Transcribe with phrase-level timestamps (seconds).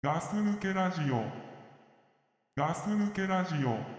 [0.00, 1.24] ガス抜けラジオ。
[2.56, 3.98] ガス抜けラジオ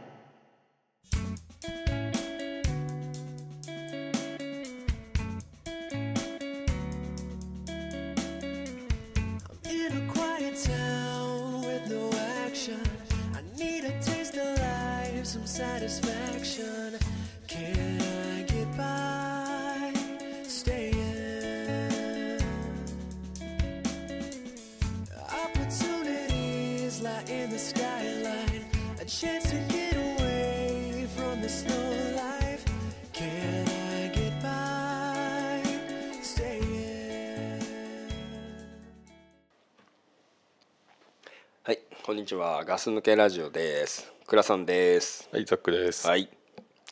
[42.29, 42.63] ちは。
[42.63, 44.11] ガス抜けラジオです。
[44.27, 45.27] 倉さんです。
[45.33, 46.07] はい、ザックです。
[46.07, 46.29] はい、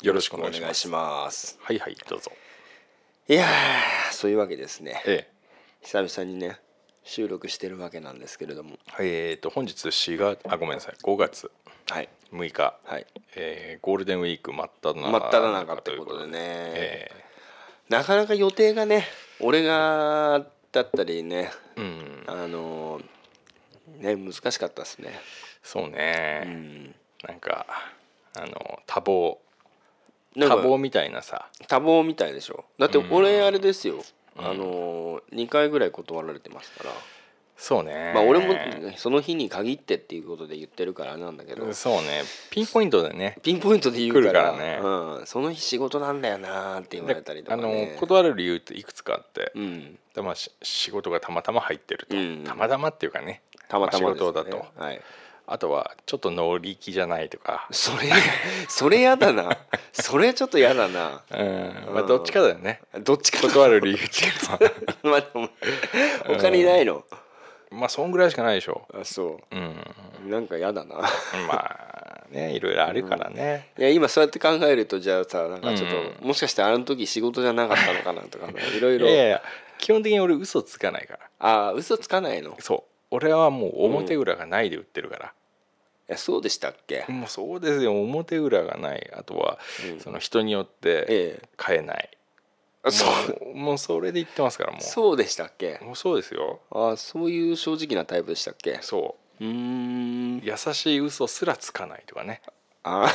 [0.02, 0.62] よろしくお願いします。
[0.62, 1.60] お願いします。
[1.62, 2.32] はいはい、どうぞ。
[3.30, 5.04] いやー、そういうわけですね。
[5.06, 5.30] え
[5.84, 6.58] 久々にね、
[7.04, 8.80] 収録してるわけなんですけれども。
[9.00, 11.52] え、えーと本日4月あごめんなさい5月
[11.92, 13.06] はい、6日、はい。
[13.36, 17.12] えーゴールデンウィーク真っ只中真っ只中ってことでね、え
[17.90, 19.08] なかなか予定がね、
[19.40, 23.17] 俺がだったりね、ーうんあのー
[24.00, 25.20] ね難しかったですね。
[25.64, 26.96] そううね、ん。
[27.28, 27.66] なんか
[28.36, 29.38] あの多忙。
[30.40, 31.50] 多忙みたいなさ。
[31.68, 32.66] 多忙みたいでしょ。
[32.78, 33.12] だってうん。
[33.12, 34.04] 俺あれですよ。
[34.38, 36.92] あのー、2回ぐらい断られてますから。
[37.58, 38.12] そうね。
[38.14, 38.54] まあ俺も
[38.98, 41.74] その日に限ってっていうことで言ってるからなんだけど。
[41.74, 42.22] そうね。
[42.52, 43.40] ピンポイントでね。
[43.42, 44.32] ピンポイントで言うから。
[44.32, 44.80] からね。
[44.80, 47.94] うん、その日仕事なんだよなーって言われたりとあかね。
[47.94, 49.98] の断る理由っていくつかあって、うん。
[50.14, 52.44] でまあ、し仕事がたまたま入ってると、うん。
[52.44, 54.16] たまたまっていうかねたまたまね。
[54.16, 54.66] 仕事だと。
[54.76, 55.02] はい。
[55.50, 57.68] あとはちょっと乗り気じゃないとか。
[57.72, 58.12] それ
[58.68, 59.58] それやだな。
[59.94, 61.24] それちょっとやだな。
[61.32, 61.94] うん。
[61.94, 62.82] まあどっちかだよね。
[63.00, 65.22] どっちか断る理由っていうのは。
[65.34, 65.50] まあ
[66.28, 67.06] 他にないの、
[67.72, 68.88] まあそんぐらいしかないでしょ。
[68.94, 69.56] あそう。
[69.56, 69.86] ん。
[70.26, 70.96] うなんかやだな。
[70.96, 71.08] ま
[71.54, 71.88] あ
[72.30, 79.08] ねいろいろあるからね、いや今そうやって考えるとじゃあさなんかちょっと、うもしかしてあの時仕事じゃなかったのかなとかいろいろ。
[79.08, 79.42] いやいや
[79.78, 81.20] 基本的に俺嘘つかないから。
[81.40, 82.52] ああ嘘つかないの？
[82.52, 85.34] いそう俺はもう表裏がないで売ってるから、
[86.08, 88.02] やそうでしたっけ、もうそうですよ。
[88.02, 89.12] 表裏がない。
[89.16, 89.60] あとは、
[89.92, 90.00] うん。
[90.00, 91.50] その人によってええ。
[91.58, 92.10] 買えない、
[92.84, 93.46] あそう。
[93.46, 94.82] もうもうそれで言ってますからもう。
[94.82, 95.80] そうでしたっけ？
[95.82, 96.62] もうそうですよ。
[96.72, 98.80] あそういう正直なタイプでしたっけ？
[98.82, 99.44] そう。
[99.44, 100.40] ーん。
[100.40, 102.42] う優しい嘘すらつかないとかね。
[102.84, 103.12] あ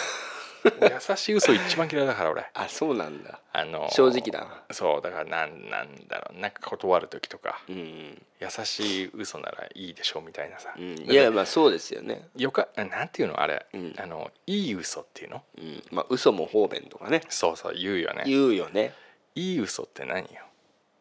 [0.64, 2.46] 優しい嘘一番嫌いだから俺。
[2.54, 3.40] あそうなんだ。
[3.52, 4.40] あの正直だ。
[4.40, 12.28] なそうだからなんなんだろうなんか断る時とかうん、優しい嘘ならいいでしょみたいなさ、うん、いやまあそうですよね。
[12.36, 13.94] よかなんていうのあれ、うん。
[13.98, 15.44] あのいい嘘っていうの？
[15.58, 15.82] うん。
[15.90, 17.22] まあ嘘も方便とかね。
[17.28, 18.24] そうそう言うよね。
[18.26, 18.94] 言うよね。
[19.34, 20.42] いい嘘って何よ？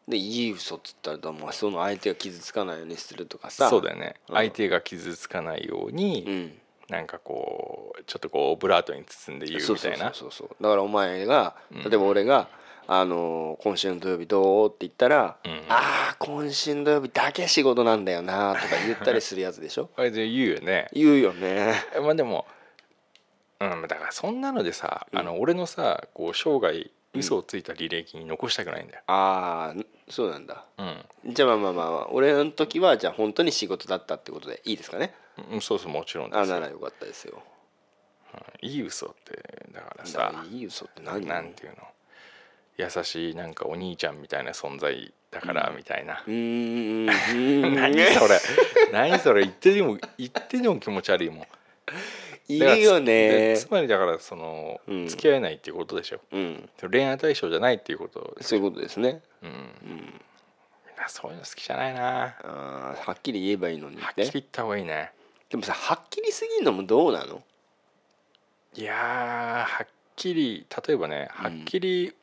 [0.08, 3.68] でいい嘘っつったらまあその相手が傷つかないようにするとかさ。
[3.68, 4.34] そうだよね、うん。
[4.34, 6.58] 相手が傷つかないように、うん
[6.92, 10.12] なんかこうちょっとこうオブラートに包んで言うみたいな。
[10.14, 11.82] そうそうだからお前がうん。
[11.82, 12.48] 例えば俺が
[12.86, 15.52] 「あのー今週の土曜日どう?」って言ったら「うん。
[15.68, 19.88] ああ今週の土曜日だけ仕事なんだよな」とか言ったりするやつでしょ？
[19.96, 20.88] あれで言うよね。
[20.92, 21.74] 言うよね。
[22.00, 22.46] まあでも
[23.60, 30.64] うんだからそんなのでさ、あの俺のさこう生涯嘘をついた履歴に残したくないんだよ、ああそうなんだ。
[30.78, 31.32] うん。
[31.32, 35.14] じゃあまあまあまあ俺の時はじゃあ本当に仕事だったってことでいいですかね？
[35.50, 36.42] うん、そうそうもちろんですよ。
[36.42, 37.34] あならよかったですよ。
[37.36, 41.26] うんいい嘘ってだからださいい嘘って何？
[41.26, 41.76] なんていうの？
[42.78, 46.22] 優しいなんかお兄ちゃんみたいな存在だからみたいな。
[46.26, 47.06] う、ーん
[47.76, 48.40] 何それ？
[48.90, 49.42] 何それ？
[49.42, 51.46] 言ってでも言ってでも気持ち悪いもん。
[52.48, 53.54] いるよね。
[53.56, 55.06] つつまりだからその、うん。
[55.08, 56.20] 付き合えないっていうことでしょ。
[56.32, 56.70] うん。
[56.90, 59.20] 恋愛対象じゃないっていうことそういうことですね。
[59.42, 59.50] うん、
[59.82, 60.20] みん。
[60.96, 62.34] なそういうの好きじゃないな。
[62.42, 65.12] あーはっきり言えばいいのにはっきりね言った方がいいね
[65.52, 67.42] でもさはっきりすぎるのもどうなの？
[68.74, 69.86] いやーはっ
[70.16, 72.14] きり例えばねはっきり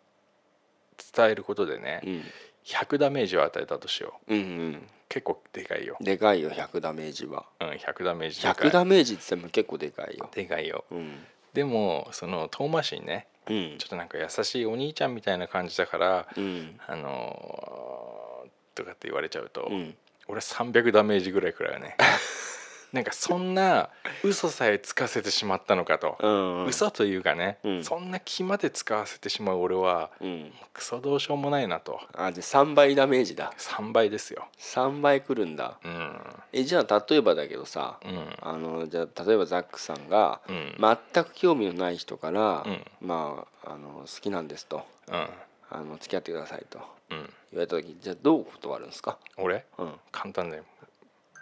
[1.16, 2.24] 伝えることでね、うん。
[2.66, 4.34] 100ダメージを与えたとしよう。
[4.34, 4.88] うんうん。
[5.08, 7.46] 結構でかいよ、でかいよ100ダメージは。
[7.62, 8.70] うん、100ダメージでかい。
[8.70, 10.30] 100ダメージって言っても結構でかいよ。
[10.34, 10.84] でかいよ。
[10.92, 11.24] うん。
[11.54, 13.76] でもその遠回しにねうん。
[13.78, 16.80] ちょっとなんか優しいお兄ちゃんみたいな感じだから、うん。
[16.88, 19.96] あのーとかって言われちゃうと、うん。
[20.28, 21.96] 俺300ダメージぐらいくらいよね
[22.92, 23.90] なんかそんな
[24.24, 27.84] 嘘さえつかせてしまったのかと、うん嘘というかね、うん。
[27.84, 30.52] そんな気まで使わせてしまう俺はうん。
[30.74, 32.00] クソどうしようもないなと。
[32.14, 33.54] あじゃあ3倍ダメージだ。
[33.58, 34.48] 3倍ですよ。
[34.58, 35.78] 3倍くるんだ。
[35.84, 36.20] うん。
[36.52, 38.36] えじゃあ例えばだけどさうん。
[38.42, 40.76] あのじゃあ例えばザックさんがうん。
[41.14, 42.86] 全く興味のない人からうん。
[43.02, 44.84] まああの好きなんですと。
[45.08, 45.28] うん。
[45.72, 46.80] あの付き合ってくださいと
[47.12, 47.18] うん。
[47.52, 49.18] 言われた時じゃあどう断るんですか？
[49.38, 49.64] 俺？
[49.78, 49.94] うん。
[50.12, 50.64] 簡単だよ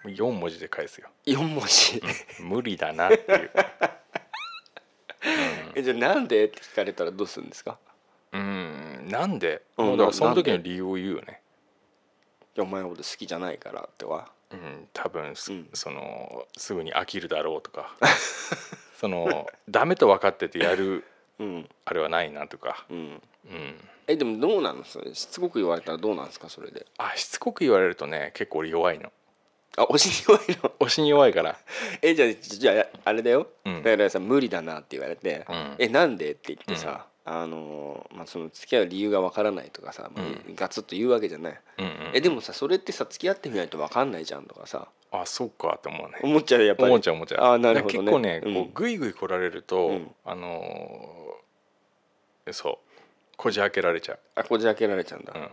[0.09, 1.09] 4文字で返すよ。
[1.25, 2.01] 4文字。
[2.41, 3.51] 無理だなっていう。
[5.75, 7.77] えじゃあなんでって聞かれたらどうするんですか？
[8.31, 9.07] うん。
[9.09, 11.41] なんで、うんだからその時の理由を言うよね。
[12.57, 14.29] お前のこと好きじゃないからっては？
[14.51, 15.69] うん多分す,、うん。
[15.73, 17.95] そのすぐに飽きるだろうとか。
[18.99, 21.03] そのダメと分かっててやる
[21.39, 21.69] うん。
[21.85, 23.21] あれはないなとか、うん。
[23.45, 26.49] うん、えでもどうなのそれしつこく言われたらどうなんですか？
[26.49, 26.85] それで。
[26.97, 29.11] あしつこく言われるとね結構俺弱いの
[29.75, 30.71] あ押しに弱いの？
[30.79, 31.57] 押しに弱いから。
[32.01, 33.83] えじゃあじゃああれだよ、うん。
[33.83, 35.75] だからさ無理だなって言われて、うん。
[35.77, 42.11] えなんでって言ってさ、あのーまあ、その付き合う理由がわからないとかさ、もううガツッと言うわけじゃない、うんうん。
[42.13, 44.87] えでもさそれってさ付き合ってみないとわかんないじゃんとかさ。
[45.11, 46.19] あそうかって思うね。
[46.21, 46.89] 思っちゃうやっぱり。
[46.89, 47.43] 思っちゃう思っちゃう。
[47.43, 48.11] あーなるほどね。
[48.11, 48.53] 結構ね、うん。
[48.53, 50.15] こうグイグイ来られると、うん。
[50.25, 52.77] あのーそう
[53.35, 55.49] こじ開けられちゃあこじ開けられちゃうんだ、う、うん、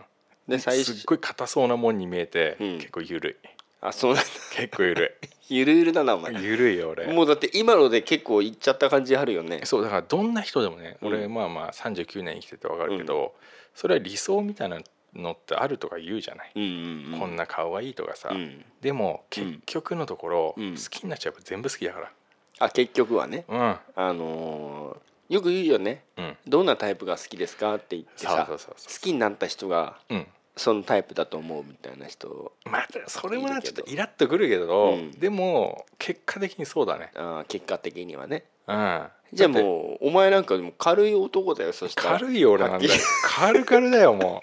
[0.47, 0.93] で最初。
[0.93, 2.77] すっごい硬そうなもんに見えて、うん。
[2.77, 3.47] 結構ゆるい
[3.87, 4.29] あそうなんだ。
[4.51, 5.17] 結構ゆる
[5.47, 6.33] ゆるゆるだなお前。
[6.33, 7.07] いゆるいよ俺。
[7.07, 9.61] もうだって今ので結構いっちゃった感じあるよね。
[9.63, 11.07] そうだからどんな人でもね、うん。
[11.09, 13.35] 俺まあまあ39年生きてて分かるけど、
[13.73, 14.79] それは理想みたいな
[15.13, 17.19] のってあるとか言うじゃない、うんうんうん。
[17.19, 18.65] こんな顔がいいとかさ、うん。
[18.81, 20.75] でも結局のところ、うん。
[20.75, 22.11] 好きになっちゃえば全部好きだか
[22.59, 23.45] あ結局はね。
[23.47, 26.03] らあのーよく言うよね。
[26.17, 26.37] うんうん。
[26.47, 28.93] どんなタイプが好きですかって言ってさそうそうそうそう。
[28.93, 35.11] 好きになった人がうんそのタイプだと思うみたいな人まあそれもなちょっとイラッとくるけど、うん。
[35.11, 37.11] でも結果的にそうだね。
[37.15, 38.45] あー結果的にはね。
[38.67, 39.07] うん。
[39.33, 42.19] じゃあもうお前なんかでも軽い男だよそしたら。
[42.19, 42.91] 軽いよ俺なんだよ
[43.23, 44.41] 軽々だよも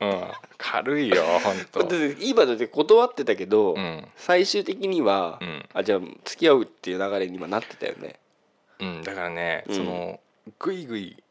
[0.00, 0.04] う。
[0.06, 0.22] うん。
[0.56, 4.08] 軽いよ本 だ当って今だって断ってたけど、うん。
[4.16, 5.68] 最終的には、うん。
[5.74, 8.18] あじゃあ付き合うっていう流れに今なってたよね。
[8.80, 9.76] うん、だからね、うん。
[9.76, 10.18] その
[10.58, 11.22] グイグイ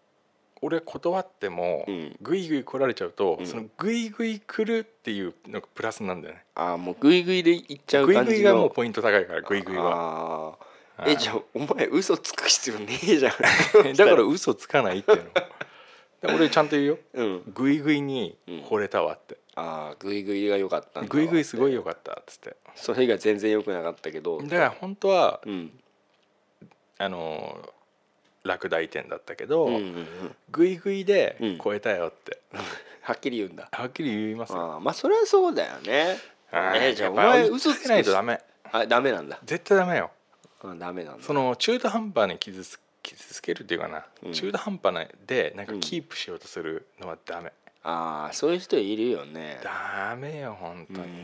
[0.61, 2.15] 俺断っても、うん。
[2.21, 3.47] グイグイ来られちゃうと、うん。
[3.47, 6.43] そのグイグイ来るっていうのがプラスなんだよね。
[6.55, 8.35] ああもうグイグイでいっちゃう感じの。
[8.35, 9.93] グイがもうポイント高いからグイグイは。
[9.93, 10.65] ああ
[11.05, 13.33] うんえじゃあお前嘘つく必要ねえじゃん。
[13.95, 15.31] だから嘘つかないっていうの。
[16.21, 16.97] で俺ちゃんと言うよ。
[17.13, 17.43] うん。
[17.53, 18.37] グイグイに
[18.69, 22.55] 惚れたわって、ああグイグイが良かったんだわグイグイすごい良かったっつって。
[22.75, 24.39] それ以外全然良くなかったけど。
[24.43, 25.79] だから本当はうん。
[26.99, 27.57] あの
[28.43, 30.07] 落第点だったけど、うんうんうん。
[30.51, 31.57] グイグイでうん。
[31.63, 32.39] 超えたよって、
[33.01, 33.69] はっきり言うんだ。
[33.71, 34.73] はっきり言いますよ。
[34.73, 36.17] ああまあそれはそうだよね。
[36.51, 38.39] あーえじゃあお前嘘つけないとダメ。
[38.71, 39.39] あダメなんだ。
[39.43, 40.11] 絶対ダメよ。
[40.63, 41.23] あダメなんだ。
[41.23, 44.33] その中途半端に傷つ傷つけるっていうかな、うん。
[44.33, 45.79] 中途半端なでなんかうん。
[45.79, 47.51] キープしようとするのはダメ、
[47.83, 49.59] ああそういう人いるよね。
[49.63, 51.17] ダメよ本当に、うんう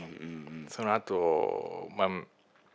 [0.64, 2.08] んその後まあ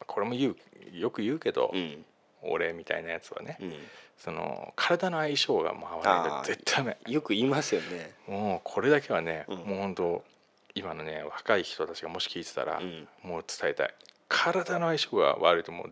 [0.06, 0.56] これも言う
[0.98, 2.06] よく言うけど、うんうん。
[2.46, 3.74] 俺みたいなやつはね、うん
[4.18, 6.98] その体の相性がもう合わないと絶対ダメ。
[7.12, 8.14] よく言いますよね。
[8.28, 9.58] もうこれだけはね、うん。
[9.58, 10.24] もう本当
[10.76, 13.08] 今のね若い人たちがもし聞いてたら、うん。
[13.24, 13.94] もう伝えたい。
[14.30, 15.92] 体の相性が悪いともう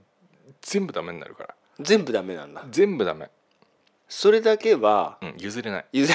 [0.62, 1.56] 全部ダメになるから。
[1.80, 2.64] 全部ダメなんだ。
[2.70, 3.30] 全部ダメ、
[4.08, 5.86] それだけはうん、譲れない。
[5.94, 6.14] 譲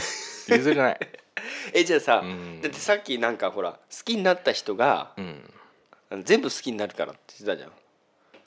[0.48, 0.98] 譲れない。
[1.74, 2.60] えじゃあさ、うん。
[2.60, 5.52] だってさっきなんかほら好きになった人がうん。
[6.24, 7.76] 全部好きになるからって言ってたじ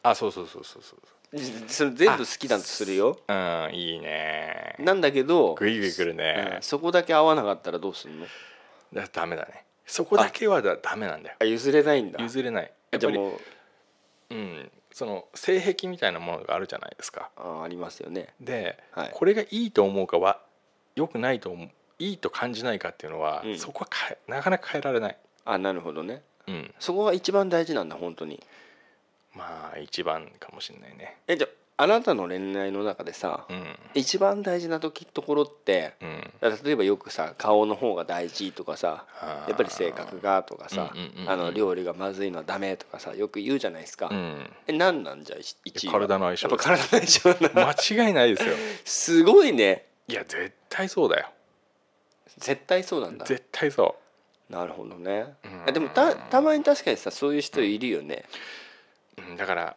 [0.04, 1.00] あそうそうそうそうそう。
[1.00, 1.19] ゃん
[1.68, 3.20] それ全部好きだとするよ。
[3.28, 4.76] うんいいね。
[4.80, 8.26] なんだけど、グイグイ来るうねん、そこだけ合わなかったらどうすんの？
[8.94, 9.66] だダメだね。
[9.86, 11.36] そこだけはだダメなんだよ。
[11.40, 12.22] あ譲れないんだ。
[12.22, 12.64] 譲れない。
[12.64, 13.00] やっぱり。
[13.00, 13.40] じゃあもう
[14.32, 17.30] うんその性癖みたいなものがあるじゃないですか。
[17.38, 18.34] あありますよね。
[18.40, 19.12] で、はい。
[19.14, 20.42] これがいいと思うかは
[20.96, 21.70] 良くないと思う
[22.00, 23.60] いいと感じないかっていうのは、うん。
[23.60, 26.24] そこは変えなかなか変えられない、あなるほどね。
[26.48, 28.42] うん、そこが一番大事なんだ本当に
[29.40, 31.18] まあ一番かもしれないね。
[31.28, 33.66] えじゃああなたの恋愛の中でさ、うん。
[33.94, 36.32] 一番大事な時ところってうん。
[36.64, 39.06] 例えばよくさ顔の方が大事とかさ
[39.48, 41.30] やっぱり性格がとかさうんうんうんうん。
[41.30, 44.50] あの料理がまずいのはダメとかさよく言うじゃないですか、うん。
[44.68, 45.94] え何なんじゃ一位は？
[45.94, 46.48] 体の相性。
[46.50, 47.68] やっぱ体の相性な。
[47.96, 48.56] 間違いないですよ。
[48.84, 49.86] すごいね。
[50.10, 51.30] いや絶対そうだよ。
[52.38, 53.26] 絶対そうなんだ。
[53.26, 53.96] 絶対そ
[54.50, 55.36] なるほどね。
[55.72, 58.26] でもたたまに確かにさそういう人いるよね。
[58.26, 58.30] う、
[59.30, 59.76] うん、だから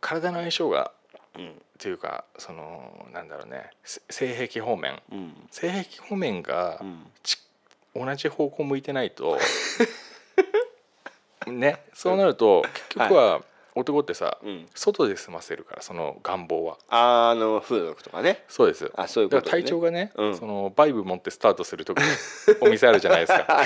[0.00, 0.92] 体の相性が
[1.36, 1.48] うん。
[1.48, 5.00] っていうかそのなんだろうねせ性癖方面。
[5.10, 5.34] うん。
[5.50, 6.80] 性癖方面が
[7.94, 9.38] 同じ方向向いてないと
[11.46, 13.42] ねそうなると結局は
[13.74, 14.68] 男ってさ、うん。
[14.74, 16.76] 外で済ませるからその願望は。
[16.88, 18.44] ああの風俗とかね。
[18.48, 18.92] そうです。
[18.94, 19.50] あそういうことね。
[19.50, 20.36] 体調がね、うん。
[20.36, 22.04] そのバイブ持ってスタートする時に
[22.60, 23.62] お店あるじゃないですか。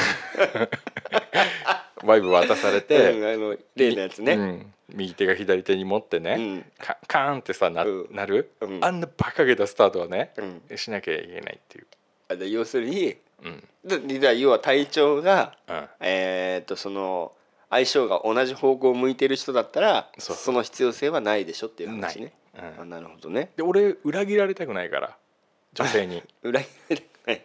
[2.07, 4.35] バイブ渡されうんて、あの例のやつね。
[4.35, 6.65] うん右手が左手に持ってね、うん。
[6.79, 8.15] カカーンってさな,、うん。
[8.15, 8.85] なる、うん。
[8.85, 10.79] あんなバカげたスタートはね、うん。
[10.79, 11.87] しなきゃいけないっていう、
[12.29, 13.65] あで要するにうん。
[13.85, 17.33] でで要は体調がうん、えーっとその
[17.69, 22.33] 相性が同じ方向を向いてる人だったらその必要性はないでしょっていう話ね。
[22.55, 22.73] ない。
[22.75, 22.83] うん。
[22.83, 23.51] あなるほどね。
[23.57, 25.17] で俺裏切られたくないから
[25.75, 26.23] 女性に。
[26.43, 27.43] 裏切られたくない。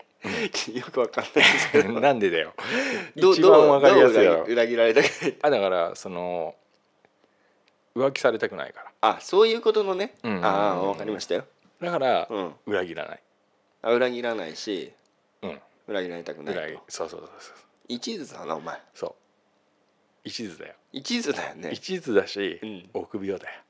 [0.77, 1.89] よくわかんないですけど。
[1.99, 2.53] なんでだよ。
[3.15, 5.35] どう一番わかりやすい裏切られたくない？
[5.41, 6.53] あだからその
[7.95, 10.45] 浮気されたくないかあそういうことのね、うん。
[10.45, 11.45] ああわかりましたよ、
[11.79, 13.19] らだからうん、裏切らない。
[13.81, 14.93] あ裏切らないし。
[15.41, 15.59] うん。
[15.87, 17.55] 裏切られたくない裏切そうそうそうそう
[17.87, 18.79] 一途だなお前。
[18.93, 19.13] そう。
[20.23, 20.75] 一途だよ。
[20.93, 21.71] 一途だよね。
[21.71, 22.89] 一途だし、うん。
[22.93, 23.61] 臆病だよ。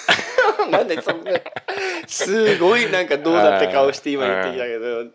[0.70, 1.32] なんでそんな
[2.06, 5.00] すごいなんかどうだって顔して今言ってきたけど。
[5.00, 5.12] うん。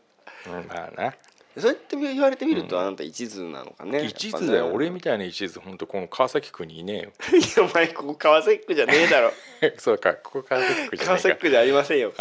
[0.67, 1.15] まあな
[1.57, 4.03] そうやって言われてみるとあなた一途なのかね。
[4.05, 6.93] 一途だよ、俺みみたいな一途本当この川崎区にいね
[7.31, 9.31] いやお前ここ川崎区じゃねえだろ。
[9.61, 12.11] え よそうかここ川崎区じゃ川崎区じゃありませんよ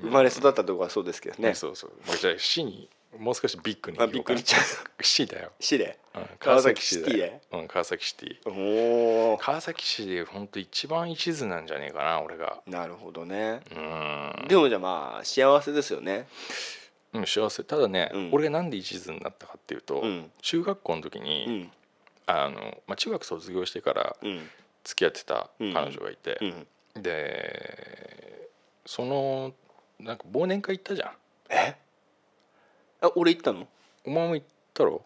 [0.00, 1.54] 生まれ育ったとこはそうですけどあね。
[1.54, 1.90] そうそう。
[2.06, 2.88] もうじゃあ市に
[3.18, 4.62] もう少しビッグにあびっくりしちゃう。
[5.02, 5.98] 市だよ、市で？
[6.14, 7.40] うん、川崎シティで？
[7.52, 8.50] うん、川崎シティ。
[8.50, 12.60] おお川崎市で本当一番一途なんじゃねえかな俺が。
[12.66, 13.60] なるほどね。
[13.74, 13.74] う
[14.44, 14.46] ん。
[14.46, 16.28] でもじゃあまあ幸せですよね
[17.14, 17.64] うん幸せ。
[17.64, 18.30] ただね、うん。
[18.32, 20.30] 俺がなんで一途になったかっていうと、うん。
[20.42, 21.72] 中学校の時に、うん。
[22.26, 24.50] あのまあ、中学卒業してからうん。
[24.84, 26.38] 付き合ってた彼女がいて
[26.94, 27.02] う、ん。
[27.02, 28.48] で
[28.86, 29.52] その
[29.98, 31.10] なんか忘年会行ったじゃん。
[31.50, 31.76] え？
[33.02, 33.66] あ俺行ったの？
[34.06, 35.02] お前も行ったろ？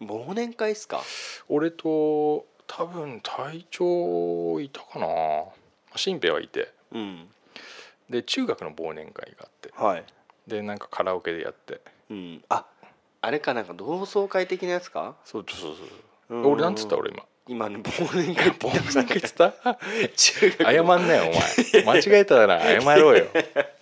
[0.00, 1.02] 忘年会っすか？
[1.48, 5.06] 俺と多分隊長いたかな。
[5.96, 6.72] 新平はいて。
[6.92, 7.28] うん。
[8.08, 9.72] で中学の忘年会があって。
[9.74, 10.04] はい
[10.46, 11.80] でなんかカラオケでやって。
[12.10, 12.44] うん。
[12.48, 12.64] あ
[13.22, 15.16] あれかなんか同窓会的なやつか？
[15.24, 15.82] そうそうそうそ
[16.34, 16.38] う。
[16.38, 16.52] うん。
[16.52, 17.24] 俺なんつった俺今。
[17.48, 18.80] 今ね忘年会って言った。
[18.80, 19.52] 忘年会っつった？
[20.16, 22.00] 中学謝んなよお前。
[22.02, 23.26] 間違えたら謝ろうよ。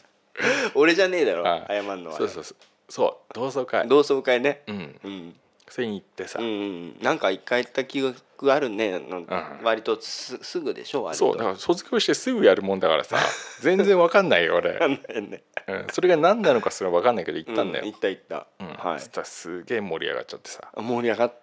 [0.74, 1.46] 俺じゃねえだろ。
[1.46, 1.66] あ。
[1.68, 2.16] 謝んのは。
[2.16, 2.56] そうそうそう。
[2.88, 3.88] そう同窓会。
[3.88, 4.62] 同窓会ね。
[4.66, 5.00] うん。
[5.04, 5.36] うん
[5.74, 9.00] それに行ってさ、うんうんなんか一回行った記憶あるね。
[9.00, 9.26] のん
[9.64, 11.02] 割とすすぐでしょ？
[11.02, 11.26] 割と。
[11.26, 13.18] そうだから卒業してすぐやるもんだからさ。
[13.58, 15.42] 全然わかんないよ俺、わかんないね。
[15.66, 18.46] うん、それが何なのかすらわかんないけど行ったんだよ、う行った行った。
[18.60, 18.68] うん。
[18.68, 19.00] はい。
[19.00, 20.60] そしたらすげえ盛り上がっちゃってさ。
[20.76, 21.34] 盛り上がっ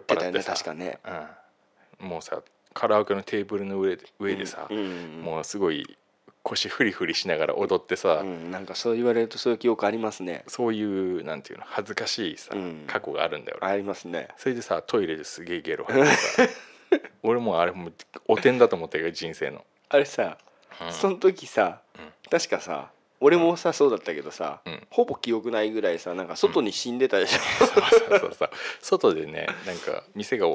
[0.00, 0.98] てたよね確かね。
[2.00, 2.42] うん、もうさ
[2.74, 5.22] カラオケのテーブルの上で上でさ、うんうん。
[5.22, 5.96] もうすごい
[6.42, 16.42] 腰フリフリしながら踊ってさ、うんなんかそう言われるとそういう記憶ありますねそういうなんていうの恥ずかしいさ、うん過去があるんだよありますねそれでさトイレですげえゲロ吐いてさ
[17.22, 17.92] 俺もあれもう
[18.28, 20.38] お点だと思ったよ人生の、あれさ
[20.80, 21.80] うんその時さ
[22.30, 22.90] 確かさ
[23.20, 27.74] 俺もさそうだったけどさうんほぼ記憶ないぐらいさなんか外に死んでたでしょそ
[28.16, 30.46] うそうそう外でねなんか店が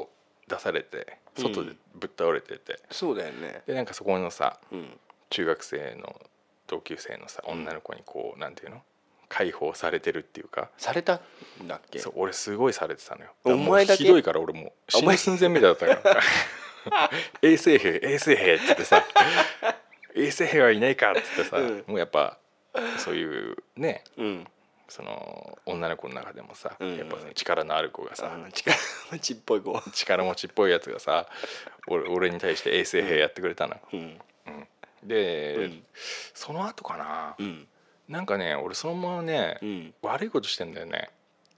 [0.48, 4.88] 出されて外でぶっ倒れてて、そうだよねでなんかそこのさうん
[5.34, 6.14] 中学生の
[6.68, 8.82] 同級生のさ女の子にこうなんていうの？
[9.28, 10.70] 解放されてるっていうか。
[10.78, 11.20] された
[11.60, 11.98] んだっけ？
[11.98, 13.32] そう俺すごいされてたのよ。
[13.42, 14.04] お前だけ？
[14.04, 17.10] ひどいから俺もう死ぬ寸前みたいだったから。
[17.42, 19.04] 衛生兵衛生兵っつってさ
[20.14, 21.84] 衛生兵はいないかっつってさ、うん。
[21.88, 22.38] もうやっぱ
[22.98, 24.46] そういうねうん。
[24.86, 26.96] その女の子の中でもさ、うん。
[26.96, 28.76] やっぱ力のある子がさ、力
[29.10, 29.82] 持ちっぽい子。
[29.92, 31.26] 力持ちっぽいやつがさ
[31.88, 34.20] 俺俺に対して衛生兵やってくれたのよ、うん
[35.04, 35.84] で、うん。
[36.32, 37.68] その後かな、うん。
[38.08, 39.94] なんかね俺そのままね、うん。
[40.02, 41.10] 悪いことしてんだよね。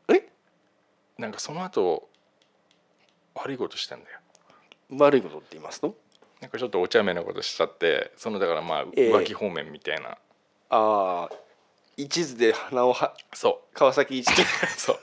[0.09, 0.29] え？
[1.19, 2.09] なんかその後
[3.35, 4.19] 悪いことしてんだよ。
[4.99, 5.97] 悪いことって言いますと
[6.41, 9.13] なんかちょっとお茶目なことしちゃってそのだからまあええ。
[9.13, 10.19] 浮気方面みたいな、あ
[10.71, 11.31] あ
[11.97, 14.35] 一途で鼻をはそ川崎一う
[14.77, 14.99] そう。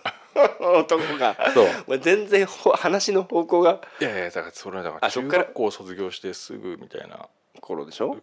[0.87, 1.35] 途 男が。
[1.53, 1.99] そう。
[1.99, 3.81] 全然ほ話の方向が。
[3.99, 5.11] いやいやだからそれはだから。
[5.11, 7.27] 中学校卒業してすぐみたいな
[7.61, 8.17] 頃でしょ？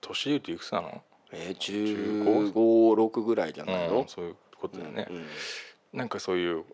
[0.00, 4.02] 年で言うといくつなの、えー、1 5 6ぐらいじゃないの？
[4.02, 5.26] うん、そういうことだよね、うんうん。
[5.92, 6.64] なんかそういう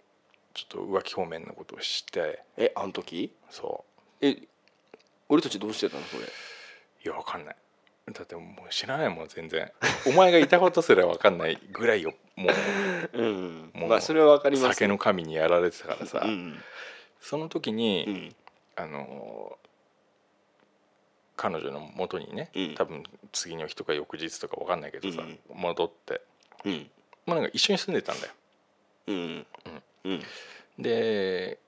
[0.54, 2.42] ちょっと浮気方面のことをして。
[2.56, 3.32] えあの時？
[3.50, 3.84] そ
[4.20, 4.36] え
[5.28, 6.22] 俺たちどうしてたのそれ？
[6.22, 6.26] う
[7.04, 7.56] いやわかんない。
[8.12, 9.70] だってもう知らないもん全然。
[10.06, 12.48] お前がいたことすらわかんないぐらいよも
[13.14, 13.22] う。
[13.22, 13.70] ん。
[13.74, 16.60] もうまあそれは分かうります酒の神にやられてたからさ、うん。
[17.20, 18.36] その時に、うん。
[18.74, 19.58] あの
[21.36, 22.74] 彼女の元にね、うん。
[22.74, 25.38] 多分次の日とか翌日とかわかんないけどさ、うん。
[25.54, 26.20] 戻って。
[26.64, 26.90] うん。
[27.26, 28.32] まあなんか一緒に住んでたんだよ。
[29.08, 29.46] うん。
[30.04, 30.22] うん。
[30.78, 31.58] で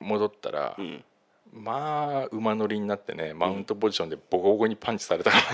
[0.00, 1.04] 戻ったら、うん。
[1.52, 5.38] まあ馬乗りになってねマウントポジションでボコボコにパンチされたか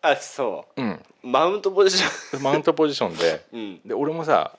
[0.00, 3.44] あそら、うん、うマウントポジショマウントポジションで。
[3.86, 4.58] で俺もさ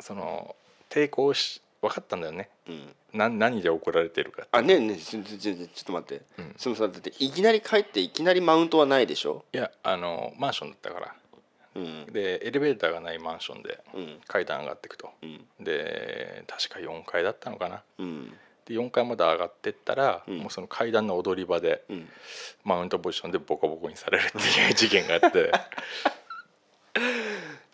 [0.00, 0.56] その
[0.90, 2.48] 抵抗し分かったんだよね。
[2.68, 6.54] うんな何で怒られてるかあねえねえちょちょちょっと待って、うん。
[6.58, 9.44] そのさだっていきなり帰っていきなりマウントはないでしょ？
[9.52, 11.14] いやあのマンションだったから。
[11.76, 12.06] うん。
[12.12, 14.20] でエレベーターがないマンションでうん。
[14.26, 15.10] 階段上がっていくと。
[15.22, 15.46] うん。
[15.60, 17.82] で確か4階だったのかな。
[17.98, 18.32] うん。
[18.66, 20.38] で4階まで上がってったら、うん。
[20.38, 22.08] もうその階段の踊り場でうん。
[22.64, 25.52] マウントポジションでボコボコにされるっていう事件があって、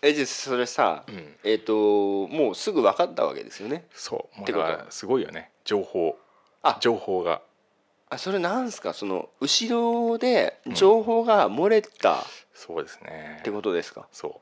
[0.03, 3.87] えじゃあそれさ、うん、えっ、ともうすぐ分かったわけですよね。
[3.93, 4.37] そう。
[4.37, 5.51] もうってことだからすごいよね。
[5.65, 6.17] 情報。
[6.63, 6.79] あ。
[6.81, 7.43] 情報が。
[8.09, 8.93] あそれなんすか？
[8.93, 13.37] その後ろで情報が漏れたそうですね。
[13.41, 14.41] ってことですか、そ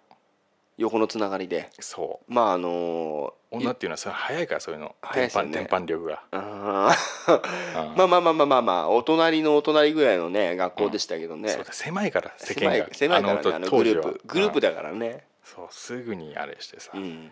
[0.79, 1.71] 横のつながりで。
[1.79, 2.33] うそう。
[2.33, 4.95] まああの女っていうのはそれ早いからそういうの。
[5.13, 5.53] 天板早いっすよね。
[5.53, 7.91] 天板力が、あー。
[7.91, 7.97] うん。
[7.99, 12.89] まあまあまあまあまあまあお隣のお隣ぐらいのね学校でしたけどね、そうだ狭いから世間が。
[12.93, 17.31] 狭いからねああののグループグループでだからねそうすぐにあれしてさ、うん。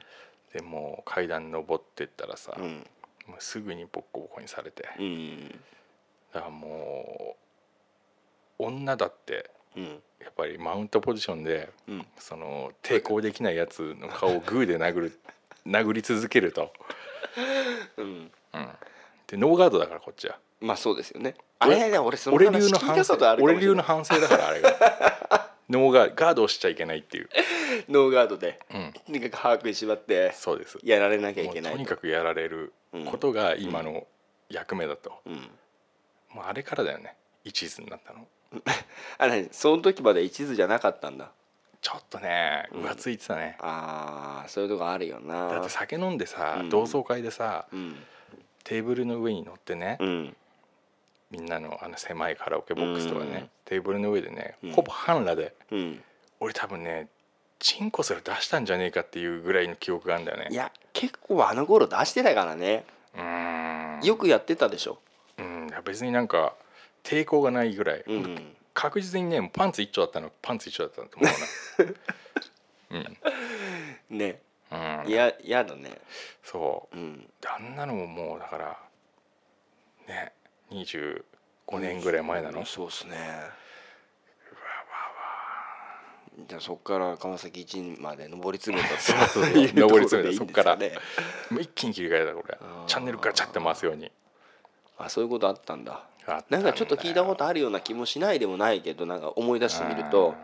[0.52, 2.86] でもう階段登ってったらさ、うん。
[3.26, 5.48] もうすぐにボッコボコにされて、うん。
[6.32, 7.36] だからも
[8.58, 10.02] う女だってうん。
[10.20, 12.06] やっぱりマウントポジションでうん。
[12.18, 15.20] その抵抗できないやつの顔をグーで殴る
[15.66, 16.72] 殴り続けると、
[17.96, 18.32] うん。
[18.54, 18.68] うん、
[19.26, 20.38] でノーガードだからこっちは。
[20.60, 21.34] まあそうですよね。
[21.58, 24.70] あ俺れね俺その俺話聞い流の反省たこと俺流の反省だからあれが
[25.68, 27.28] ノーガードガードをしちゃいけないっていう、
[27.88, 28.60] ノーガードで。
[28.72, 30.78] うん、とにかく把握に縛ってそうです。
[30.82, 31.78] やられなきゃいけないと。
[31.78, 32.72] にかくやられる
[33.10, 34.06] ことが今の
[34.48, 35.34] 役目だと、うん。
[36.30, 37.16] もうあれからだよね。
[37.44, 38.26] 一途になったの。
[39.18, 41.32] あ何その時まで一途じゃなかったんだ。
[41.80, 42.84] ちょっとねうん。
[42.84, 45.48] 浮ついてたね、あーそういうとこあるよな。
[45.48, 46.70] だって酒飲んでさ、うん。
[46.70, 48.06] 同窓会でさうん。
[48.64, 50.36] テーブルの上に乗ってね、うん
[51.30, 53.50] みんなのあの狭いカラオケボックスとかね、うん。
[53.64, 54.72] テーブルの上でね、うん。
[54.72, 56.02] ほぼ半裸でうん。
[56.40, 57.08] 俺多分ね
[57.58, 60.48] チンコすら出したんじゃねえかっていうぐらいの記憶があるんだよね。
[60.50, 62.84] いや結構あの頃出してたからね。
[63.14, 64.06] うーん。
[64.06, 64.98] よくやってたでしょ。
[65.38, 65.70] うん。
[65.84, 66.54] 別になんか
[67.02, 68.56] 抵抗がないぐらい、うん。
[68.74, 70.30] 確実にねパンツ一丁だったの。
[70.42, 72.98] パンツ一丁だったと思うな。
[74.10, 74.40] ね
[74.70, 75.98] うん、うん、いややだね。
[76.44, 76.96] そう。
[76.96, 77.20] うん。
[77.40, 78.78] であんなのももうだから
[80.06, 80.32] ね
[80.70, 81.22] 25
[81.78, 83.16] 年ぐらい前なの、そうっすね。
[86.48, 90.36] じゃあそこから川崎一まで上り詰めたとそうそう上り詰めた。
[90.36, 90.78] そっから。
[91.58, 92.58] 一気に切り替えたこれ。
[92.86, 94.12] チャンネルからチャッて回すように。
[94.98, 96.04] あそういうことあったんだ。
[96.26, 100.34] あなんかちょっと聞いたことああるような気もしないでもないけどなんか思い出してみると。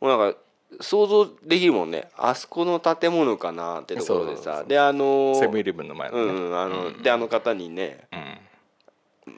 [0.00, 0.38] もうなんか
[0.80, 2.08] 想像できるもんね。
[2.16, 4.64] あそこの建物かなってところでさ。
[4.64, 8.06] であのセブンイレブンの前のね、うんあのであの方にね。
[8.10, 8.38] うん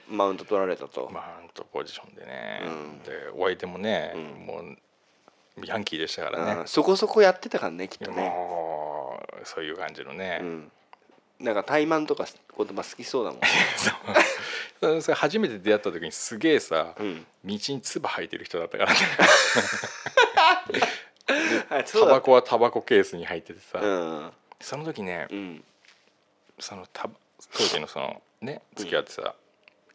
[0.09, 1.11] マウント取られたと。
[1.12, 2.99] マウントポジションでね、うん。
[3.03, 4.46] でお相手もね、うん。
[4.46, 6.68] もうヤンキーでしたからね、うん。
[6.68, 8.33] そこそこやってたからねきっとね。
[9.44, 10.72] そういう感じのね、うん。
[11.40, 15.03] なんか怠慢とか言葉好きそうだもん。
[15.03, 17.27] そ初めて出会った時にすげえさ、うん。
[17.44, 18.99] 道に唾吐いてる人だったからね。
[21.92, 24.33] タバコはタバコケースに入っててさ、うん。
[24.61, 25.64] その時ねうん。
[26.59, 27.09] そのタ
[27.53, 29.35] 当時のそのね付き合ってた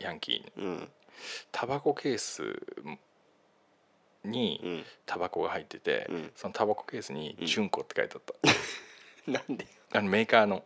[0.01, 0.67] ヤンキーに。
[0.67, 0.89] うん。
[1.51, 2.43] タバコケース
[4.23, 4.83] にうん。
[5.05, 6.31] タバコが入ってて、うん。
[6.35, 7.47] そのタバコケースに「うん。
[7.47, 8.21] 純子」って書いてあっ
[9.25, 9.65] た、 なんで？
[9.93, 10.63] あのメーカーの、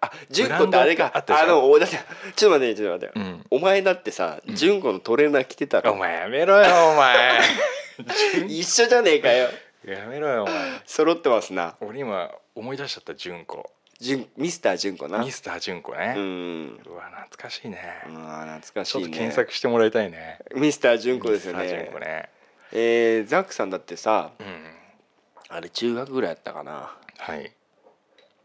[0.00, 1.12] あ純子ってあれか。
[1.14, 1.96] ああのおだって
[2.36, 3.28] ちょっと待ってちょっと待って。
[3.28, 5.92] うん、お前だってさ純子のトレーナー着てたろ。
[5.92, 7.40] お前やめろよお前。
[8.48, 9.50] 一緒じゃねえかよ。
[9.84, 10.80] やめろよお前。
[10.86, 11.76] 揃ってますな。
[11.80, 13.54] 俺今思い出しちゃった純子。
[13.56, 13.72] 純
[14.36, 15.18] ミスター純子な。
[15.18, 16.14] ミスター純子ね。
[16.16, 16.80] う、ん。
[16.86, 18.84] うわ懐かしいね、うん懐かしいね。
[18.84, 20.40] ちょっと検索してもらいたいね。
[20.54, 22.28] ミスター純子ですよミスター純ね子ね。
[22.72, 24.46] えーザックさんだってさうん。
[25.48, 26.96] あれ中学ぐらいやったかな。
[27.18, 27.52] はい。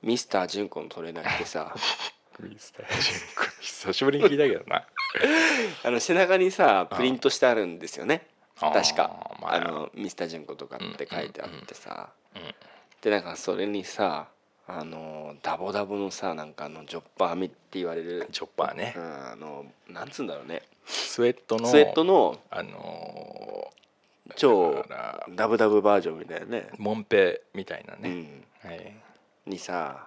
[0.04, 1.74] ミスター純子のトレーナー着てさ。
[2.39, 3.62] ミスター純子。
[3.62, 4.86] 久しぶりに聞いたけどな。
[5.84, 8.28] あの背中にさプリントしてあるんですよね。
[8.60, 9.38] 確か。
[9.41, 9.54] まあ。
[9.56, 12.10] あのミスター純子とかって書いてあってさ。
[13.02, 14.28] でなんかそれにさ
[14.70, 18.28] あのダボダボのさなんかあのジョッパー編みって言われる。
[18.32, 18.94] チョッパーね。
[18.98, 20.62] うんあのなんつうんだろうね。
[20.86, 23.72] スウェットのスウェットのあの
[24.36, 26.70] 超だからダブダブバージョンみたいなね。
[26.74, 28.10] ーモンペみたいなね、
[28.64, 28.70] うん。
[28.70, 28.94] はい、
[29.46, 30.06] にさ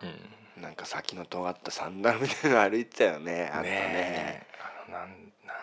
[0.56, 3.70] うん、なんか先の尖ったサンダルみたいなの歩いてたよねあったね。
[3.70, 4.46] ねえ。
[4.88, 5.08] あのなん
[5.46, 5.56] なん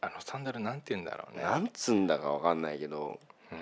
[0.00, 1.42] あのサンダルなんて言うんだろうね。
[1.42, 3.20] なんつうんだかわかんないけど。
[3.52, 3.58] うん、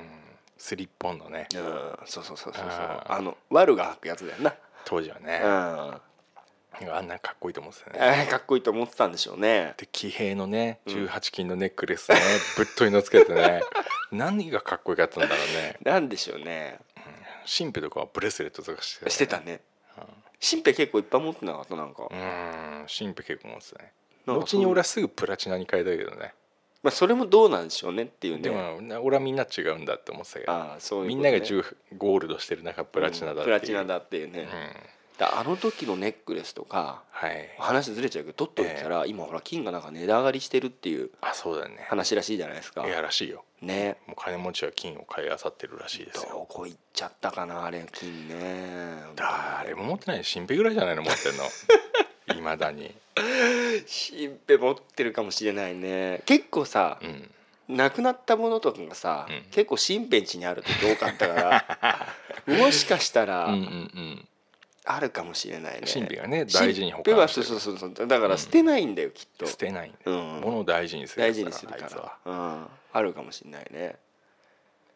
[0.57, 1.49] スリッポンのね。
[1.55, 1.61] うん。
[2.05, 3.03] そうそうそうそうそう。
[3.05, 4.55] あのワルが履くやつだよな
[4.87, 6.91] 当時はね、うん。
[6.91, 8.27] あんなかっこいいと思ってたね。
[8.31, 9.75] かっこいいと思ってたんでしょうね。
[9.77, 10.95] で騎兵のねうん。
[11.07, 12.19] 18金のネックレスね、
[12.57, 13.63] ぶっといのつけてね。
[14.13, 15.77] 何がかっこよかったんだろうね。
[15.83, 16.79] なんでしょうね。
[17.47, 19.11] 神秘とかはブレスレットとかしてたよね。
[19.11, 19.61] してたね。
[20.39, 22.09] 新兵結構いっぱい持ってなかったなんか。
[22.11, 22.87] うん。
[22.87, 23.93] 神秘結構持ってたね。
[24.27, 26.35] 後に俺はすぐプラチナに変えたけどね
[26.83, 28.43] まあそれもどうなんでしょうねっていうね。
[28.43, 30.53] でもな俺はみんな違うんだって思ってたけど。
[30.53, 31.15] ああそういうね。
[31.15, 31.65] みんなが10
[31.97, 34.47] ゴールドしてる中プラチナだっていう、プラチナだっていうね、うん。
[35.19, 37.49] だあの時のネックレスとかはい。
[37.59, 41.87] 話ずれちゃうけど取っといたら、今ほら金がなんか値上がりしてるっていうあそうだよね。
[41.89, 42.87] 話らしいじゃないですか。
[42.87, 43.45] いやらしいよ。
[43.63, 43.97] ね。
[44.07, 46.29] もう金持ちは金を買い漁ってるらしいですよ。
[46.31, 49.03] どこ行っちゃったかなあれ金ね。
[49.17, 51.45] 誰も持ってない新兵ぐらいじゃないの持ってんの
[52.35, 52.95] いまだに。
[53.87, 56.23] 新兵持ってるかもしれないね。
[56.27, 57.77] 結構さう、ん。
[57.77, 59.43] なくなったものとかがさ、うん。
[59.51, 62.07] 結構新兵地にある時多かったから
[62.59, 64.29] もしかしたらうんうんうん。
[64.89, 65.87] あるかもしれないね。
[65.87, 67.47] 新兵がね大事に保管してる。
[67.47, 68.07] そうそうそうそう。
[68.07, 69.47] だから捨てないんだよ、きっと。
[69.47, 70.19] 捨てないんだよ。
[70.19, 70.41] うん。
[70.43, 73.97] 物を大事にする大事にするから、うん、あるかもしれないね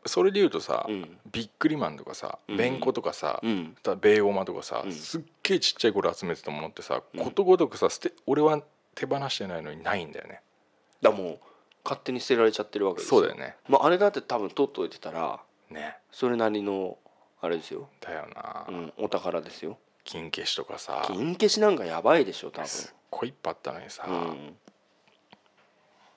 [0.06, 1.18] それで言うとさ、うん。
[1.30, 2.56] ビックリマンとかさうん。
[2.56, 3.76] ベンコとかさ、うん。
[3.82, 4.92] だベーゴマとかさ、うん。
[4.92, 7.24] すっげえちっちゃい頃集めてたものってさ、うん。
[7.24, 8.62] ことごとくさ捨て俺は
[8.94, 10.40] 手放してないのにないんだよね。
[11.02, 11.38] だもう
[11.84, 13.56] 勝手に捨てられちゃってるわけですそうだよね。
[13.68, 15.96] まあ、あれだって多分取っといてたらね。
[16.10, 16.98] それなりの
[17.42, 19.78] あれですよ、だよな、うん、お宝ですよ。
[20.04, 21.02] 金消しとかさ。
[21.06, 24.06] 金消しなんかやばいでしょ多すっごいいっぱいあったのにさ、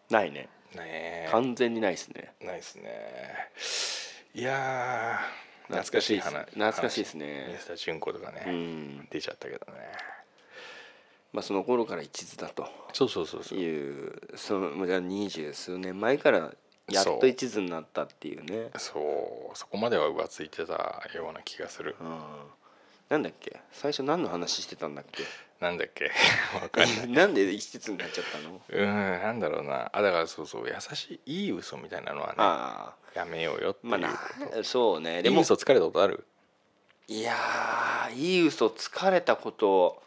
[0.10, 1.26] ないねね。
[1.28, 2.34] え完全にないですね。
[2.42, 2.90] ないですね。
[4.36, 6.46] いやー懐かしい話。
[6.52, 7.14] 懐かしいです。
[7.16, 7.46] ね。
[7.50, 9.08] 話水田純子とかね、うん。
[9.10, 9.80] 出ちゃったけどね。
[11.32, 12.68] まあその頃から一途だと。
[12.94, 13.58] そうそうそうそう。
[13.58, 16.54] いうそのまあじゃあ二十数年前から
[16.90, 18.70] やっと一途になったっていうね。
[18.78, 19.58] そう。
[19.58, 20.74] そこまでは浮ついてた
[21.16, 21.96] ような気がする。
[22.00, 22.20] うん。
[23.10, 23.62] なんだっけ？
[23.72, 25.24] 最初何の話してたんだっけ？
[25.64, 26.12] なんだっけ？
[26.62, 27.08] わかんない。
[27.10, 28.62] なんで一途になっちゃったの？
[28.70, 28.86] うん
[29.22, 29.90] なんだろうな。
[29.92, 34.10] あだからそうそう優しいいい嘘みたいなのはねあやめようよってあいうま
[34.54, 35.24] あなそうね。
[35.24, 36.26] でもいい嘘疲れたことある？
[37.08, 40.02] いやーいい嘘疲れたこと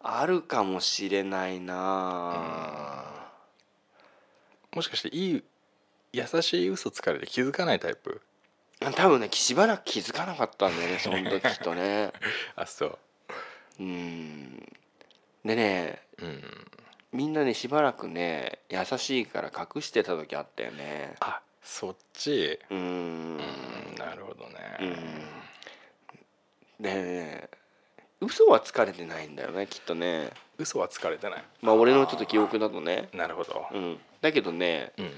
[0.00, 3.04] あるかもしれないな。
[4.74, 5.44] もしかしていい
[6.12, 8.20] 優しい嘘疲れて気づかないタイプ？
[8.94, 12.12] 多分ねしばらく気づかなかったんだよねその時きっとね。
[12.56, 12.98] あそう
[13.80, 14.66] うん。
[15.44, 16.42] でねうん。
[17.12, 21.14] みんなねしばらくね優しいから隠してた時あったよね。
[21.20, 22.58] あそっち？
[22.70, 23.36] うん。
[23.96, 24.56] なるほどね。
[26.80, 27.48] でね
[28.20, 30.30] 嘘は疲れてないんだよねきっとね。
[30.58, 31.44] 嘘は疲れてない。
[31.62, 33.08] まあ俺のちょっと記憶だとね。
[33.14, 33.66] なるほど。
[33.72, 33.98] うん。
[34.20, 35.10] だけどねうん。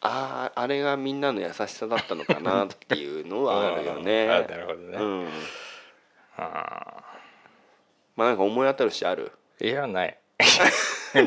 [0.00, 4.28] あああれがみんなの優しさだったのかなっていうのはあるよね。
[4.30, 5.28] あなるほどね、うん
[6.38, 7.04] あ
[8.16, 9.32] まあなんか思い当たるしある？
[9.60, 10.18] ーいや ない。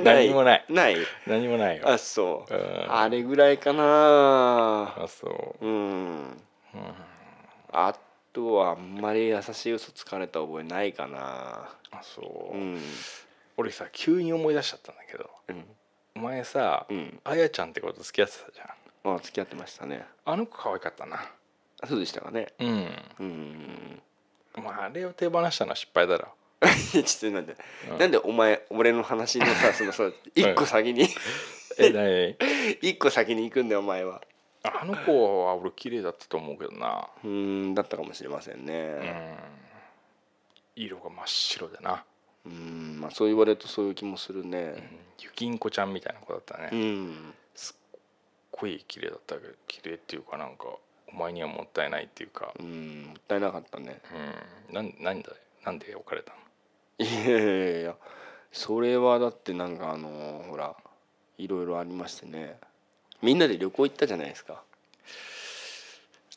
[0.04, 0.66] 何もない。
[0.70, 0.96] ない？
[1.28, 1.90] 何もないよ。
[1.90, 2.54] あそう。
[2.54, 2.86] うん。
[2.96, 4.94] あれぐらいかな。
[4.98, 5.66] あそう。
[5.66, 6.38] うん。
[7.74, 7.94] あ
[8.34, 11.70] とはあんまり優しい嘘つかれた覚えないかな。
[11.92, 12.82] あそう、うん。
[13.58, 15.30] 俺さ急に思い出しちゃったんだけど。
[15.50, 15.66] うん。
[16.16, 17.20] お前さ、うん。
[17.24, 19.16] あやちゃんってこと付き合ってたじゃん。
[19.16, 20.06] あ付き合ってましたね。
[20.26, 21.18] あの子可愛かったな。
[21.82, 22.54] あそうでしたかね。
[22.60, 22.88] うん。
[23.20, 24.02] うん
[24.56, 26.30] まああれを手放したのは失敗だろ。
[26.92, 27.56] ちょっとなんで、
[27.90, 27.98] うん。
[27.98, 31.08] なんでお前俺の話のさそのさ 一個先に。
[31.78, 32.38] え
[32.82, 34.22] 一個先に行くんだよお前は。
[34.64, 37.08] 何あの子は俺綺麗だったと思うけどな。
[37.24, 38.66] うんだったかもしれませんうん。
[38.66, 39.38] ね
[40.76, 42.04] 色が真っ白でな、
[42.46, 44.52] うんまあそう言われるとそういう気もするうん。
[44.52, 44.76] ね、
[45.20, 47.34] ゆきんこちゃんみたいな子だったね、うん。
[47.56, 48.00] すっ
[48.52, 50.66] ごい綺麗だったけど綺麗っていうかなんか
[51.14, 52.54] お前にはもったいないっていうか。
[52.60, 54.02] うんもったいなかったね。
[54.70, 54.76] うん。
[54.76, 55.32] なんなんだ
[55.66, 56.38] なんで別れたの？
[57.06, 57.96] いやいやいや
[58.52, 60.76] それはだってなんかあのほら
[61.38, 62.58] いろいろありましてね。
[63.22, 64.62] みんなで旅行行ったじゃないですか。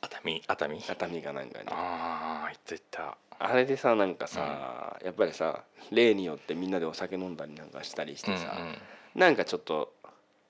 [0.02, 0.42] 熱海？
[0.46, 0.76] 熱海？
[0.78, 3.16] 熱海かなんかにああ言ってた。
[3.38, 8.76] あれでさなんかさ、やっぱりさ例によってみんなでお酒飲んだりなんかしたりしてさ、うんうん。
[9.16, 9.92] なんかちょっと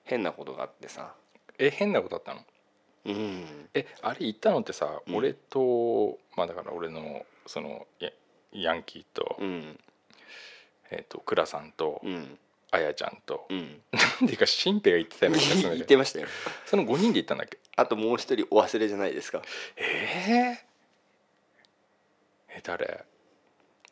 [0.03, 1.13] 変なことがあってさ。
[1.57, 2.41] え変なことあったの？
[3.05, 3.69] うん。
[3.73, 5.15] えあれ言ったのってさ、うん。
[5.15, 8.09] 俺とまあだから俺のそのヤ
[8.51, 9.79] ヤンキーと,、うん。
[10.91, 12.37] えっと倉さんと、うん。
[12.71, 13.81] あやちゃんと、うん。
[13.91, 15.83] なんでか新兵が言ってたような気がするんだ言けど。
[15.85, 16.27] ってましたよ。
[16.65, 17.57] その5人で行ったんだっけ？
[17.77, 19.41] あともう一人お忘れじゃないですか。
[19.77, 23.05] えー、え誰？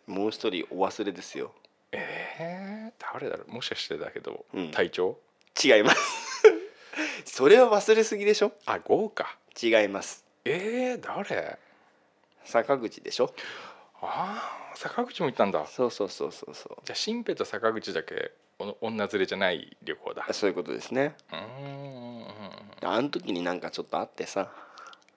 [0.08, 1.54] もう一人お忘れですよ。
[1.92, 3.52] えー、誰だろう？
[3.52, 4.72] もしかしてだけど、うん。
[4.72, 5.18] 隊長？
[5.64, 6.33] 違います
[7.26, 8.52] それは忘れすぎでしょ？
[8.66, 10.26] あ豪か違います。
[10.46, 11.58] えー、誰？
[12.44, 13.34] 坂口でしょ？
[14.02, 15.66] ああ坂口も行ったんだ。
[15.68, 16.78] そうそうそうそうそう。
[16.84, 20.28] じゃあ新兵と坂口だけお女連れじゃない旅行だ。
[20.32, 21.16] そういうことですね。
[21.32, 22.94] うーん。
[22.94, 24.52] あの時になんかちょっとあってさ。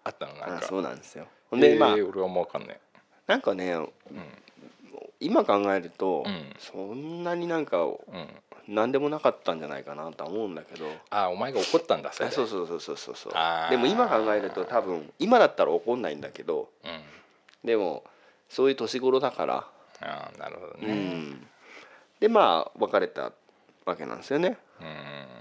[0.05, 0.35] あったの？
[0.35, 0.59] なんか。
[0.59, 1.27] あそうなんですよ。
[1.51, 2.81] ほんで、えーまあ俺はもう分かんない
[3.27, 3.89] なんかねうん。
[5.19, 6.55] 今考えると、うん。
[6.59, 7.97] そんなになんかうん
[8.69, 10.87] 何でもなかったんじゃないかなとは思うんだけど。
[11.11, 12.31] あお前が怒ったんだそれ。
[12.31, 13.33] そうそうそうそうそうそう。
[13.71, 16.69] でも今考えると多分今だったら怒んないんだけど。
[16.85, 17.01] うん。
[17.67, 18.05] でも
[18.49, 19.67] そういう年頃だから、
[20.01, 21.47] ああなるほどうねん、
[22.21, 23.33] でまあ別れた
[23.85, 24.59] わけなんですよね。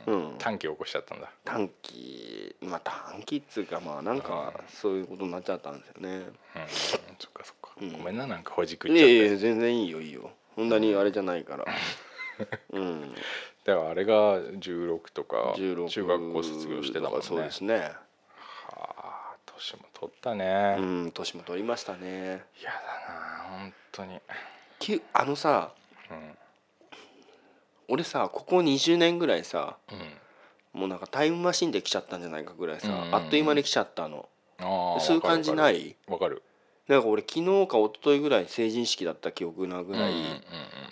[0.07, 0.29] うん。
[0.31, 1.31] うん、短期起こしちゃったんだ。
[1.43, 6.09] 短期まあ短期っつうかまあなんかそういうことになっちゃったんですよね。
[6.17, 6.25] うん。
[6.67, 7.71] そっかそっか。
[7.81, 9.27] うんごめんななんかほじくっいやちゃって。
[9.27, 10.31] いや全然いいよいいよ。
[10.55, 11.65] そんなにあれじゃないから。
[12.71, 13.13] うん、
[13.63, 17.21] だからあれが16とか16中学校卒業してたもんね。
[17.21, 17.75] そうですね。
[17.75, 22.43] はあ年も取ったね、うん年も取りましたね。
[22.61, 22.77] 嫌だ
[23.49, 24.19] な本当に。
[24.79, 25.71] きあのさ
[26.11, 26.37] うん。
[27.87, 30.79] 俺さここ20年ぐらいさうん。
[30.79, 32.93] もうなんかタイムマシンで来ちゃったんじゃないかぐらいさ、うん。
[32.95, 34.27] うんうんあっという間に来ちゃったの。
[34.59, 35.95] ああそういう感じない？
[36.07, 36.43] わかる
[36.87, 40.41] なんか俺昨日か一昨日ぐらい成人式だった記憶なぐらい、うんうん。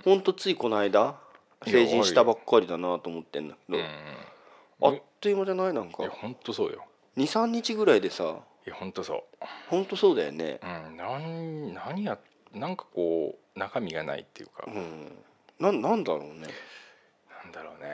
[0.05, 1.15] ほんとついこの間
[1.65, 3.89] 成人したばっかりだなと思ってんだけど、うんうん
[4.81, 5.73] あっという間じゃない？
[5.73, 6.03] なんか。
[6.03, 6.83] いや本当そうよ。
[7.15, 8.39] 23日ぐらいでさ。
[8.65, 9.23] いや本当そ
[9.69, 10.59] ほんとそうだよね。
[10.61, 12.17] ううんなん何や
[12.53, 15.11] なんかこう中身がないっていうか、うん。
[15.59, 16.47] なんなんだろうね。
[17.43, 17.89] なんだろうね。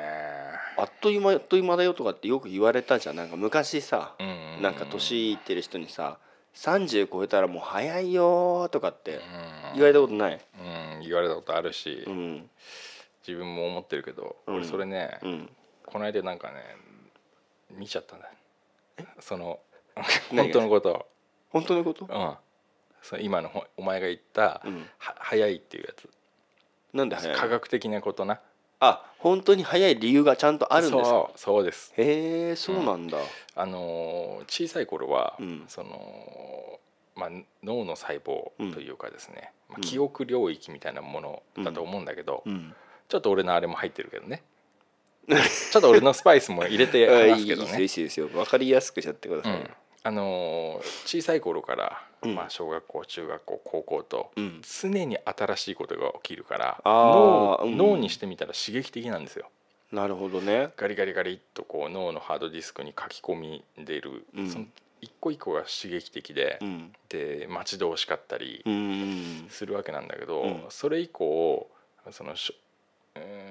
[0.77, 3.15] あっという間あっという間だよとかってよく言われたじゃん。
[3.15, 4.61] なんか昔さうんうんうん。
[4.63, 6.17] なんか年いってる人にさ
[6.55, 9.21] 30超えたらもう早いよとかってうん。
[9.75, 10.33] 言われたことない？
[10.33, 12.49] うん言われたことあるし、うん
[13.27, 14.55] 自分も思ってるけど、うん。
[14.55, 15.49] 俺それね、うん。
[15.85, 16.55] この間なんかね
[17.71, 18.29] 見ちゃったんだ
[19.19, 19.59] その
[20.29, 21.05] 本当のこと
[21.49, 22.05] 本当のこと？
[22.05, 22.33] うん。
[23.01, 24.85] その今のほお前が言った、うん。
[24.97, 26.09] は早いっていうやつ。
[26.93, 27.39] なんで早いの？
[27.39, 28.39] 科学的なことな。
[28.81, 31.29] あ本当に早い理由がちゃんとあるんですか？
[31.35, 31.93] そうです。
[31.97, 33.17] へえそうなんだ。
[33.55, 35.63] あのー小さい頃は、うん。
[35.67, 36.79] その
[37.15, 37.29] まあ、
[37.63, 42.73] 脳の細胞というかですね、まあ、うん記憶領域みたいなものだと思うんだけど、うん
[43.09, 44.43] ちょっと俺のあれも入ってるけどね。
[45.27, 47.69] ちょっと俺のスパイスも入れて 話すけどね。
[47.79, 48.27] いいいですよ。
[48.27, 49.69] 分かりやすくしちゃってください、うん。
[50.03, 52.35] あのー小さい頃から、うん。
[52.35, 54.61] まあ、小学校中学校高校とうん。
[54.61, 59.49] 常に新しいことが起きるからあ脳脳にしてみたら刺激的なんですよ。
[59.91, 60.69] なるほどね。
[60.77, 64.49] ガリガリガリっとこう脳のハードディスクに書き込みでる、うん。
[64.49, 64.65] その
[65.01, 66.93] 一個一個が刺激的で、うん。
[67.09, 68.63] で待ち遠しかったり
[69.49, 70.65] するわけなんだけど、うん。
[70.69, 71.69] それ以降
[72.11, 72.35] その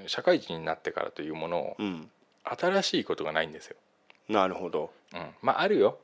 [0.06, 2.10] 社会人になってからというものうん。
[2.44, 3.76] 新しいことがないんですよ。
[4.28, 4.90] なるほど。
[5.12, 5.98] うん、まああるよ。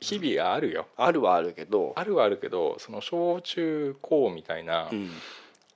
[0.00, 0.86] 日々はあるよ。
[0.96, 1.94] あるはあるけど。
[1.96, 5.10] あるはあるけどその小中高みたいな、うん。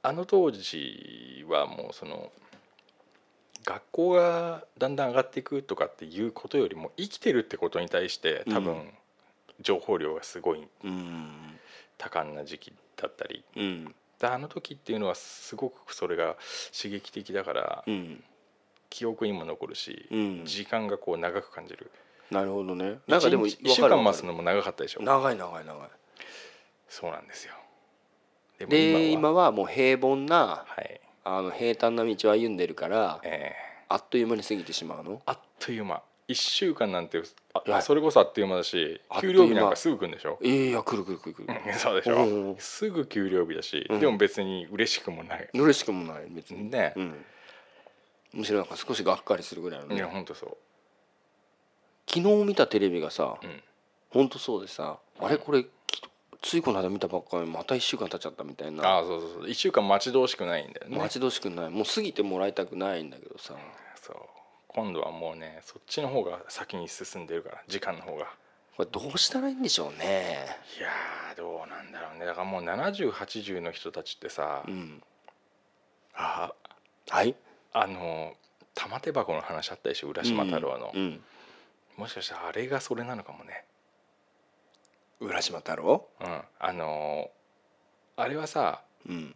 [0.02, 2.30] あの当時はもうその
[3.64, 8.90] 学校がだんだん上がっていくとかっていうことよりも生きてるってことに対して多分うん
[9.60, 11.58] 情報量がすごいうん。
[11.96, 16.36] 多感な時期だったりうんであの時っていうのはすごくそれが
[16.76, 18.24] 刺激的だからうん。
[18.90, 20.44] 記憶にも残るし、うん。
[20.46, 21.90] 時間がこう長く感じる。
[22.30, 22.98] なるほどね。
[23.06, 25.02] なんかでも1週間待つのも長かったでしょ。
[25.02, 25.88] 長い長い長い。
[26.88, 27.52] そうなんですよ。
[28.66, 29.52] で今は。
[29.52, 31.00] もう平凡なはい。
[31.24, 33.52] あの平坦な道を歩んでるからえ
[33.90, 35.18] あっという間に過ぎてしまうの？
[35.18, 37.22] ーあっという間1週間なんて
[37.54, 37.82] あはい。
[37.82, 40.38] それこそあっという間だし給料日なんかすぐ来るんでしょ？
[40.42, 41.60] いやいや来る来る来る来る。
[41.66, 42.20] う んそうでしょ？
[42.20, 42.56] おうおう。
[42.60, 44.00] すぐ給料日だし、うん。
[44.00, 45.48] でも別に嬉しくもない。
[45.54, 46.70] 嬉しくもない別に。
[46.70, 47.24] ね、うん。
[48.34, 50.58] むしろなんか少しがっかりするぐらいのいねや本当そ
[52.06, 53.62] 昨日見たテレビがさう、うん、
[54.10, 56.02] ほんとそうでさあれこれき
[56.42, 58.86] ついこの間見たばっかりまた1週間経っちゃったみたいな。
[58.86, 59.42] ああそうそうそう。
[59.44, 60.98] 1週間待ち遠しくないんだよね。
[60.98, 61.70] 待ち遠しくない。
[61.70, 63.54] もう過ぎてもらいたくないんだけどさ。
[64.00, 64.16] そう
[64.68, 68.26] 今度はもうねそっちの方が先に進んでるから時間の方が。
[68.76, 70.46] これどうしたらいいんでしょうね。
[70.78, 72.24] いやーどうなんだろうね。
[72.24, 75.02] だからもう7080の人たちってさ、うん。
[76.14, 76.52] あ
[77.08, 77.34] はい？
[77.72, 78.34] あの
[78.76, 81.20] 玉手箱の話あったでしょ浦島太郎の、うん。
[81.96, 83.64] もしかしたらあれがそれなのかもね。
[85.18, 86.06] 浦島太郎？
[86.20, 86.42] うん。
[86.60, 87.30] あの
[88.14, 88.87] あれはさうん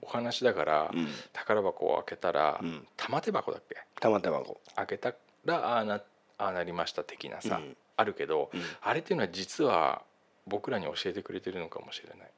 [0.02, 1.08] お話だから、うん。
[1.32, 2.86] 宝箱を開けたら、うん。
[2.96, 3.76] 玉手箱だっけ？
[4.00, 4.60] 玉手箱。
[4.76, 6.02] 開けたらああな
[6.38, 7.76] ああなりました的なさ、うん。
[7.96, 8.62] あるけど、うん。
[8.82, 10.02] あれっていうのは実は
[10.46, 12.30] 僕らに教えてくれてるのかもしれない。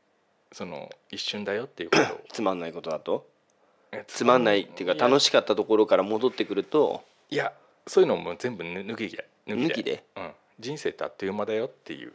[0.53, 2.21] その一瞬だよっていうことを。
[2.33, 3.27] つまんないことだと？
[3.93, 7.03] えつまんないっていうか楽しかったところから戻ってくると？
[7.31, 7.53] いや
[7.87, 9.27] そういうのも全部ぬ抜きで。
[9.47, 10.05] 抜きで？
[10.17, 12.13] うん、人生ってあっという間だよっていう。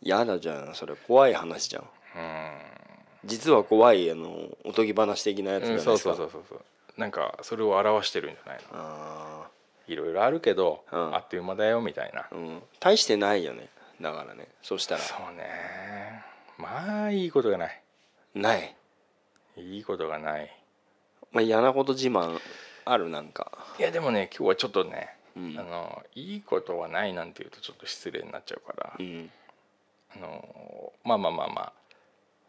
[0.00, 0.74] やだじゃん。
[0.74, 1.82] それ怖い話じゃん。
[1.82, 2.73] うん
[3.24, 6.58] 実は怖いあのおとぎ話的なやつじゃうんないですかそうそうそうそう。
[6.58, 6.64] そ
[6.96, 8.62] うなんかそれを表してるんじゃないの。
[8.72, 9.48] あ
[9.86, 11.14] いろいろあるけど、うん。
[11.14, 12.62] あっという間だよみたいな、ーうん。
[12.80, 13.68] 大してないよね。
[14.00, 14.48] だからね。
[14.62, 15.00] そしたら。
[15.00, 16.22] そうね。
[16.58, 17.82] まあいいことがない。
[18.34, 18.74] ない、
[19.56, 20.50] いいことがない。
[21.32, 22.38] まあ、嫌なこと自慢
[22.84, 23.50] あるなんか。
[23.78, 25.58] いやでもね今日はちょっとね、うん。
[25.58, 29.30] あのいいことはないなんて言うとちょっと失礼になっちゃうから、うん。
[30.16, 31.72] あのまあまあまあまあ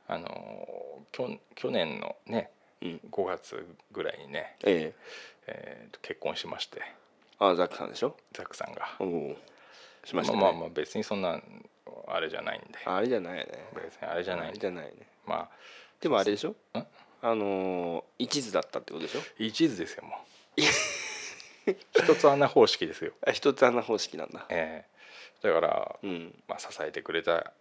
[0.07, 0.67] あの
[1.11, 3.01] 去去年のねうん。
[3.11, 4.93] 5月ぐらいにね、ええ。
[5.47, 6.81] えーと結婚しまして。
[7.39, 8.15] あザックさんでしょ？
[8.33, 8.87] ザックさんが。
[8.99, 9.35] おお
[10.03, 10.41] しましたね。
[10.41, 11.41] まあまあまあ別にそんな
[12.07, 12.79] あれじゃないんで。
[12.85, 13.47] あれじゃないね。
[13.75, 14.53] 別にあれじゃない。
[14.57, 14.91] じゃないね。
[15.25, 15.49] まあ。
[15.99, 16.49] でもあれでしょ？
[16.49, 16.55] ん？
[17.21, 19.21] あのー一途だったってことでしょ？
[19.39, 20.15] 一途ですよも
[20.57, 20.61] う。
[21.67, 24.45] 一つ穴方式ですよ、あ一つ穴方式なんだ。
[24.49, 24.95] えー
[25.47, 26.43] だから、うん。
[26.47, 27.51] まあ、支えてくれた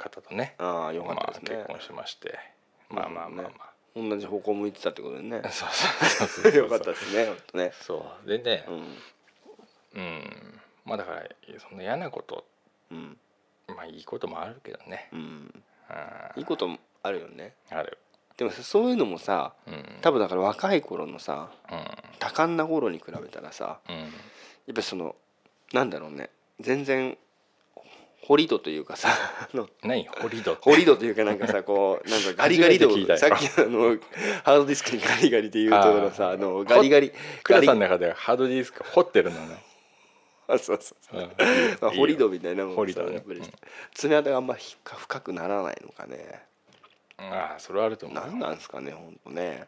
[0.00, 1.56] 方とねああよかまあ、ったですね。
[1.56, 2.38] 結婚しまして
[2.88, 5.42] まあまあまあまあ、同じ方向向いてたってことでね。
[5.50, 7.72] そうそうそうそうよかったですねね。
[7.80, 8.28] そう。
[8.28, 8.96] でねうん。
[9.92, 11.22] うん、まあだから
[11.58, 12.44] そんな嫌なこと
[12.90, 13.18] うん。
[13.68, 15.18] まあいいこともあるけどね、うん。
[15.20, 15.62] うん、
[16.36, 17.54] いいこともあるよね。
[17.70, 17.98] ある。
[18.36, 19.98] でもさそういうのもさうん。
[20.02, 21.86] 多分だから若い頃のさうん。
[22.18, 23.96] 多感な頃に比べたらさうん。
[23.96, 25.14] やっぱりその
[25.72, 26.30] なんだろうね。
[26.58, 27.16] 全然
[28.22, 29.08] 掘り度というかさ
[29.82, 30.06] 何？
[30.08, 30.62] ホリドって。
[30.62, 33.98] 掘り度というかなんかさこうなんか ガリガリ度さっきのあの
[34.44, 39.62] ハードディスクにガリガリで言うところさあのガリガリクラさんの中ではハードディスク掘ってるのね、
[40.48, 41.20] あそうそうそう。
[41.20, 41.28] うん。
[41.80, 42.94] まあ、掘り度みたいなもんね。
[43.94, 46.42] 爪痕があんまり深くならないのかね。
[47.18, 48.18] ああそれはあると思う。
[48.26, 49.66] 何なんですかねほんとね。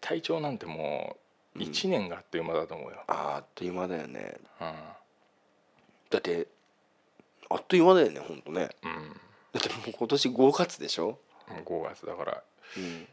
[0.00, 1.16] 体調なんても
[1.54, 4.34] う1年があっという間だと思うよ、あーあっという間だよね。
[4.60, 4.72] うん
[6.10, 6.48] だって
[7.48, 8.70] あっという間だよねほんとね。
[8.82, 9.20] うん。
[9.52, 11.18] だってもう今年5月でしょ、
[11.48, 12.06] もう5月。
[12.06, 12.42] だから
[12.76, 13.08] うん、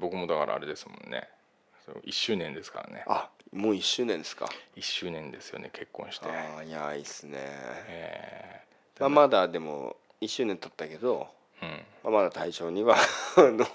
[0.00, 1.28] 僕もだからあれですもんね。
[1.84, 3.04] そう1周年ですからね。
[3.06, 4.48] あもう1周年ですか。
[4.76, 6.28] 1周年ですよね結婚して。
[6.28, 8.60] ああいやいいっすね、え
[8.98, 11.84] まあ、まだでも1周年経ったけど、ーうん。
[12.04, 12.96] まあ、まだ対象には
[13.36, 13.66] あの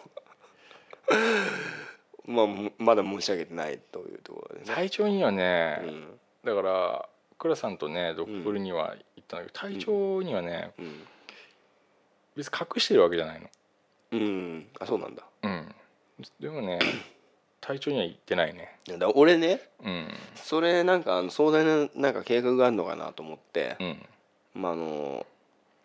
[2.26, 6.20] まあむまだ申し上げてないというところでね、体調にはね、うん。
[6.44, 11.04] だから倉さんとねドッグルには行ったんだけど、体調にはねうん。
[12.36, 13.50] 別に隠してるわけじゃないの。
[14.12, 14.68] うん。
[14.80, 15.24] あそうなんだ。
[15.44, 15.76] うん。
[16.40, 16.80] でもね
[17.62, 18.80] 体調には行ってないね。
[18.98, 20.08] だ俺ねうん。
[20.36, 24.06] それなんかあの壮大ななんか計画があるのかなと思ってう、ん。
[24.54, 25.26] まああの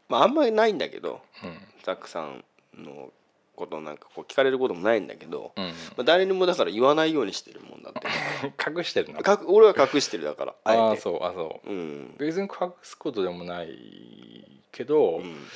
[0.09, 1.59] まああんまりないんだけどうん。
[1.83, 2.45] ザックさん
[2.77, 3.13] の
[3.61, 8.09] ことなんかこう聞かれることもないんだけど、うんまあ、誰にもだから言わないようにしてるもんだって。
[8.70, 9.23] 隠してるの？
[9.23, 10.83] か俺は隠してるだからあえて。
[10.83, 11.70] ああそうあそう。
[11.70, 12.14] うん。
[12.18, 15.46] 別に隠すことでもないけど、うん。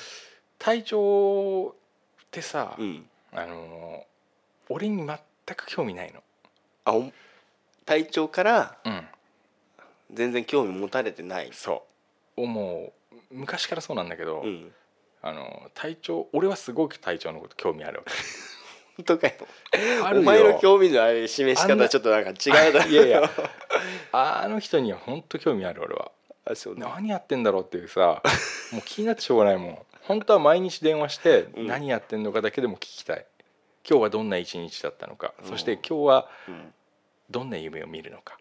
[0.58, 1.74] 体調
[2.22, 3.08] ってさ、うん。
[3.32, 4.04] あの
[4.68, 5.18] 俺に全
[5.56, 6.22] く興味ないの。
[6.84, 7.10] あお
[7.86, 9.08] 体調からうん。
[10.12, 11.50] 全然興味持たれてない。
[11.52, 11.84] そ
[12.36, 12.46] う。
[12.46, 13.16] もう。
[13.30, 14.72] 昔からそうなんだけど、うん
[15.26, 18.12] あの体調俺はすごく体調のこと興味あるわけ。
[18.96, 19.34] 本当かよ。
[20.04, 20.20] あるよ。
[20.20, 23.30] お前の興味のあれ示し方ちょっとなんか違うだろいやいや。
[24.12, 26.12] あの人には本当興味ある俺は。
[26.44, 28.22] あそうだ何やってんだろうっていうさ
[28.70, 29.78] もう気になってしょうがないもん。
[30.02, 31.66] 本当は毎日電話してうん。
[31.68, 33.24] 何やってんのかだけでも聞きたい。
[33.88, 35.48] 今日はどんな一日だったのか、うん。
[35.48, 36.74] そして今日はうん。
[37.30, 38.36] どんな夢を見るのか、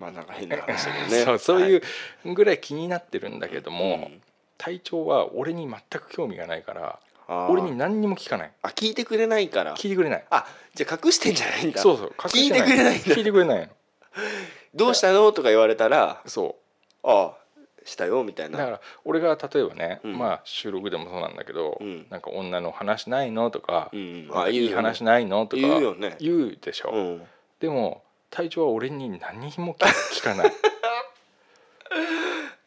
[0.00, 1.22] まあなんか変な話だけどね。
[1.22, 1.82] そうそういう
[2.24, 4.22] はぐらい気になってるんだけども、うん
[4.58, 6.98] 体調は俺に全く興味がないから
[7.48, 8.52] 俺に何にも聞かない。
[8.62, 9.74] あ聞いてくれないから。
[9.76, 10.24] 聞いてくれない。
[10.30, 11.80] あじゃあ隠してんじゃないんだ。
[11.80, 13.04] そうそう隠して聞いてくれないんだ。
[13.04, 13.66] 聞いてくれないの。
[14.74, 15.32] どうしたの？
[15.32, 16.56] とか言われたらそ
[17.02, 17.34] ああ
[17.84, 18.58] したよみたいうな。
[18.58, 20.18] だから俺が例えばね、うん。
[20.18, 22.06] まあ収録でもそうなんだけど、うん。
[22.10, 26.16] なんか女の話ないのとか、うんなんかいい話ないのとか言うよね。
[26.20, 27.22] 言うでしょ、うん。
[27.58, 29.86] でも体調は俺に何も聞
[30.20, 30.52] 聞かない、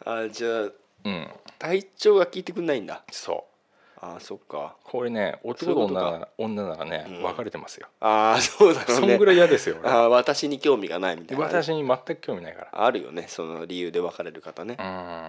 [0.06, 0.70] あじゃあ
[1.06, 3.04] うん、体調が聞いてくんないんだ。
[3.12, 3.50] そう。
[4.02, 4.76] あそっか。
[4.86, 7.22] これね男と女なら女ならね、うん。
[7.22, 7.88] 分かれてますよ。
[8.00, 9.90] ああそうだろそうんねぐらい嫌ですよ俺。
[9.90, 11.46] あー私に興味がないみたいな。
[11.46, 12.54] ね、私に全く興味ない。
[12.54, 14.78] からあるよねその理由で別れる方ね。
[14.80, 14.86] うん。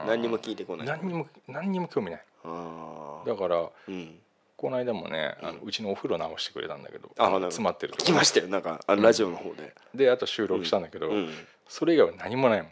[0.08, 0.86] 何にも聞いてこない。
[0.86, 2.22] 何にも何にも興味ない。
[2.44, 4.14] あだからあうん。
[4.56, 5.68] この間もねあのうん。
[5.68, 9.74] うちのお風呂直してくれたんだけどあなるほど詰まってると聞きましたよなんかあのラジオの方で。
[9.96, 11.28] であと収録したんだけど、うん。
[11.68, 12.70] それ以外は何もないもん。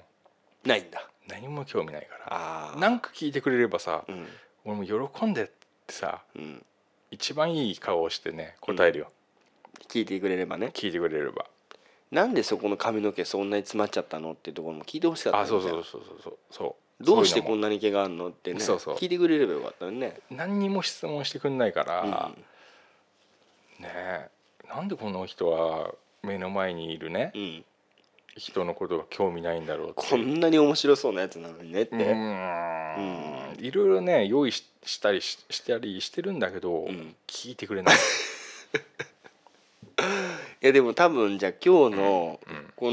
[0.65, 2.81] ないんだ何も興味ないから。
[2.81, 4.27] なんか聞いてくれればさうん。
[4.65, 5.47] 俺も喜んでっ
[5.87, 6.65] てさうん。
[7.11, 9.11] 一番いい顔をしてね答えるよ、
[9.89, 10.71] 聞いてくれればね。
[10.75, 11.47] 聞いてくれれば。
[12.11, 16.39] なんでそこの髪の毛そんなに詰まっちゃったのっていうところも聞いてほしかったあそうそううそうそうそう。
[16.51, 17.05] そう。
[17.05, 18.61] どうしてこんなに毛があるのってね。
[18.61, 18.97] そうそう。
[18.97, 20.21] 聞いてくれればよかったね。
[20.31, 22.07] 何にも質問してくんないから、う
[23.81, 23.83] ん。
[23.83, 24.29] ねえ。
[24.69, 27.33] なんでこの人は目の前にいるね。
[27.35, 27.65] うん
[28.39, 31.97] 人のことが興味ないんだろうこんなに面白そうなやつなのにねって。
[31.97, 33.65] うーん。
[33.65, 37.15] いろいろね用意ししたりししたりしてるんだけど、うん。
[37.27, 37.97] 聞いてくれない。
[40.63, 42.73] いやでも多分じゃあ今日のうん。
[42.77, 42.91] こ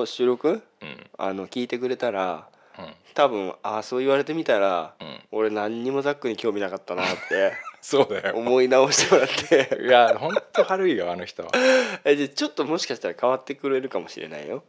[0.00, 1.10] の収録うん。
[1.16, 2.48] あの聞いてくれたら
[2.78, 2.94] うん。
[3.14, 5.20] 多分ああそう言われてみたらうん。
[5.32, 8.36] 俺何にもザックに興味なかったなってそうだよ。
[8.36, 9.82] 思い直してもらって。
[9.82, 11.50] いやほんと悪いよあの人は。
[12.04, 14.64] えじゃあちょっともしかしたら変わってくれるかもしれないよ。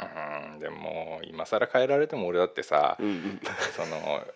[0.00, 3.40] うんでも今更変えられても俺だってさうんうん。
[3.76, 4.26] その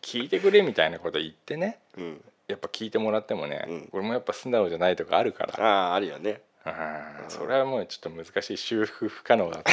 [0.00, 1.78] 聞いてくれみたいなこと言ってね。
[1.96, 3.88] うん、やっぱ聞いてもらってもね、うん。
[3.92, 5.54] 俺もやっぱ素直じゃないとかあるから。
[5.58, 6.42] あああるよね。
[6.66, 6.72] うん
[7.28, 9.72] それはもうちょっっと難しい修復不可能だと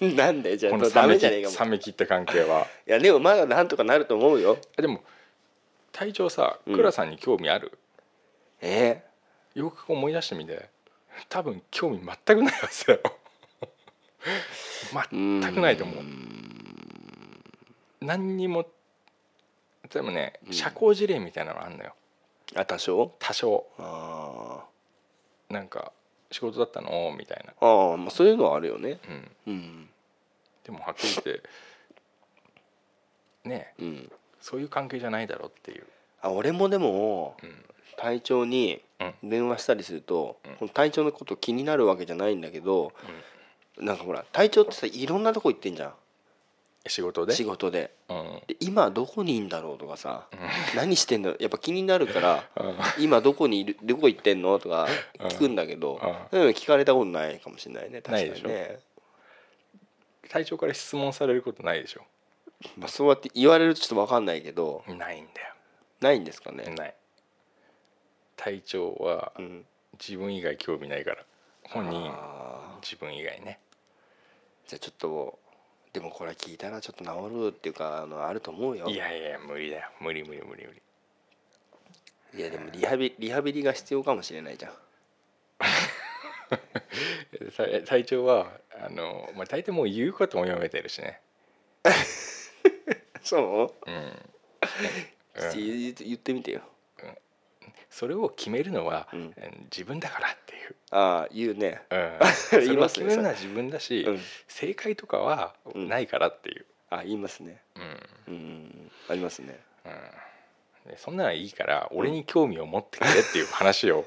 [0.00, 0.16] 思うよ。
[0.16, 0.56] なんで？
[0.56, 1.64] じゃこの冷め切メじゃねえかも。
[1.64, 2.66] 冷め切った関係は。
[2.86, 4.58] いやでもまだなんとかなると思うよ。
[4.76, 5.02] でも
[5.96, 6.76] 隊長さうん。
[6.76, 7.78] 倉さんに興味ある、
[8.60, 9.02] え？
[9.54, 10.68] よく思い出してみて。
[11.30, 13.00] 多分興味全くないはずだよ。
[14.92, 16.04] ー、全くないと思う。
[18.02, 18.66] 何にも
[19.90, 20.52] でもねうん。
[20.52, 21.94] 社交辞令みたいなのあんのよ。
[22.54, 23.14] あ多少？
[23.18, 23.66] 多少。
[23.78, 24.64] あ
[25.48, 25.92] なんか
[26.30, 27.16] 仕事だったの？
[27.18, 27.52] みたいな。
[27.52, 28.98] ーあーまあそういうのはあるよね。
[29.46, 29.54] うん。
[29.54, 29.88] うん。
[30.62, 31.48] でもはっきり言って
[33.48, 34.12] ねうん。
[34.40, 35.84] そういう関係じゃないだろうっていう、
[36.22, 37.50] あ俺もでもうん。
[37.98, 38.82] 隊長に
[39.22, 40.68] 電話したりすると、うん。
[40.68, 42.92] 隊長のこと気になるわけじゃないんだけど、
[43.78, 45.92] なんかほら隊長ってさいろんなとこ行ってんじゃん。
[46.88, 47.34] 仕事で？
[47.34, 47.90] 仕事で。
[48.10, 48.42] うん。
[48.46, 50.26] で今どこにいんだろうとかさ、
[50.76, 52.76] 何してんだろうやっぱ気になるからうん。
[52.98, 53.78] 今どこにいる？
[53.82, 54.58] どこ行ってんの？
[54.58, 54.88] とか
[55.30, 55.98] 聞くんだけど、
[56.30, 56.42] うん。
[56.42, 58.78] うん、聞かれたことないかもしれないね確かにね。
[60.28, 62.02] 隊長から質問されることないでしょ
[62.76, 65.54] まあ、そうやって言われるとちょっと分かんないけどないんだよ。
[66.00, 66.94] ないんですかね、ない。
[68.36, 69.64] 隊長はうん、
[69.98, 71.18] 自分以外興味ないから。
[71.64, 72.82] 本人あー。
[72.82, 73.58] 自分以外ね。
[74.66, 75.38] じゃあちょっと
[75.92, 77.10] でもこれ聞いたらちょっと治
[77.46, 78.88] るっていうかあのあると思うよ。
[78.88, 79.88] いやいや無理だよ。
[80.00, 80.82] 無理無理無理無理。
[82.38, 84.72] いやでもリハビリハビリが必要かもしれないじゃん。
[87.56, 91.20] 隊隊長はあの、まあ、大抵もう言うことも読めてるしね
[93.26, 95.54] そう、うん、うん。
[95.54, 96.62] 言言ってみてよ。
[97.90, 99.08] それを決めるのは、
[99.70, 101.82] 自分だからっていう、ああ言うね。
[101.90, 102.18] うん、
[102.64, 104.20] 言いますね決めるのは自分だし、うん。
[104.46, 105.88] 正解とかはうん。
[105.88, 107.62] ないからっていう、あ言いますね。
[107.74, 108.34] うん。
[108.34, 108.90] うん。
[109.08, 109.58] ありますね。
[109.84, 114.04] うん、でそんなのいいから俺に興味を持ってくれっていう話を、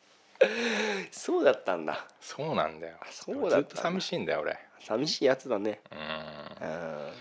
[1.12, 2.06] そうだったんだ。
[2.20, 2.96] そうなんだよ。
[3.10, 3.56] そうだ。
[3.56, 5.80] ずっと寂しいんだよ俺、寂しいやつだね。
[5.92, 6.70] うん、う
[7.08, 7.12] ん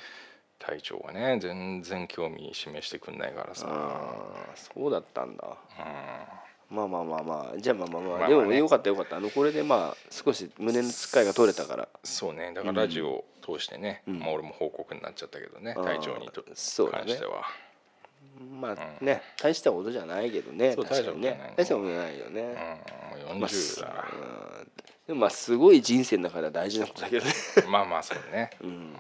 [0.60, 3.68] 隊長はね全然興味示してくんないからさ、
[4.56, 5.48] そうだったんだ。
[6.70, 6.76] うん。
[6.76, 8.36] まあまあまあまあじゃあまあまあまあ、まあまあね。
[8.36, 9.18] でもよかったよかった。
[9.18, 11.88] あのこれでまあ少し胸のつっかいが取れたから。
[12.04, 12.52] そうね。
[12.54, 14.20] だからラジオを通してね、うん。
[14.20, 17.06] まあ、俺も報告になっちゃったけどね、あー隊長にとそうだね。
[17.06, 17.42] 関しては、
[18.62, 21.54] まあね、大したことじゃないけどねそう確かにね。
[21.58, 22.42] 大大したこじゃないよね、
[23.24, 24.72] うん、もうまあ40だな、うん。
[25.08, 27.32] でもまあすごい人生の中では大事なことだけどね。
[27.70, 28.52] まあまあそうね。
[28.62, 28.94] うん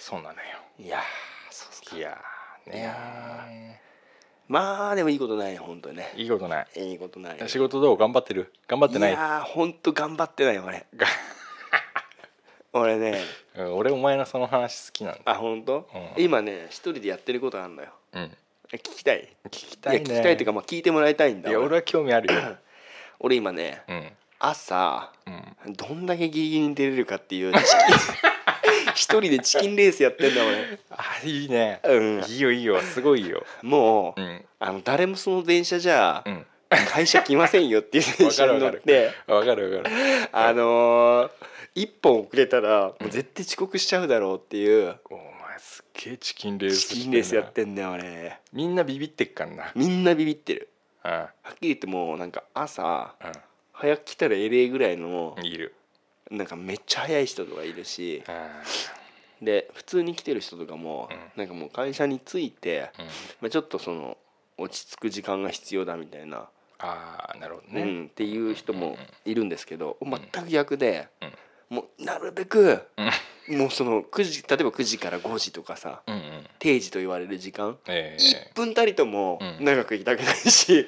[0.00, 0.40] そうなのよ。
[0.78, 1.02] いやー
[1.50, 1.96] そうっすか。
[1.96, 3.80] いやーね。
[4.48, 6.12] まあでもいいことないね本当にね。
[6.16, 6.66] いいことない。
[6.76, 7.96] いいことない仕事どう？
[7.98, 8.52] 頑張ってる？
[8.66, 9.10] 頑張ってない？
[9.10, 10.86] いやー本当頑張ってない俺。
[12.72, 13.20] 俺ね。
[13.56, 15.20] うん俺お前のその話好きなんだ。
[15.26, 16.22] あ本当、うん。
[16.22, 17.88] 今ね一人でやってることあるのよ。
[18.12, 18.36] うん。
[18.72, 19.28] え聞きたい？
[19.46, 20.10] 聞きたいね。
[20.10, 21.76] や聞きたいっていうかまあ聞いてもらいたいんだいや俺。
[21.76, 22.40] は興味あるよ。
[23.20, 24.12] 俺今ねうん。
[24.38, 25.72] 朝うん。
[25.74, 27.52] どんだけギリギリに出れるかっていう
[28.94, 31.80] 一人でチキンレースやってんだ俺あいいね。
[31.84, 32.22] うん。
[32.26, 32.80] いいよいいよ。
[32.80, 33.44] すごいよ。
[33.62, 34.44] もう、うん。
[34.60, 36.46] あの誰もその電車じゃうん。
[36.90, 39.94] 会社来ませんよっていう電車に乗ってわかるわかる。
[40.32, 41.30] あのー
[41.74, 44.96] 一本遅れたらもう絶対遅刻しちゃうだろうっていう。
[45.10, 49.72] お前すっげえチキンレースチキンレースやっしてんだよ俺みんなビビってっからな。
[49.76, 50.68] みんなビビってる。
[51.04, 53.12] うはっきり言ってもうなんか朝ん。
[53.72, 55.74] 早く来たらえれえぐらいのうんいる
[56.30, 58.22] なんかめっちゃ早い人とかいるし
[59.40, 59.44] うん。
[59.44, 61.18] で普通に来てる人とかもうん。
[61.36, 63.04] なんかもう会社に着いて、うん。
[63.06, 64.16] まあ、ちょっとその
[64.56, 66.48] 落ち着く時間が必要だみたいな、
[66.80, 67.82] ああなるほどね。
[67.82, 70.10] うん、っていう人もいるんですけどん。
[70.10, 71.76] 全く逆で、うん。
[71.76, 73.58] もうなるべくうん。
[73.58, 76.02] もうその9時例えば9時から5時とかさ
[76.58, 79.64] 定時と言われる時間え1分たりともうん。
[79.64, 80.86] 長くいたくないし、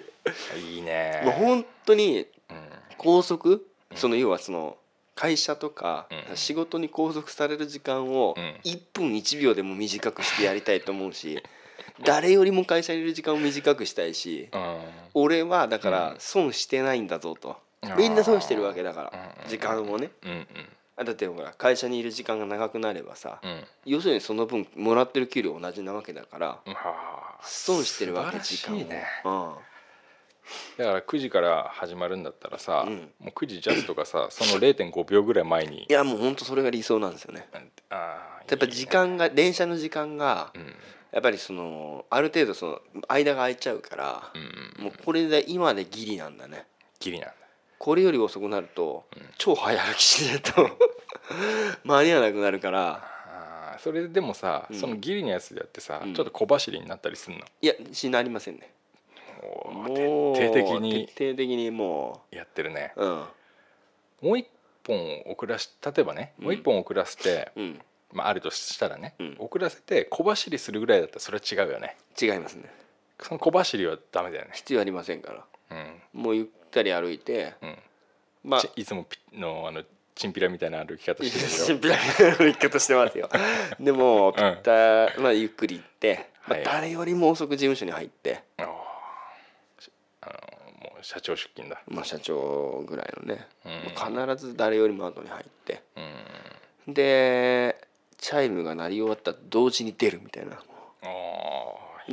[0.54, 2.68] え いいねもう本当にうん。
[2.98, 3.60] 拘束
[3.94, 4.76] その要はその
[5.20, 6.36] 会社とかうん。
[6.36, 8.54] 仕事に拘束される時間をうん。
[8.64, 11.42] 1分1秒でも短くしてやりたいと思うし
[12.04, 14.78] 誰よりも会社にいる時間を短くしたいしうん。
[15.14, 15.94] 俺はだかうん。
[15.94, 17.56] ら損してないんだぞと。
[17.96, 20.10] みんな損してるわけだからうん時間をね。
[21.02, 23.40] だってほら会社にいる時間が長くなればさ
[23.86, 28.78] 要するにその分もらってる給料同じなわけだからはあ損してるわけ時間を。
[28.80, 29.04] ね。
[29.24, 29.54] うん
[30.76, 33.12] だから9時から始まるんだったらさ、うん。
[33.18, 35.84] もう9時ジャストがさその0.5秒ぐらい前に。
[35.88, 37.48] いやもうほんとそれが理想なんですよね。
[37.90, 40.74] あーやっぱ時間が電車の時間がうん。
[41.12, 44.30] やっぱりそのある程度その間が空いちゃうから
[44.78, 46.66] うんもうこれで今でギリなんだね。
[47.00, 47.34] ギリなんだ。
[47.78, 49.04] これより遅くなると
[49.38, 50.68] 超早歩きしないと
[51.84, 53.04] 間に合わなくなるから。
[53.32, 54.76] あーそれでもさ、うん。
[54.78, 56.14] そのギリのやつでやってさ、うん。
[56.14, 57.40] ちょっと小走りになったりすんの？
[57.62, 58.72] いやしなりませんね
[59.42, 62.92] もう徹底的に徹底的にもやってるね。
[62.96, 63.24] ううん。
[64.22, 64.46] もう一
[64.86, 66.44] 本遅らし例えばね、うん。
[66.44, 67.80] もう一本遅らせて、うん。
[68.12, 69.36] まあ、あるとしたらね、うん。
[69.38, 71.96] 遅らせて小走りするぐらいだったらそれは違うよね。
[72.20, 72.70] 違いますね。
[73.20, 74.50] その小走りはダメだよね。
[74.54, 75.44] 必要ありませんから。
[75.70, 76.22] うん。
[76.22, 77.78] もうゆったり歩いてうん。
[78.44, 78.60] まあ。
[78.60, 79.82] ちいつもピのあの
[80.14, 81.98] チンピラみたいな歩き方してるでしシンプルな
[82.36, 83.30] 歩き方してますよ。
[83.78, 86.64] でもぴった、まあ、ゆっくり行って、まあはい。
[86.64, 88.89] 誰よりも遅く事務所に入って、ょああ
[91.02, 91.82] 社長出勤だ。
[91.88, 94.26] まあ、社長ぐらいのね、うん。
[94.34, 95.82] 必ず誰よりも後に入って。
[96.86, 96.94] うん。
[96.94, 97.88] で
[98.18, 100.58] チャイムが鳴り終わった同時に出るみたいな。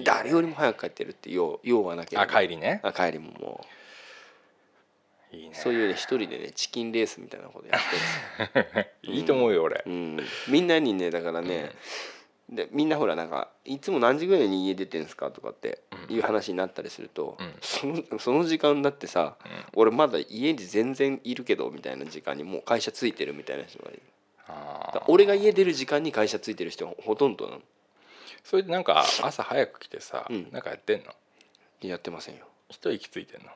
[0.03, 2.23] 誰よりも早く帰ってるって用用はなければ。
[2.23, 2.79] あ帰りね。
[2.83, 3.65] あ帰りもも
[5.31, 5.49] いいね。
[5.53, 8.87] うそういうね一人でねチキンレースみたいなことやってる。
[9.03, 9.83] いいと思うよ俺。
[9.85, 11.71] うん、みんなにねだからね、
[12.49, 17.53] でみんなほらなんか「いつも何時ぐらいに家出てんすか?」とかっていう話になったりすると、うん。
[17.61, 19.35] そのその時間だってさ、
[19.73, 24.01] 俺まだ家に全然いるけどみたいな時間にもう会社ついてるみたいな人がいる。
[25.07, 27.61] 俺が家出る時間に会社ついてる人がほとんどなの。
[28.45, 30.49] それでなんか朝早く来てさ、うん。
[30.51, 31.13] なんかやってんの？
[31.81, 32.47] やってませんよ。
[32.69, 33.51] 一息ついてんの？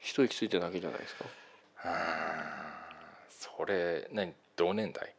[0.00, 1.24] 一息ついてるだけじゃないですか。
[3.30, 5.14] それ何同年代？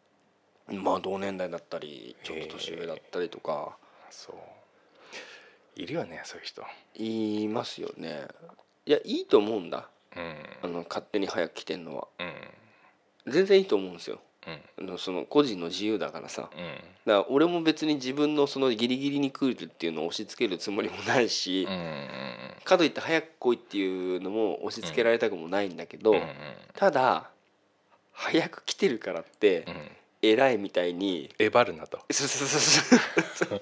[0.67, 3.77] まあ同年代だったりちょっと年上だったりとか。
[4.09, 4.35] そう。
[5.75, 6.63] いるよねそういう人。
[6.95, 8.27] 言いますよね。
[8.85, 9.89] いやいいと思うんだ。
[10.15, 10.35] うん。
[10.63, 12.07] あの勝手に早く来てんのは。
[12.19, 13.31] うん。
[13.31, 14.19] 全然いいと思うんですよ。
[14.47, 14.89] うん。
[14.89, 16.49] あのその個人の自由だからさ。
[16.51, 16.59] うん。
[16.59, 21.67] だから俺も別に自分のそのギリギリに来るっていうのを押し付けるつもりもないし、
[22.63, 26.15] かといって早く来いっていうのも押し付けられたくもないんだけど、
[26.73, 27.29] ただ
[28.13, 29.75] 早く来てるからって、うん
[30.29, 31.99] 偉いみたいにえばるなと。
[32.11, 33.61] そうそうそうそう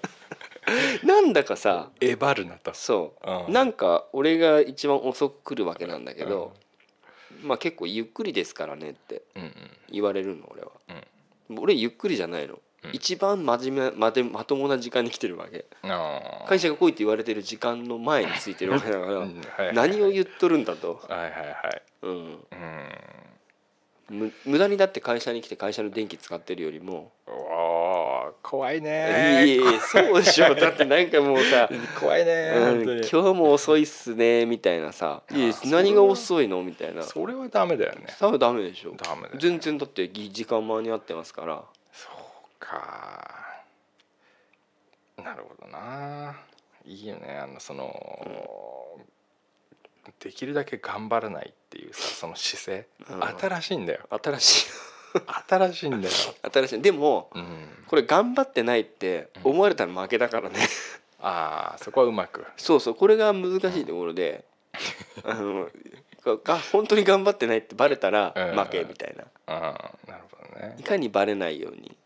[1.05, 2.73] なんだかさえばるなと。
[2.73, 3.53] そう、うん。
[3.53, 6.53] なんか俺が一番遅く来るわけなんだけど、
[7.43, 9.53] まあ結構ゆっくりですからねってうんうん。
[9.91, 10.71] 言われるの俺は、
[11.61, 12.59] 俺ゆっくりじゃないの、
[12.93, 15.65] 一番真面目までまともな時間に来てるわけ。
[15.83, 19.19] あ会社が来いって言われてる時間の前についてるわけだから、うん。
[19.19, 21.81] はいはい何を言っとるんだと、あはいはいはい。
[22.03, 22.39] うん、うん
[24.09, 28.89] む無駄にだって会社に来て会社の電気使ってるよりも、おー怖いいね。
[29.43, 30.53] えいえそうでしょ。
[30.55, 37.03] だってなんかもうさ怖いねうん今日も遅いっすねみたいなさ「いや何が遅いの?」みたいな。
[37.03, 38.07] それはダメだよね。
[38.19, 38.91] 多分ダメでしょ。
[38.91, 39.29] ダメね。
[39.35, 41.63] 全然だってぎ時間間に合ってますから。
[41.91, 42.13] そう
[42.59, 43.29] か。
[45.17, 46.35] なるほどな。
[46.85, 48.99] いいよねあのその、
[50.19, 53.39] できるだけ頑張らないっていうさその姿勢、うん。
[53.39, 54.01] 新しいんだよ。
[54.09, 54.69] 新しい。
[55.47, 56.13] 新しいんだよ、
[56.51, 56.81] 新しい。
[56.81, 60.59] でもうん、これ頑張ってないって思われたら負けだからね。
[61.19, 62.45] ああそこはうまく。
[62.57, 64.43] そうそうこれが難しいところで
[65.23, 65.69] あの
[66.25, 68.59] が本当に頑張ってないってバレたらうん。
[68.59, 69.23] 負けみたいな。
[69.45, 70.75] ああなるほどね。
[70.79, 71.97] いかにバレないように。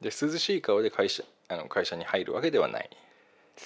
[0.00, 2.90] で涼しい顔で会社あの会社に入るわけではない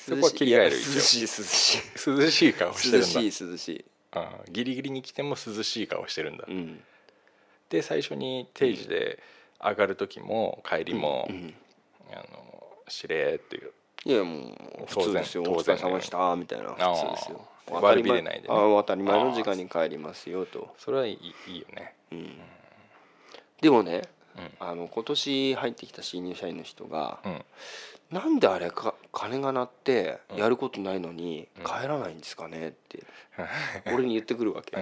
[0.06, 1.00] そこは切り替える涼一応。
[1.00, 2.10] しい涼しい。
[2.10, 3.20] 涼しい顔してるんだ。
[3.20, 3.84] 涼しい涼しい。
[4.12, 6.80] ああギリギリに来ても涼しい顔してるんだ、うん。
[7.68, 9.20] で最初に定時で
[9.60, 11.54] 上がる時も帰りも、うん
[12.12, 12.54] あの
[12.86, 13.72] しれーっていう。
[14.04, 14.50] いやも
[14.82, 15.42] う普通ですよ。
[15.44, 16.36] お疲れ様でした。
[16.36, 17.48] みたいなああ普通ですよ。
[17.70, 18.54] 悪び当たり前れないでね。
[18.54, 20.74] ああ当たり前の時間に帰りますよと。
[20.78, 21.94] それはいいいいよね。
[22.12, 22.38] うん。
[23.62, 24.02] でもね
[24.36, 24.50] うん。
[24.60, 27.44] あの今年入ってきた新入社員の人がうん
[28.14, 32.68] なんであれか金が鳴ってやることないのに帰らないんですかね？
[32.68, 33.02] って
[33.92, 34.76] 俺に言ってくるわけ。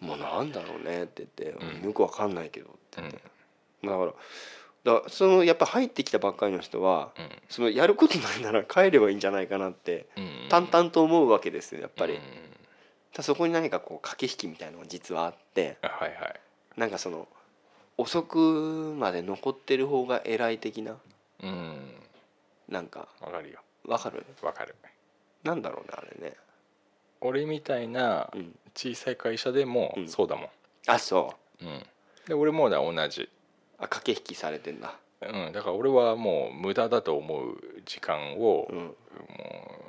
[0.00, 1.84] もうなんだろうねって言ってうん。
[1.86, 3.10] よくわかんないけどってうん。
[3.10, 7.28] だからだからそのやっぱ入ってきたばっかりの人はうん。
[7.48, 12.14] そのやることないなら帰ればいいんじゃないかなってうん淡々と思うわけですよやっぱり。
[12.14, 12.20] うん
[13.20, 16.40] そこに何かこう駆け引きみたいなのが実はあってあはいはい。
[16.76, 17.28] なんかその
[17.96, 18.38] 遅く
[18.96, 20.96] まで残ってる方が偉い的な
[21.42, 21.92] うん
[22.70, 23.60] なんかわかるよ。
[23.86, 24.24] わかる？
[24.42, 24.74] わかる。
[25.42, 26.36] なんだろうねあれね。
[27.20, 28.54] 俺みたいなうん。
[28.74, 30.08] 小さい会社でもうん。
[30.08, 30.48] そうだもん、
[30.86, 31.64] あそう。
[31.64, 31.82] うん。
[32.26, 33.28] で俺もだ同じ、
[33.78, 34.96] あ駆け引きされてんだ。
[35.22, 38.78] うん、だから俺はもう無駄だと思う時間を、うん。
[38.78, 38.94] も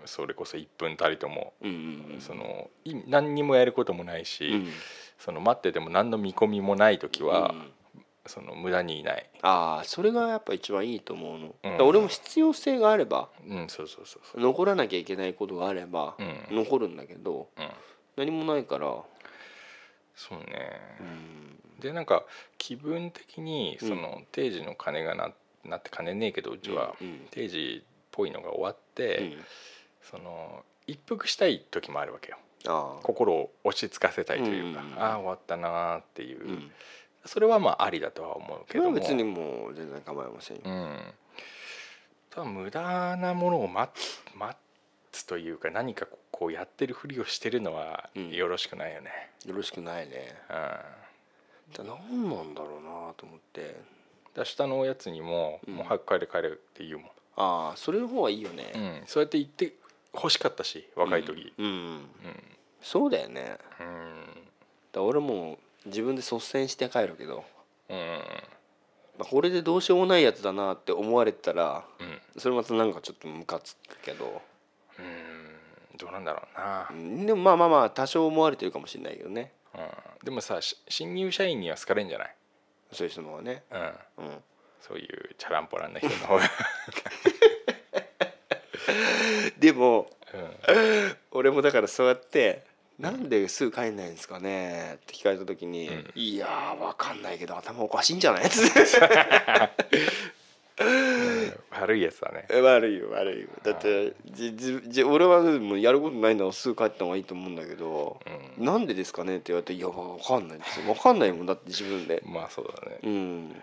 [0.05, 2.21] それこそ1分たりとも、うんうんうん。
[2.21, 4.67] そのい何にもやることもないし、うん。
[5.19, 7.71] その待ってても何の見込みもない時は、うん
[8.27, 9.29] その無駄にいない。
[9.41, 11.87] ああそれがやっぱ一番いいと思うの、うん。
[11.87, 16.55] 俺も必要性があればうんそうそうそう残らなきゃいけないことがあればうん。
[16.57, 17.69] 残るんだけど、うん。
[18.17, 18.87] 何もないから、
[20.15, 20.45] そうね、
[20.99, 21.79] うん。
[21.79, 22.23] でなんか
[22.57, 23.87] 気分的にうん。
[23.87, 25.31] その定時の鐘がな
[25.63, 26.95] なって金ねえけどうちは
[27.31, 29.45] 定時っぽいのが終わって、うん。
[30.01, 32.37] その一服したい時もあるわけよ。
[32.67, 34.99] ああ心を落ち着かせたいというか、うん。
[34.99, 36.71] ああ終わったなーっていう、うん
[37.25, 38.91] それはまあありだとは思うそけども。
[38.93, 40.97] 別にもう全然構いませんよ、うん。
[42.29, 44.55] ただ無駄なものを待つ待
[45.11, 48.29] つというか何かこうやってるふりをしてるのはうん。
[48.31, 49.11] よろしくないよね、
[49.45, 50.35] よろしくないね。
[50.49, 50.55] うん。
[51.85, 53.61] だ何なんだろうなと思って。
[53.61, 53.75] だか
[54.35, 55.75] ら下のおやつにも「うん。
[55.75, 59.73] もう早く帰れ帰れ」って言うもん、ああそれの方がいいよね、うん、そうやって言って
[60.13, 61.53] 欲しかったし若い時。
[61.57, 61.73] うん、うん。
[61.73, 62.07] うん、
[62.81, 63.57] そうだよね。
[63.79, 64.47] うん。
[64.93, 67.43] ら俺も自分で率先して帰るけど、
[67.89, 67.97] うん。
[69.17, 72.21] まあ、これでどうしようもないやつだなって思われてたらうん。
[72.39, 74.41] それまたなんかちょっとムカつくけど、
[74.99, 75.97] うん。
[75.97, 76.87] どうなんだろうな。
[76.89, 77.25] う、ん。
[77.25, 79.51] でもまあまあまあ多少思われてるかもしれないけどね。
[79.73, 82.35] うん、でもさし新入社員には好かれんじゃない、
[82.91, 84.43] そういう人の方がね、うん、うん、
[84.81, 86.43] そういうチャランポランな人の方が、
[89.57, 91.17] でもうん。
[91.31, 92.65] 俺もだからそうやって
[93.01, 96.11] 「なんですぐ帰んないんですかね?」って聞かれた時に「うん。
[96.15, 98.45] いやーわかんないけど頭おかしいんじゃない?
[98.47, 98.51] 」って
[101.71, 102.45] 悪いやつだね。
[102.61, 103.47] 悪いよ悪いよ。
[103.63, 108.19] だってじじじ俺はもうやることないならすぐ帰った方がいいと思うんだけど
[108.57, 110.89] 「うなんでですかね?」って言われて「いやわかんないですよ。
[110.89, 112.99] わかんないもんだって自分で」まあそうだね。
[113.03, 113.55] うん。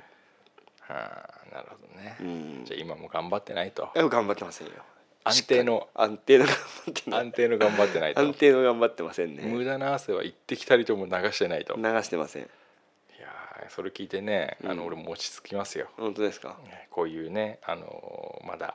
[0.80, 2.62] はあなるほどね、うん。
[2.64, 3.90] じゃあ今も頑張ってないと。
[3.94, 4.72] 頑張ってませんよ
[5.28, 8.20] 安定の安定の頑張ってない安定の頑張ってないと。
[8.20, 9.42] 安定の頑張ってませんね。
[9.44, 11.74] 無駄な汗は一滴たりとも流してないと。
[11.74, 12.42] い流してません。
[12.42, 16.56] やーそれ聞いてねあのうん俺も落ち着きますよ、本当ですか？
[16.90, 18.74] こういうねあのーまだ、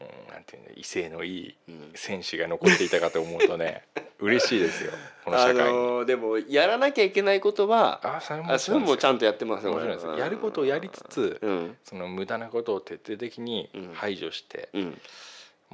[0.00, 1.90] うん、なんていうの威勢のいいうん。
[1.94, 3.82] 戦士が残っていたかと思うとね
[4.20, 4.92] 嬉しいですよ
[5.24, 10.18] このあ社会に、のーでもやらなきゃいけないことはあそれもあそれもちゃんんとやってますよ面白いですよ。
[10.18, 11.76] やることをやりつつ、うん。
[11.84, 13.90] その無駄なことを徹底的にうん。
[13.94, 15.00] 排除して、うん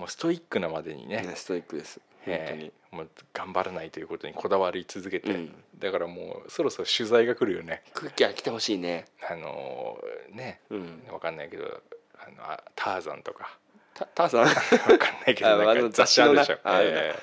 [0.00, 2.00] もうストイックなまでにね、ねストイックです。
[2.24, 2.64] 本当に。
[2.64, 5.54] ええもう頑張らないということにこだわり続けて、うん。
[5.78, 7.82] だからもうそろそろ取材が来るよね。
[7.92, 9.04] 空気は来てほしいね。
[9.30, 10.60] あのーね。
[10.70, 11.02] うん。
[11.12, 11.82] わかんないけど
[12.18, 13.58] あのあターザンとか。
[13.94, 14.46] たターザン？
[14.92, 17.14] わかんないけどああなんかの雑誌のなでしょ、あある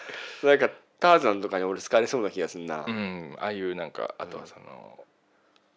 [0.43, 0.69] なんか
[0.99, 2.85] ターザンとかに俺好かれそうな気がするな。
[2.87, 3.35] えうん。
[3.39, 5.05] ああいうなんかあとはその、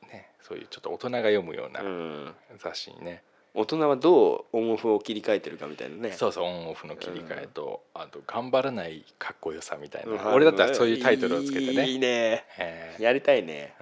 [0.08, 2.34] ねそういうちょっと大人が読むようなうん。
[2.58, 6.12] 雑誌にね、大人はどうオンオフを切り替えてるかみたいなね。
[6.12, 10.34] そうそうオンオフの切り替えと、あと頑張らないかっこよさみたいな、うん。
[10.34, 11.88] 俺だったらそういうタイトルをつけてね。
[11.88, 12.44] いいね。
[12.58, 13.02] ええ。
[13.02, 13.74] やりたいね。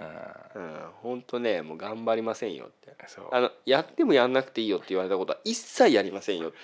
[0.54, 0.62] うん。
[0.62, 2.96] うん本当ねもう頑張りませんよって。
[3.06, 3.28] そう。
[3.30, 6.56] あのやってもやんなくていいよって言われたことは一切やりませんよ、で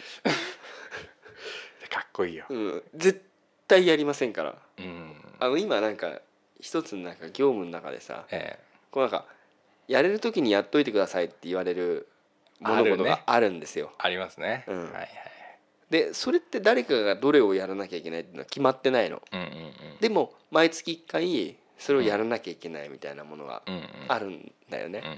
[1.88, 3.22] かっこいいよ、うん、絶
[3.68, 4.56] 対やりませんから。
[4.78, 5.14] うん。
[5.38, 6.20] あの今なんか
[6.58, 8.58] 一つのなんか業務の中でさえ。
[8.90, 9.26] こうなんか
[9.88, 12.08] やれる時にやっといてくださいって言われる
[12.60, 13.90] 物事があるんですよ。
[13.92, 14.84] えありますね、うん。
[14.84, 15.08] はいはい
[15.90, 19.22] でそれって誰かがどれをやらなきゃいけないっていうのは決まってないの。
[19.32, 19.74] うんうんうん。
[20.00, 23.62] でも毎月1回それをやらなきゃいけないみたいなものが
[24.08, 25.02] あるんだよね。
[25.04, 25.10] うん。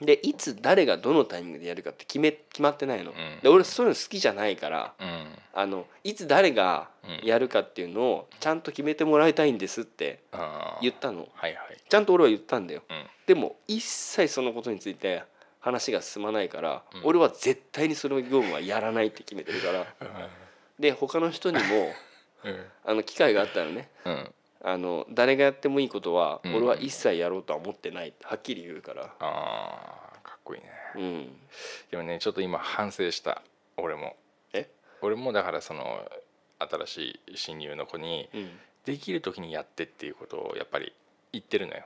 [0.00, 0.06] うん。
[0.06, 3.10] でいつ誰がどのタイミングでやるかって決め決まってないの。
[3.10, 3.14] ん。
[3.42, 5.26] で俺そういうの好きじゃないからうん。
[5.54, 6.88] あのいつ誰が
[7.22, 10.20] やるかっていうのをちゃんと決めてもらいたいんですって
[10.80, 11.28] 言ったの。
[11.34, 11.78] はいはい。
[11.88, 12.82] ちゃんと俺は言ったんだよ。
[12.88, 13.06] うん。
[13.26, 15.24] でも一切そのことについて
[15.62, 17.00] 話が進まないから、うん。
[17.04, 19.86] 俺は絶対にその業務はやらないって決めてるから。
[20.78, 21.62] で他の人にも
[22.44, 22.66] うん。
[22.84, 24.34] あの機会があったらねうん。
[24.64, 26.56] あの誰がやってもいいことはうん。
[26.56, 29.14] 俺は一切やろうとは思ってないってはっきり言うから。
[29.20, 30.70] あーかっこいいね。
[30.96, 31.40] うん。
[31.90, 33.42] でもねちょっと今反省した。
[33.76, 34.16] 俺も。
[34.52, 34.68] え？
[35.00, 36.10] 俺もだからその
[36.58, 38.60] 新しい新入の子にうん。
[38.84, 40.92] できる時にやってっていうことをやっぱり
[41.32, 41.84] 言ってるのよ。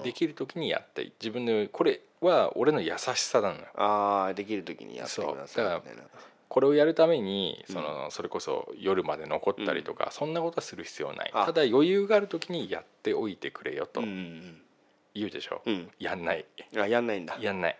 [0.00, 1.12] あできる時にやって。
[1.20, 3.66] 自分のこれは俺の優しさなのよ。
[3.74, 6.02] あーできる時にやってくださいみたいな。
[6.48, 11.30] これをやるためにその、それこそ夜まで残ったりとか、そんなことはする必要ない。
[11.34, 11.44] あ。
[11.46, 15.90] ただ余裕がある時にやっておいてくれよと言うでしょ、うん。
[15.98, 16.46] やんない。
[16.76, 17.36] あやんないんだ。
[17.40, 17.76] やんない。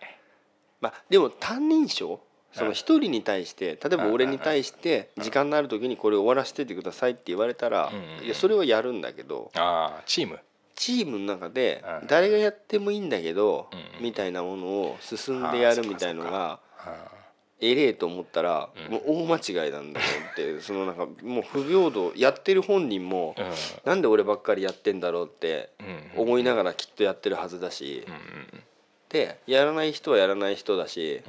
[0.81, 2.21] まあでも担任賞？
[2.51, 9.51] その一人に対して例えば俺に対してうん時間のある時にこれ終わらせててくださいって言われたらうんいやそれはやるんだけど。
[9.55, 10.39] ああチーム
[10.79, 14.03] チームの中でうん誰がやってもいいんだけどうん。
[14.03, 17.11] みたいなものを進んでやるみたいのがあ。
[17.61, 18.93] えれえと思ったら、うん。
[18.93, 23.45] もう大間違いなんだよって そのなんかもう不平等やってる本人も、うん。
[23.83, 25.69] なんで俺ばっかりやってんだろうって
[26.15, 26.21] うん。
[26.21, 28.13] 思いながらきっとやってるはずだし、うん。
[28.13, 28.63] うん。
[29.09, 31.21] でやらない人はやらない人だし、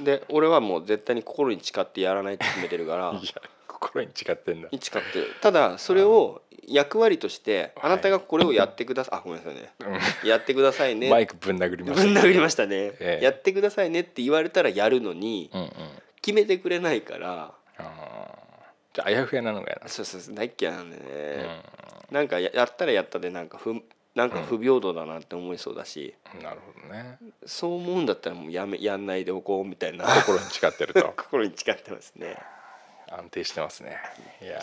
[0.00, 3.20] うで俺はもう絶対に心に誓ってやらないって決めてるから
[3.80, 4.68] 心に誓ってんだ。
[4.70, 5.20] 誓って。
[5.20, 9.72] るただそれを役割としてあなたがこれをやってください、あごめんなさいね。
[10.24, 11.10] やってくださいね。
[11.10, 12.20] マイクぶん殴りまぶした。
[12.20, 13.24] ん殴りましたね、ええ。
[13.24, 15.70] やってくださいねって言われたらやるのにうんうん。
[16.22, 17.54] 決めてくれないから。
[18.92, 19.88] じゃああやふやなのかやな。
[19.88, 21.02] そうそうそう大っ嫌いなんでね、
[22.10, 23.74] うなんかややったらやったでなんか不
[24.14, 27.18] なんか不平等だなって思いそうだし、んなるほどね。
[27.44, 30.06] そう思うんだったらもうやめやんないでおこうみたいな。
[30.06, 31.12] 心に誓ってると。
[31.16, 32.36] 心に誓ってますね
[33.08, 33.96] 安定してますね。
[34.42, 34.60] いや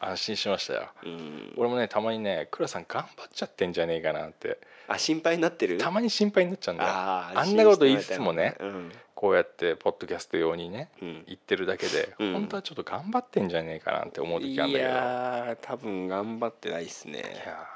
[0.00, 0.88] 安心しましたよ。
[1.04, 1.54] うん。
[1.56, 4.58] 俺もねたまにね倉さん頑張っちゃってんじゃねえかなって。
[4.88, 5.78] あ心配になってる？
[5.78, 6.90] たまに心配になっちゃうんだよ。
[6.90, 8.92] あんなこと言いつつもねうん。
[9.14, 11.24] こうやってポッドキャスト用にねうん。
[11.26, 12.32] 言ってるだけで、うん。
[12.32, 14.90] 本当はちょっと頑張ってんじゃねえかなって思う時あるんいだけど。
[14.90, 17.22] いや多分頑張ってないっすね。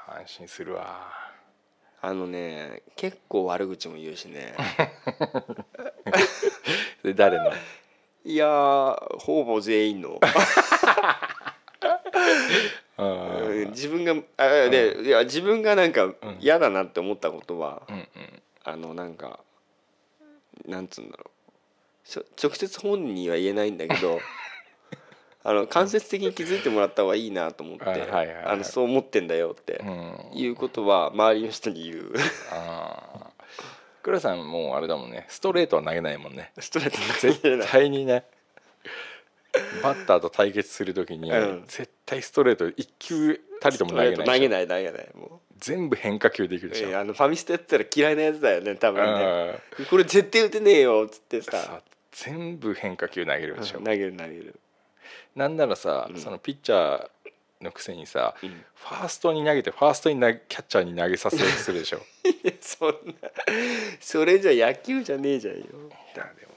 [0.09, 1.07] ー安心するわ。
[2.01, 4.55] あのね結構悪口も言うしね。
[7.03, 7.51] で誰の？
[8.25, 10.19] いやーほぼ全員の。
[12.97, 18.07] うんうんうん自分があでいや自分がなんか嫌だなって思ったことは、うん
[18.65, 19.39] あのなんか
[20.65, 21.29] なんつうんだろう。
[22.41, 24.19] 直接本人には言えないんだけど
[25.43, 30.29] あの間接的に気づいてもらった方がいいなと思って、そう思ってんだよってうん。
[30.33, 32.13] いうことは周りの人に言う。
[32.51, 33.28] ああ
[34.01, 35.25] 倉さんもうあれだもんね。
[35.29, 36.51] ストレートは投げないもんね。
[36.59, 37.67] ストレートに絶言えない。
[37.67, 38.23] 対にね。
[39.81, 41.63] バッターと対決する時に、うん。
[41.67, 49.59] 絶対ストレート一球たりとも投げない投げない投げないも全部変化球できるう、でしょ、えーあのファミスタやってたら嫌いなやつだよね多分ね。
[49.79, 49.85] うん。
[49.85, 51.51] これ絶対打てねえよっつってさ。
[51.51, 51.81] さ
[52.11, 54.59] 全部変化球投げるでしょ、投げる投げる、
[55.35, 56.17] なんならさ、うん。
[56.17, 57.09] そのピッチャー
[57.61, 58.49] のくせにさ、うん。
[58.49, 62.01] ファーストに投げてファーストにキャッチャーに投げさせようとするでしょ。
[62.61, 63.29] そんな
[63.99, 65.65] それじゃ野球じゃねえじゃんよ。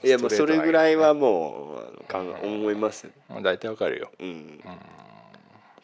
[0.03, 3.09] いやもうそれぐらいはもうあの考え思います
[3.41, 4.11] 大体わかるよ。
[4.19, 4.61] うん。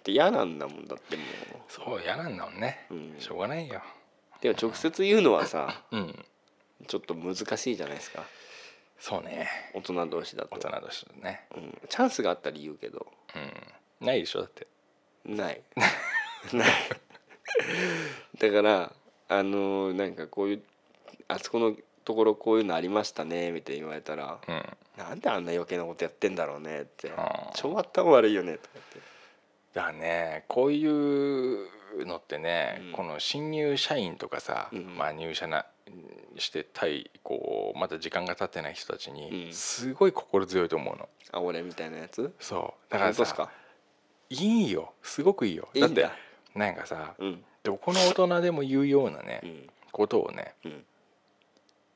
[0.04, 1.24] で嫌なんだもんだっても
[1.68, 3.16] そう嫌なんだもんね、うん。
[3.20, 3.82] しょうがないよ。
[4.40, 6.26] うでも直接言うのはさうん。
[6.88, 8.24] ちょっと難しいじゃないですか。
[9.00, 9.50] そうね。
[9.74, 10.56] 大人同士だと。
[10.56, 11.46] 大人同士だね。
[11.56, 13.08] うん、チャンスがあったら言うけど。
[13.36, 14.06] うん。
[14.06, 14.68] ないでしょだって
[15.36, 15.62] ない。
[16.54, 16.70] ない。
[18.38, 18.94] だから
[19.28, 20.64] あのなんかこういう
[21.28, 21.76] あそこの
[22.06, 24.66] ところこういうのありましたねみたいに言われたらうん。
[24.98, 27.12] なんであんな余計なことやってんだろうねって。
[27.16, 27.52] あー。
[27.54, 29.00] 超頭悪いよねとか言って。
[29.74, 32.92] だねこういうのってね、うん。
[32.94, 34.98] この新入社員とかさ、うん。
[34.98, 35.66] まあ入社な
[36.38, 39.54] して対こうまだ時間が経ってない人たちにうん。
[39.54, 41.08] すごい心強いと思うの。
[41.32, 42.34] あ俺みたいなやつ？
[42.40, 42.92] そう。
[42.92, 43.52] だからさ本当っすか？
[44.30, 44.94] いいよ。
[45.02, 45.70] すごくいいよ。
[45.74, 45.82] だ。
[45.82, 46.10] だって
[46.56, 47.44] なんかさうん。
[47.64, 49.70] どこの大人でも言うようなね、うん。
[49.92, 50.86] ことをねうん。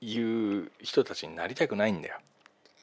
[0.02, 2.18] 言う人たちになりたくないんだよ。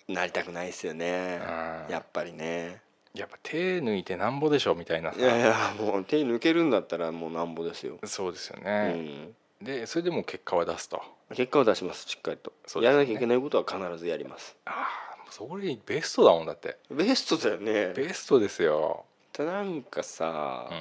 [0.09, 1.41] なりたくないですよね。
[1.87, 1.93] うん。
[1.93, 2.81] やっぱりね。
[3.15, 11.03] やっぱ手抜いてなんぼでしょみたいないさやいやもう手抜けるんだったらもうなんぼですよ、そうですようね、ん、でそれでも結果は出すと。
[11.35, 12.85] 結果を出しますしっかりと、ね。
[12.85, 14.57] やらなきゃいけないことは必ずやります。
[14.65, 16.77] ああそれベストだもんだって。
[16.89, 17.93] ベストだよね。
[17.95, 20.79] ベストですよ、ただなんかさ、うん、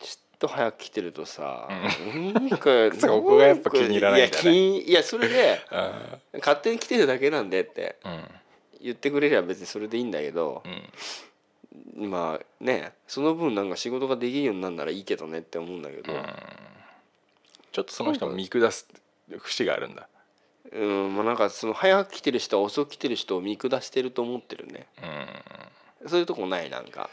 [0.00, 7.96] ちょっと早く来てるとさ、うなんか そこがやっぱ気に入らないんだねや気いやそれであ勝手に来てるだけなんでって
[8.80, 12.10] 言ってくれれば別にそれでいいんだけどう、ん。
[12.10, 16.22] まあねその分なんか仕事ができるようになるならいいけどねって思うんだけど、うん。
[17.72, 18.88] ちょっとその人を見下す
[19.38, 20.08] 節があるんだ。
[20.72, 24.86] うんまあなんかその早く来てる人は遅く来てる人を見下してると思ってるね
[26.06, 27.10] そういうとこないなんか。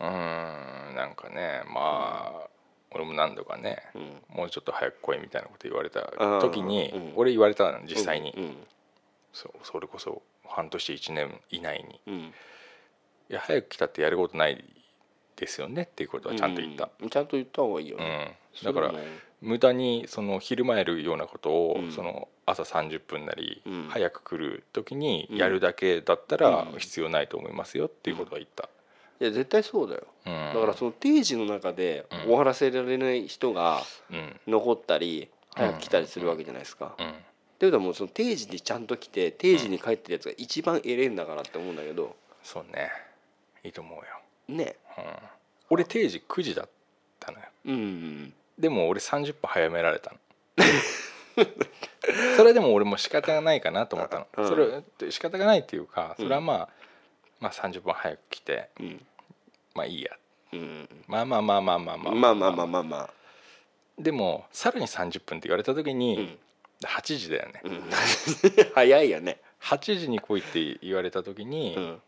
[0.00, 2.48] うんうんなんかねまあ
[2.92, 4.22] 俺も何度かねうん。
[4.28, 6.40] もうちょっと早く来いみたいなこと言われたうん。
[6.40, 7.12] 時にうん。
[7.16, 8.32] 俺言われたの実際に。
[8.36, 8.56] うん
[9.32, 12.00] そうそれこそ半年1年以内に。
[12.06, 12.14] うん。
[12.14, 12.32] い
[13.28, 14.64] や早く来たってやることない
[15.38, 17.10] ですよねっていうことはちゃんと言った、うん。
[17.10, 18.92] ちゃんと言った方がいいようね、ん、だから
[19.40, 21.92] 無駄にその昼前るようなことを、うん。
[21.92, 23.86] その朝30分なり、うん。
[23.88, 26.78] 早く来る時にやるだけだったらうん。
[26.78, 28.68] 必要ないと思いますよっていうことは言った、
[29.20, 30.06] いや絶対そうだよ。
[30.26, 32.18] うん、だからその定時の中でうん。
[32.22, 34.40] 終わらせられない人がうん。
[34.46, 36.96] 残ったり早く来たりするわけじゃないですか。
[36.98, 37.08] うん。
[37.08, 37.12] っ
[37.58, 42.16] ていうことはもうその定時にちゃんと来て定時に帰ってるやつが一番エレんだからって思うんだけど。
[42.42, 42.90] そうね。
[43.64, 44.04] いいと思うよ、
[44.48, 44.76] ね。
[44.96, 45.04] うん、
[45.70, 46.68] 俺定時9時だっ
[47.20, 47.44] たのよ。
[47.66, 48.32] うん。
[48.58, 50.18] でも俺30分早められたの。
[52.36, 54.48] それでも俺も仕方がないかなと思ったの、うん。
[54.48, 56.68] それ仕方がないっていうかそれはまあ、
[57.40, 59.06] まあ30分早く来てうん。
[59.74, 60.10] まあいいや。
[60.52, 60.88] うん。
[61.06, 62.14] まあまあまあまあまあまあ。
[62.14, 63.10] まあまあまあまあまあ。
[63.98, 66.38] でもさらに30分って言われた時に、うん。
[66.80, 67.90] 8時だよね、うん。
[68.74, 69.40] 早いよね。
[69.60, 72.02] 8時に来いって言われた時に、うん。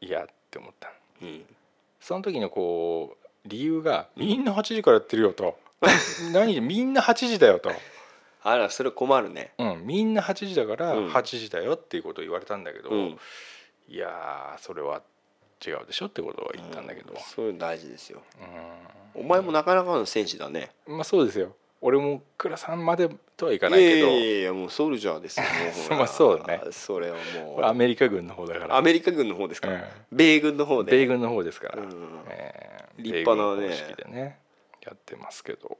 [0.00, 0.94] いやって思ったの。
[1.22, 1.46] うん
[2.02, 5.56] その時のこう理由がみんな8時からやってるよと。
[6.32, 6.60] 何？
[6.60, 7.72] みんな8時だよと、
[8.42, 9.52] あらそれ困るね。
[9.58, 11.08] うん、みんな8時だからうん。
[11.08, 13.18] 8時だよっていうことを言われたんだけど、うん。
[13.88, 15.02] いやーそれは
[15.64, 18.22] 違うでしょってことは言ったんだけど、そういうの大事ですよ。
[19.14, 20.72] うお前もなかなかの戦士だね。
[20.88, 21.54] んまあそうですよ
[21.84, 25.46] 俺も倉さんまでとはいかないけど、いやいやいやもうソルジャーですよ
[25.98, 26.60] まあそうだね。
[26.70, 28.76] それはもこれアうメリカ軍の方だから。
[28.76, 29.68] アメリカ軍の方ですか？
[29.68, 29.74] うん。
[29.74, 30.92] ら米軍の方で。
[30.92, 32.20] 米軍の方ですから、うん。
[32.30, 33.72] えー立派なね。
[33.74, 34.38] 式でね
[34.84, 35.78] やってますけど、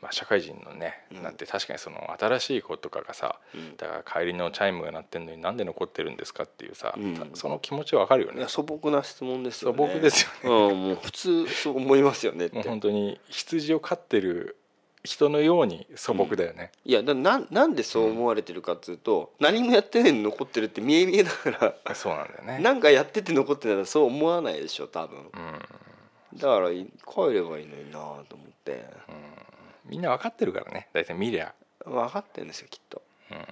[0.00, 1.22] まあ、社会人のね、うん。
[1.22, 3.76] なんて確かにその新しい子とかがさうん。
[3.76, 7.30] だから帰りのチャイムが鳴ってんのになんで残ってるんですかっていうさ、うん。
[7.34, 8.46] その気持ちはわかるよね。
[8.48, 9.76] 素朴な質問ですよね。
[9.76, 10.68] 素朴ですよね。
[10.68, 12.62] うんもう普通そう思いますよねって。
[12.62, 14.56] 本当に羊を飼ってる
[15.02, 22.58] 人のように素朴だよね、いやだなんなんでそう思われてるかっつうと、何もやってないのに残ってるって見え見えだからそうなんだよね。
[22.58, 25.18] なんかやってて残ってたらそう思わないでしょ多分。
[25.18, 25.28] うん。
[26.38, 27.98] だからい帰ればいいのにな
[28.28, 28.84] と思って。
[29.86, 30.88] みんな分かってるからね。
[30.92, 31.52] 大体見りゃ、
[31.84, 33.44] 分かってんですよきっと、うん、うん。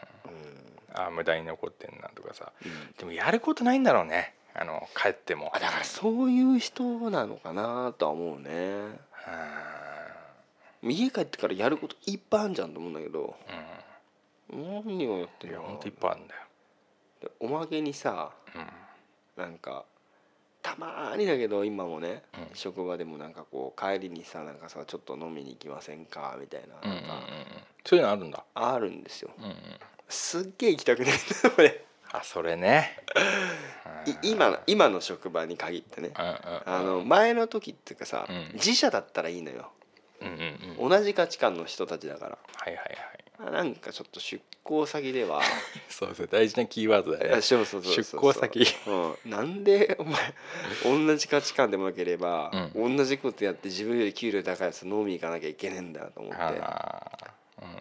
[0.95, 2.53] ああ無駄に残ってんなとかさ。
[2.65, 2.95] うん。
[2.97, 4.35] でもやることないんだろうね。
[4.55, 5.51] あの帰っても。
[5.55, 8.51] あだからそういう人なのかなとは思うね
[10.83, 13.37] 家帰ってからやることいっぱいあるじゃんと思うんだけど。
[14.51, 15.59] 何をやってんの？
[15.59, 16.41] うんいやほんといっぱいあるんだよ、
[17.21, 19.43] でおまけにさうん。
[19.43, 19.85] なんか
[20.63, 22.47] たまーにだけど今もね、うん。
[22.55, 26.37] 職場でもなんかこう帰りにさなんかさちょっと飲みに行きませんか？
[26.41, 27.27] みたいなうんうんうんなんか。
[27.85, 29.31] そういうのあるんだ、あるんですよ。
[29.39, 29.55] うんうん、
[30.09, 31.19] すっげえ行きたくないんだ
[31.59, 33.03] 俺あそれね。
[34.23, 36.13] い今の今の職場に限ってね。
[36.19, 36.37] うんうんうん。
[36.65, 38.51] あの前の時っていうかさ、うん。
[38.55, 39.71] 自社だったらいいのよ
[40.21, 40.91] うんうんうん。
[40.91, 42.39] 同じ価値観の人たちだから。
[42.55, 43.19] はいはいはい。
[43.41, 45.41] あなんかちょっと出向先では。
[45.89, 47.43] そうそう大事なキーワードだよね。
[47.43, 48.67] そうそうそう出向先。
[48.87, 50.35] うん、なんでお前
[50.85, 56.39] 同じ価値観でもなければ、う同じことやって自分より給料高いやつと飲み行かなきゃいけねえんだと思って。
[56.39, 57.79] あー。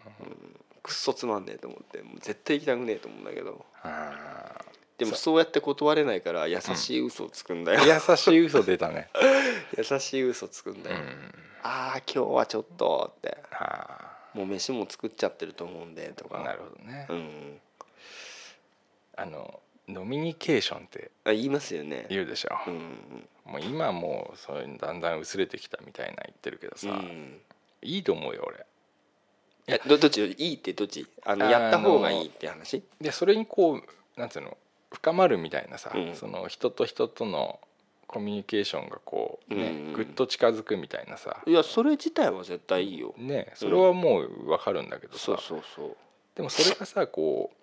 [0.82, 2.02] くっそつまんねえと思って。
[2.02, 3.66] もう絶対行きたくねえと思うんだけど。
[3.82, 4.64] あ
[4.98, 9.08] でもそうやって断れないから優しい嘘をつくんだよ、ー優しい嘘出たね
[9.76, 11.04] 優しい嘘つくんだよ、うん。
[11.62, 13.38] ああ今日はちょっとって。
[13.52, 14.16] あ。
[14.34, 16.38] もう飯も作っちゃってると思うんでとか。
[16.38, 17.06] ーなるほどね。
[17.08, 17.60] うん。
[19.16, 22.06] あのノミニケーションってあ言いますよね。
[22.10, 22.50] 言うでしょ。
[22.66, 22.74] うん。
[23.46, 26.90] もう今もうそういうのだんだん薄れてきたみたいな言ってるけどさ。
[26.90, 27.40] うん。
[27.82, 28.66] いいと思うよ俺。
[29.66, 30.24] えどどっち？
[30.38, 31.06] いいってどっち？
[31.24, 32.82] あのあのやった方がいいって話？
[33.00, 34.56] でそれにこうなんつうの
[34.92, 36.14] 深まるみたいなさ、うん。
[36.14, 37.58] その人と人との
[38.08, 41.36] コミュニケーションがこうね、うんぐっと近づくみたいなさ。
[41.46, 43.14] いやそれ自体は絶対いいよ。
[43.18, 45.96] ねそれはもう分かるんだけどさ、そうそうそう。
[46.34, 47.56] でもそれがさこう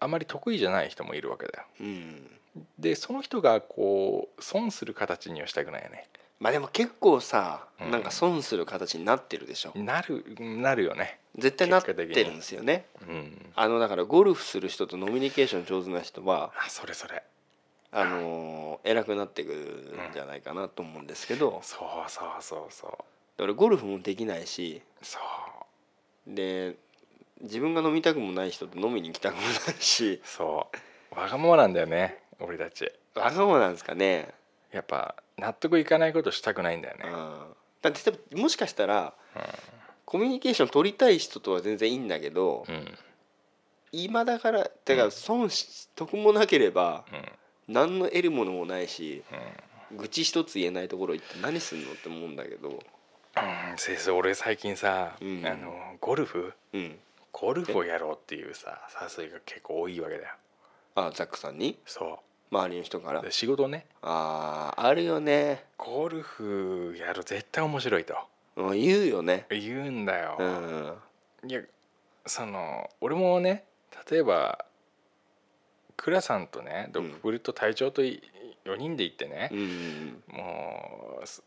[0.00, 1.64] あまり得意じゃない人もいるわけだよ。
[1.80, 2.30] うん。
[2.78, 6.08] でその人がこう損する形にはしたくないよね。
[6.40, 7.90] まあでも結構さ、うん。
[7.90, 9.72] なんか損する形になってるでしょ。
[9.74, 11.18] なるなるよね。
[11.36, 12.86] 絶対なってるんですよね。
[13.06, 13.52] うん。
[13.54, 17.22] あのだからゴルフする人とノミニケーション上手な人はあそれそれ
[17.98, 23.42] あのー偉くなってくるんじゃないかなと思うんですけど、そうそうそうそう。
[23.42, 24.82] 俺ゴルフもできないし。
[25.02, 25.18] そ
[26.26, 26.34] う。
[26.34, 26.76] で
[27.40, 30.20] 自分が飲みたくもない人と飲みに行きたくもないし。
[30.24, 30.68] そ
[31.12, 31.18] う。
[31.18, 32.92] わがままなんだよね俺たち。
[33.14, 34.28] わがままなんですかね、
[34.70, 37.38] やっぱ納得いかないことしたくないんだよね、うん、
[37.82, 39.14] だってもしかしたら
[40.04, 42.74] コミュニケーション取りたい人とは全然いいんだけど、うん。
[42.74, 42.94] うん
[43.92, 47.22] 今だからてか損し得もなければうん
[47.68, 49.22] 何の得るものもないし
[49.96, 52.68] 愚痴一つ言えないところ行って何すんのって思うんだけど。
[52.70, 52.78] うん
[53.76, 55.46] 先生俺最近さ、うん。
[55.46, 56.54] あのゴルフ？
[56.72, 56.98] うん。
[57.32, 58.88] ゴルフをやろうっていうさ
[59.18, 60.28] 誘いが結構多いわけだよ。
[60.94, 61.78] あザックさんに？
[61.84, 62.18] そ
[62.50, 63.22] 周りの人から？
[63.30, 63.84] 仕事ね。
[64.00, 68.16] あーあるよね、ゴルフやる絶対面白いと。
[68.56, 69.44] うん、言うよね。
[69.50, 70.38] 言うんだよ、
[71.42, 71.50] うん。
[71.50, 71.60] いや
[72.24, 73.64] その俺もね
[74.10, 74.64] 例えば
[75.96, 78.20] 倉さんとねドッグブリッド隊長と4
[78.78, 81.42] 人で行ってねう、んもうす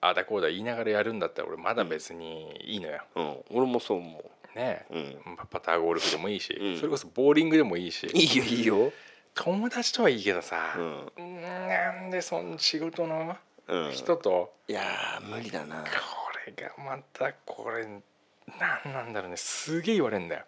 [0.00, 3.36] ああだこうだ言いながらやるんだったら俺まだ別にいいのよ、うん。
[3.50, 4.22] 俺もそう思
[4.54, 6.76] ねう、うん、パパターゴルフでもいいし、うん。
[6.76, 8.06] それこそボーリングでもいいし。
[8.12, 8.92] いいよいいよ、
[9.34, 11.42] 友達とはいいけどさう、ん。
[11.42, 13.36] なんでその仕事の
[13.68, 14.52] うん、人と？
[14.68, 15.76] いやー無理だな。
[15.82, 15.86] こ
[16.46, 19.36] れがまたこれなんなんだろうね。
[19.36, 20.44] すげえ言われんだよ。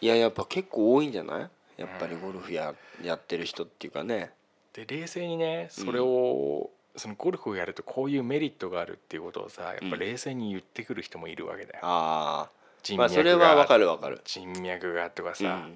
[0.00, 1.50] いややっぱ結構多いんじゃない？
[1.80, 4.32] やっぱりゴルフややってる人っていうかね。
[4.74, 12.50] で冷静にねそれを、そのゴルフをやるとこういうメリットがあるっていうことをさやっぱ冷静に言ってくる人もいるわけだよ、ああ。
[12.82, 14.20] 人まあそれはわかるわかる。
[14.24, 15.66] 人脈がとかさ、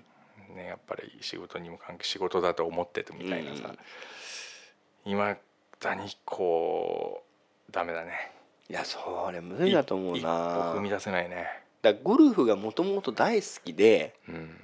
[0.55, 3.79] ね、やっぱり仕事にも関係仕事だと思っててみたいなさ、うん。
[5.11, 5.37] 今
[5.81, 7.23] だにこ
[7.69, 8.31] うダメだね。
[8.69, 11.47] いやそれ無理だと思う一歩な踏み出せないね。
[11.81, 14.61] だゴルフがもともと大好きでうん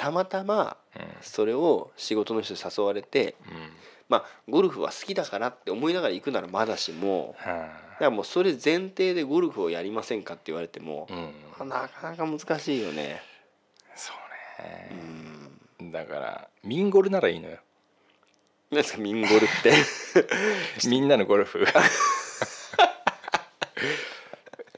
[0.00, 1.02] たまたまうん。
[1.20, 3.70] それを仕事の人に誘われてうん。
[4.08, 7.70] まあゴルフは好きだからって思いながら行くならまだしもだか
[8.00, 11.06] らもうそれ前提でゴルフをやりませんかって言われても
[11.60, 13.20] うん、なかなか難しいよね。
[13.94, 14.16] そう
[14.62, 15.92] うね、ん。
[15.92, 17.58] だからミンゴルならいいのよ。
[18.70, 19.74] 何ですかミンゴルって？
[20.88, 21.64] みんなのゴルフ。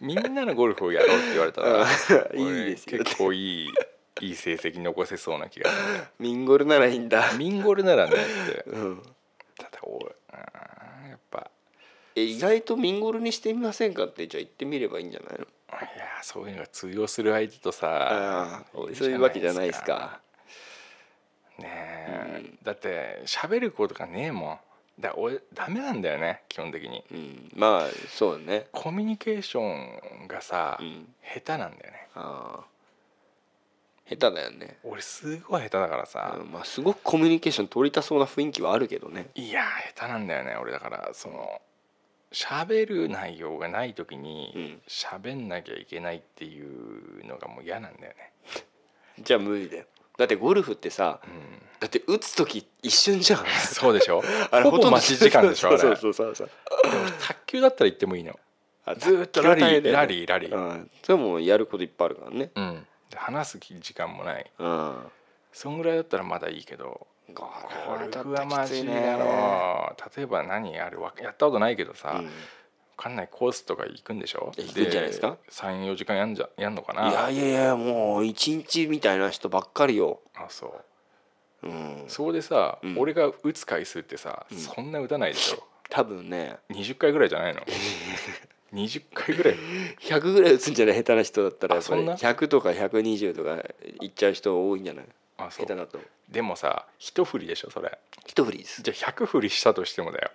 [0.00, 1.84] みんなのゴルフをやろうって言われたらいい
[2.70, 3.68] ですよ俺結構いい
[4.22, 6.04] いい成績残せそうな気がする。
[6.18, 7.32] ミンゴルならいいんだ。
[7.34, 8.16] ミンゴルならねっ
[8.64, 8.70] て。
[8.70, 9.02] うん。
[9.58, 11.50] ただ俺あーやっぱ。
[12.14, 15.38] え意外とミンゴルにしてみませんかってじゃあ言ってみればいいんじゃないの？
[15.38, 15.44] い
[15.98, 18.64] やそういうのが通用する相手とあさあ
[18.94, 20.20] そういうわけじゃないですか。
[21.58, 24.58] ねえ、だって喋ることがねえもん。
[25.00, 27.02] だ俺ダメなんだよね基本的に。
[27.10, 27.50] うん。
[27.56, 28.66] まあそうね。
[28.70, 31.08] コミュニケーションがさ、うん。
[31.34, 32.08] 下手なんだよね。
[32.14, 32.71] ああ
[34.16, 34.78] 下手だよね。
[34.84, 39.28] 俺すごい下手だからさ、うんまあすごくコミュニケーション取りたそうな雰囲気はあるけどね。
[39.34, 39.64] いや
[39.96, 41.60] 下手なんだよね俺だからその
[42.32, 44.80] 喋る内容がない時にうん。
[44.88, 48.32] 喋んなきゃいけないっていうのがもう嫌なんだよね、
[49.20, 49.84] じゃあ無理だよ。
[50.18, 51.30] だってゴルフってさうん、
[51.80, 53.44] だって打つ時一瞬じゃん。
[53.46, 54.22] そうでしょ？
[54.50, 55.78] あれほぼ待ち時間でしょあれ。
[55.84, 56.50] そうそうそうそう。
[57.20, 58.38] 卓球だったら言ってもいいの
[58.84, 60.56] あずーっとラリーラリーラリー。
[60.56, 60.90] うん。
[61.02, 62.50] それもやることいっぱいあるからね。
[62.54, 64.50] うんで話す時間もない。
[64.58, 64.94] うん。
[65.52, 67.44] そんぐらいだったらまだいいけどゴ
[67.86, 72.24] ゴルルフフはマジだねろ例えば何あるわやったことないけどさ、うん。
[72.26, 72.30] わ
[72.96, 74.52] かんないコースとか行くんでしょ？
[74.56, 77.10] 行くんじゃないですか？34時間やんじゃやんのかな？
[77.10, 80.20] いやいやいやもう一日みたいな人ばっかりよ。
[80.34, 80.82] あそ
[81.62, 81.66] う。
[81.68, 82.04] うん。
[82.08, 82.98] そこでさ、うん。
[82.98, 84.56] 俺が打つ回数ってさ、ん。
[84.56, 85.62] そんな打たないでしょ？
[85.90, 86.56] 多分ね。
[86.70, 87.60] 20回ぐらいじゃないの？
[88.72, 89.56] 20回ぐらい。
[90.00, 90.96] 100ぐらい打つんじゃない？
[90.96, 93.56] 下手な人だったらそんな？100とか120とか
[94.00, 95.04] いっちゃう人多いんじゃない？
[95.38, 95.66] あそう。
[95.66, 96.00] 下手だと。
[96.30, 97.98] でもさ一振りでしょそれ。
[98.26, 98.82] 一振りです。
[98.82, 100.30] じゃあ100振りしたとしてもだよ。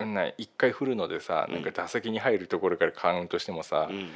[0.00, 0.14] うん。
[0.14, 3.96] な1回振るのでさなんか打席に入るところからカウントしてもさ、うん。
[3.96, 4.08] うん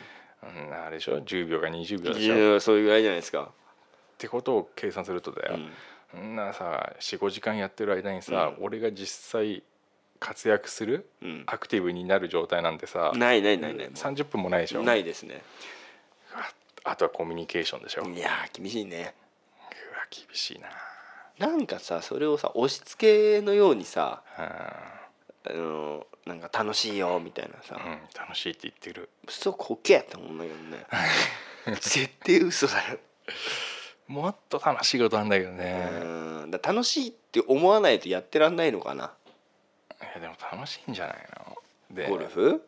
[0.72, 2.57] あれでしょ？10秒か20秒でしょ？
[2.57, 3.51] っそういうぐらいじゃないですか。
[4.16, 5.59] てことを計算するとだよ、
[6.14, 6.36] うん。
[6.36, 9.62] なさ45時間やってる間にさ、う俺が実際
[10.20, 11.44] 活躍するうん。
[11.46, 13.90] アクティブになる状態なんてさないないないない。
[13.90, 14.82] 30分もないでしょ。
[14.82, 15.42] ないですね。
[16.84, 19.14] あとはコミュニケーションでしょ、うわいやー厳しいね。
[20.10, 20.68] 厳しいな。
[21.38, 24.44] なんかさそれをさ押し付けのようにさうん。
[25.50, 27.76] あのなんか楽しいよみたいなさ。
[27.76, 29.08] うん、楽しいって言ってる。
[29.26, 30.86] 嘘こけって思うんだけどね。
[31.80, 32.98] 絶対嘘だよ。
[34.08, 35.86] もっと楽しいことなんだけどね、
[36.62, 39.04] 楽しいって思わないとやってらんないのかな。
[39.04, 39.17] い
[40.14, 41.16] やでも楽しいんじゃない
[41.49, 41.57] の？
[41.96, 42.42] でゴルフ？
[42.51, 42.61] うん。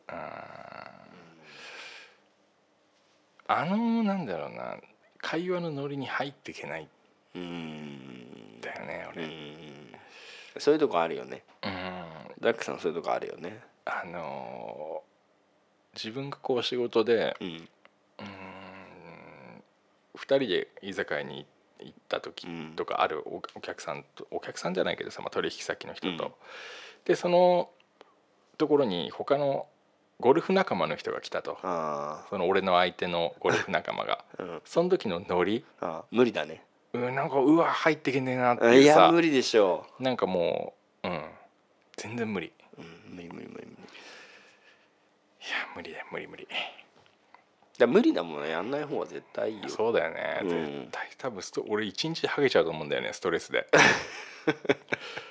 [3.46, 4.76] あのなんだろうな
[5.20, 6.84] 会話のノリに入っていけない。
[6.84, 6.88] ん
[7.34, 9.24] うんだよね俺。
[9.24, 9.30] うん。
[10.58, 11.42] そういうとこあるよね。
[11.62, 11.70] うん。
[12.40, 13.60] ダックさんそういうとこあるよね。
[13.84, 15.10] あのー
[15.92, 17.48] 自分がこう仕事でうん。
[17.48, 17.66] うーん
[20.16, 21.44] 2人で居酒屋に
[21.80, 22.72] 行った時うん。
[22.76, 26.32] とかあるおお客さんとお客さんじゃないけどさ、まあ、取引先の人と、うん
[27.04, 27.70] でその
[28.58, 29.66] ところに他の
[30.20, 31.58] ゴルフ仲間の人が来たと。
[31.62, 34.24] あその俺の相手のゴルフ仲間が。
[34.38, 35.64] あ、うん、その時のノリ。
[36.10, 36.62] 無理だね。
[36.92, 38.78] うんなんかうわ入ってけねえなっていうさ。
[38.78, 41.22] いや無理でしょなんかもううん。
[41.96, 42.48] 全然無理。
[42.48, 43.66] いううん、無理無理無理。
[43.66, 43.80] 無理
[45.50, 46.48] や無理だよ無理無理。
[47.78, 49.68] だ無理なものやんない方が絶対いいよ。
[49.68, 50.48] そうだよね、うん。
[50.48, 53.66] 絶対多分スト俺一日ハゲちゃうと思うんだよねストレスで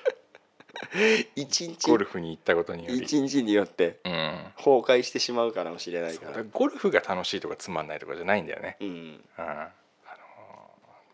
[1.36, 2.98] 一日ゴルフに行ったことにより。
[2.98, 4.52] 一日によってうん。
[4.56, 6.28] 崩壊してしまうかもしれないから。
[6.28, 8.76] だからゴルフが楽しいとかつまんないとかじゃないんだよね。
[8.80, 8.88] うん。
[8.88, 9.24] うん。
[9.36, 9.70] あのー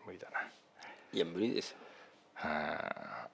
[0.07, 0.27] 無理だ
[1.13, 1.77] いや無理ですよ。
[2.43, 3.29] な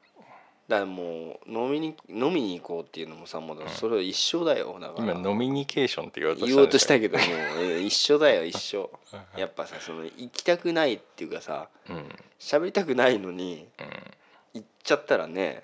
[0.66, 4.78] だからもう飲みに飲みに行こうっていうのもさもうそれは一緒だよ。
[4.80, 5.12] だから。
[5.12, 7.24] 今ノミニケーションって言おうとした言おうとしたけけども
[7.60, 8.90] え一緒だよ一緒。
[9.38, 12.00] やっぱさその行きたくないっていうかさどうん。
[12.02, 13.70] うん喋りたくないのに
[14.54, 15.64] 行っちゃったらね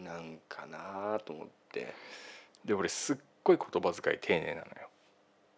[0.00, 1.94] なんかなと思って。
[2.64, 4.66] で俺すっごい言葉遣い丁寧なのよ。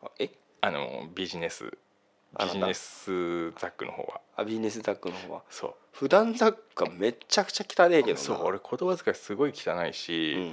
[0.04, 0.30] あえ？
[0.60, 1.64] あのビジネス。
[2.38, 4.20] ビジネスザックの方は。
[4.36, 5.42] あビジネスザックの方は。
[5.50, 5.74] そう。
[5.92, 8.18] 普段ザックがめちゃくちゃ汚ねえけどな。
[8.18, 10.52] そう俺言葉遣いすごい汚いし、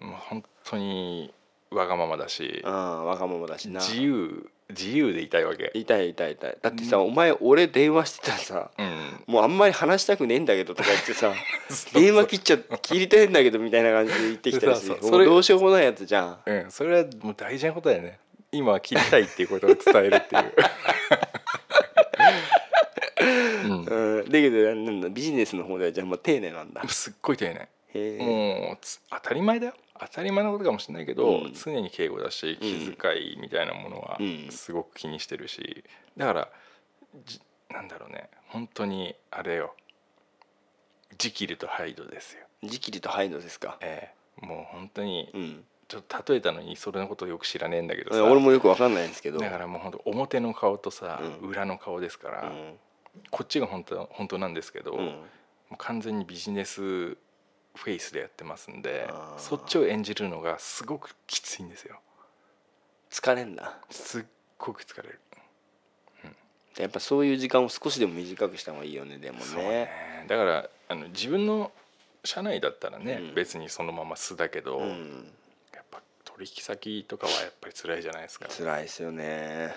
[0.00, 1.32] もう本当に
[1.70, 3.80] わがままだしうん、あわがままだしな。
[3.80, 5.70] 自由自由でいたいわけ。
[5.74, 6.58] 痛い痛い痛い。
[6.60, 9.22] だってさ、お前俺電話してたらさうん。
[9.26, 11.32] もうあんまり話したくねえんだけどとか言ってさ
[11.94, 15.10] 電話切っちゃ切りたいんだけどみたいな感じで言ってきたりし そうそう。
[15.10, 16.40] それどうしようもないやつじゃん。
[16.44, 18.18] うん、それはもう大事なことだよね。
[18.50, 20.52] 今は切りたいっていうことを伝えるっていう、
[23.66, 23.84] うん。
[23.84, 24.24] うん。
[24.24, 26.82] だけどなんだビジネスの方ではじゃあまあ丁寧なんだ。
[26.88, 27.54] すっごい丁寧。
[27.54, 28.18] へえ。
[28.18, 31.52] もうつ当たり前だよ当たり前のことかもしれないけど、うん。
[31.54, 34.48] 常に敬語だし気遣いみたいなものはうん。
[34.50, 35.84] すごく気にしてるし
[36.16, 36.48] だから
[37.24, 37.40] じ
[37.70, 38.28] なんだろうね。
[38.48, 39.74] 本当にあれよ。
[41.18, 43.78] ジキルとハイドですよ、時期とハイドですか？
[43.80, 44.46] ええ。
[44.46, 45.64] もう本当にうん。
[45.88, 48.24] ちょっと例えたのにそれのことをよく知らねえんだけどさ。
[48.24, 49.38] 俺もよくわかんないんですけど。
[49.38, 51.48] だからもう本当表の顔とさ、うん。
[51.48, 52.74] 裏の顔ですから、うん。
[53.30, 55.04] こっちが本当本当なんですけど、うん。
[55.04, 55.12] も
[55.72, 57.16] う完全にビジネス
[57.76, 59.08] フェイスでやってますんで
[59.38, 62.00] そっちを演じるのがすごくきついんですよ。
[63.10, 64.24] 疲れんだすっ
[64.58, 65.20] ごく疲れる、
[66.78, 69.62] やっぱそういう時間を少しでも短くした方がいいよねでもね。
[69.62, 69.90] ね。
[70.28, 71.72] だからあの自分の
[72.24, 73.34] 社内だったらね、うん。
[73.34, 75.32] 別にそのまま素だけど、うん。
[75.72, 78.48] やっぱ取引先とかはやっぱり辛いじゃないですか。
[78.48, 79.74] 辛いですよね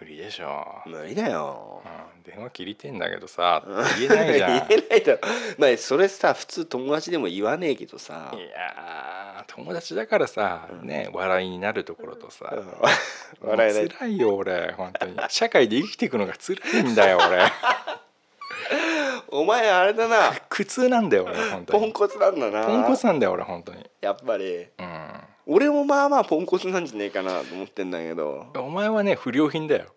[0.00, 1.82] 無理でしょ、無理だよ。
[1.84, 3.64] うん、電話切りてんだけどさ
[3.98, 4.66] 言えないじゃん。
[4.68, 5.18] 言えないだろ。
[5.58, 8.32] まあそれさ普通友達でも言わねえけどさ。
[8.32, 12.74] いやー友達だからさ、ね笑いになるところとさ、うん。
[13.50, 13.82] 笑えない。
[13.82, 14.72] もう辛いよ俺。
[14.72, 15.16] 本当に。
[15.28, 17.42] 社会で生きていくのが辛いんだよ俺。
[19.30, 20.32] お前あれだな。
[20.48, 21.80] 苦痛なんだよ俺本当に。
[21.80, 22.64] ポンコツなんだな。
[22.66, 23.84] ポンコツなんだよ俺本当に。
[24.00, 24.68] やっぱり。
[24.78, 25.08] うん
[25.50, 28.48] 俺もまあまあポンコツなんじゃねえかなと思ってんだけど。
[28.56, 29.86] お前はね不良品だよ。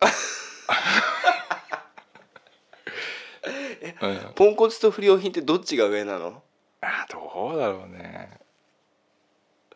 [4.00, 6.42] うん、ポンコツと不良品ってどっちが上なの？
[6.80, 8.40] あどうだろうね。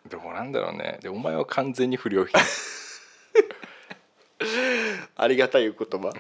[0.09, 0.99] どうなんだろうね。
[1.03, 2.41] でお前は完全に不良品。
[5.15, 6.09] ありがたいお言葉。
[6.09, 6.15] うん。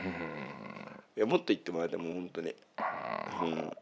[1.16, 2.54] いやもっと言ってもらえても本当に。
[3.40, 3.72] うん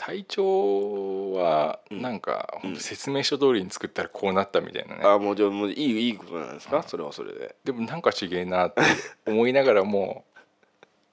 [0.00, 6.84] 体調はなんか、説明書通りに作ったらこうなったみたいなね、あもうじゃあもういいいいことなんですか？
[6.84, 7.56] それはそれで。
[7.64, 8.80] でもなんかちげえなって
[9.26, 10.24] 思いながらも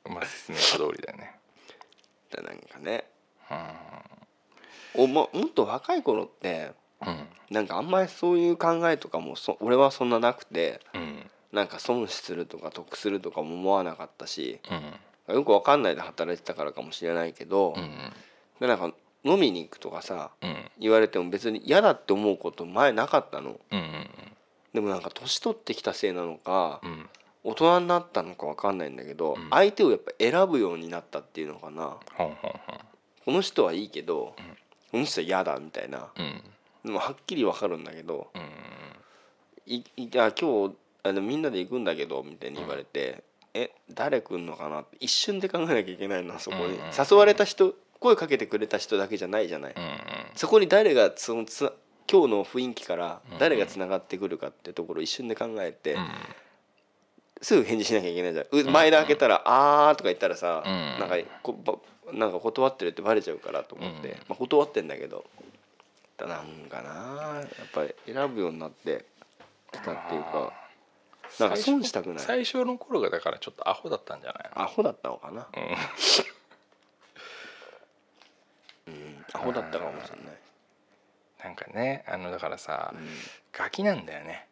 [0.08, 1.36] まあ説明書通りだよね。
[2.30, 3.06] でなんかね。
[4.96, 6.76] うおももっと若い頃ってん
[7.08, 7.28] うん。
[7.50, 11.30] なんかあんまりそういう考えとかもそ俺はそんななくてうん。
[11.52, 14.60] なんか損するとか得するとかも思わなかったし
[15.28, 15.36] うん。
[15.36, 18.14] よくわかんないで働いてたからかもしれないけど、うん
[18.60, 18.94] でなんか
[19.24, 20.56] 飲みに行くとかさうん。
[20.80, 23.60] 言われても別に嫌だって思うこと前なかったの。
[23.72, 24.10] うんうん
[24.74, 26.92] でもなんか年取ってきたせいなのかうん。
[26.92, 27.10] うん
[27.48, 29.50] 大人になったのかわかんないんだけど、うん。
[29.52, 31.98] 相手をやっぱ選ぶようになったっていうのかな。
[32.18, 34.44] この人はいいけど、ん。
[34.92, 36.08] この人は嫌だみたいな。
[36.18, 36.42] うん。
[36.86, 38.42] でもはっきりわかるんだけどうん
[39.66, 46.80] いいや今日あのみんなで行くんだけどみたいに言われて、え誰来んのかなって一瞬で考えなきゃいけないのそこに、うんうん。
[46.98, 49.90] 誘われた人声かけてくれた人だけじゃないじゃない、うんうん。
[50.36, 51.72] そこに誰がそのつ
[52.12, 56.08] 今日の雰囲気からうん誰がつながってくるかってところを一瞬で考えて、うん。
[57.42, 58.46] すぐ返事しなきゃいけないじゃん。
[58.52, 60.72] う前田開けたら「あー」とか言ったらさ、うん。
[61.00, 61.76] なんかこば
[62.14, 64.16] なんか断ってるってバレちゃうからと思って、うん。
[64.30, 65.26] まあ、断ってんだけど
[66.18, 69.06] だなんかなやっぱり選ぶようになって
[69.72, 70.54] きたっていうか
[71.40, 72.20] なんか損したくない。
[72.20, 75.34] 最初の頃がだからちょっとアホだったんじゃないアホだったのかな。
[75.34, 75.76] の、うん
[79.36, 80.36] アホだったかもしれない。
[81.44, 82.94] なんかねあのだからさ、
[83.54, 84.48] ガキなんだよね。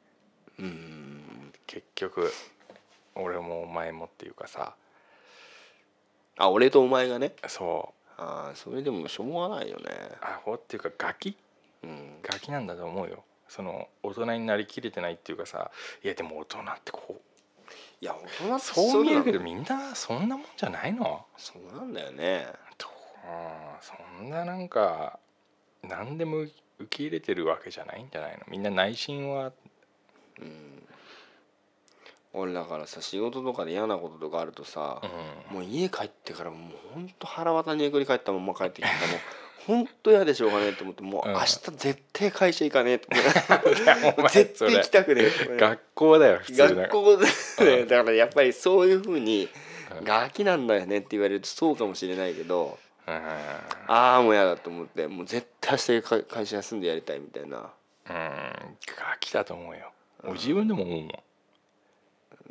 [0.60, 2.32] うん、うん、結局
[3.16, 4.76] 俺もお前もっていうかさ。
[6.38, 7.34] あ俺とお前がね？
[7.48, 8.10] そう。
[8.18, 9.84] あーそれでもしょうがないよね。
[10.22, 11.38] アホっていうかガキ？
[11.84, 12.18] うん。
[12.22, 13.24] ガキなんだと思うよ。
[13.48, 15.72] その大人になりきれてないっていうかさ。
[16.04, 17.14] いやでも大人ってこう
[18.02, 21.26] いや大人ってそう見えるけどみんなそんなもんじゃないの？
[21.38, 22.48] そうなんだよね。
[22.78, 22.93] とうん
[23.82, 23.94] そ
[24.24, 25.20] んななんか
[25.82, 26.52] 何でも受
[26.90, 28.40] け入れてるわけじゃないんじゃないの？
[28.50, 29.52] みんな内心は。
[32.36, 35.00] 俺だからさ仕事とかで嫌なこととかあるとさ、
[35.52, 35.56] うん。
[35.56, 39.20] もう家帰ってからもうほんと腹渡にえくり返ったまま帰ってきたもう
[39.68, 41.34] ほんと嫌でしょうがねえと思ってもううん。
[41.36, 46.82] 明日絶対会社行かねえと思って 絶対行きたくねえ学校だよ普通の。
[46.82, 47.28] 学校で、
[47.82, 47.88] うん。
[47.88, 49.48] だからやっぱりそういうふうに
[50.00, 50.04] うん。
[50.04, 53.16] ガキなんだよねって言われるとそうかもしれないけどうん
[53.88, 57.58] ああもう嫌だと思ってもう絶対明日会会社休んでやりたいみたいな。
[57.58, 57.68] うん
[58.06, 59.92] ガキだと思うよ、
[60.34, 61.10] 自分でも思うもん。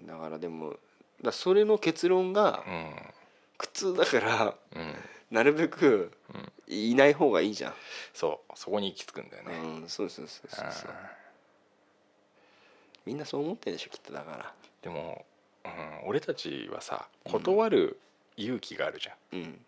[0.06, 0.76] だからでも
[1.22, 2.92] だそれの結論がうん。
[3.58, 4.94] 苦痛だからうん。
[5.30, 6.12] なるべく
[6.68, 7.74] いない方がいいじゃん、
[8.12, 8.52] そう。
[8.54, 10.90] そこに行き着くんだよね、うんそうそうそうそうそう。
[10.90, 11.10] あ
[13.06, 14.54] みんなそう思ってるでしょきっとだから。
[14.82, 15.24] ーでも、
[15.64, 17.98] うん、俺たちはさ断る
[18.36, 19.38] 勇気があるじゃん。
[19.38, 19.64] うん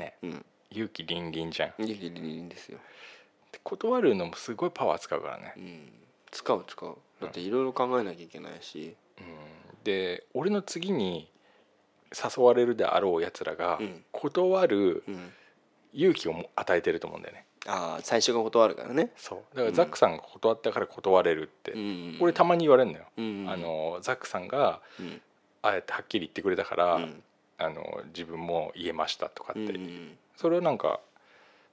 [0.00, 0.14] ね。
[0.22, 0.44] うん。
[0.72, 1.82] 勇気凛々じゃん。
[1.82, 2.78] いいいいいいんですよ、
[3.52, 5.52] で断るのもすごいパワー使うからね。
[5.56, 5.92] う、ん、
[6.30, 6.96] 使う使う。
[7.20, 9.24] だっていろいろ考えなきゃいけないし、うん、
[9.84, 11.28] で俺の次に
[12.12, 14.04] 誘われるであろうやつらがうん。
[14.12, 15.32] 断るうん、
[15.92, 17.44] 勇気をも与えてると思うんだよね。
[17.66, 19.56] ああ最初が断るからね、そう。
[19.56, 25.20] だからザックさんが断ったから断れるって、うん、俺たまに言われるのよ、うんあのザックさんがうん。
[25.62, 27.22] あえてはっきり言ってくれたから、うん
[27.60, 31.00] あの自分も言えましたとかって、うんそれはなんか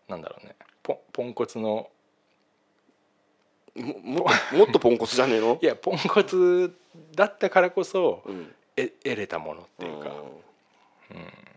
[0.07, 0.55] なんだろうね。
[0.83, 1.89] ポンポンコツの。
[3.75, 5.57] もももっとポンコツじゃねえの？
[5.61, 6.75] いやポンコツ
[7.15, 8.53] だったからこそうん。
[8.75, 10.11] え得れたものっていうか、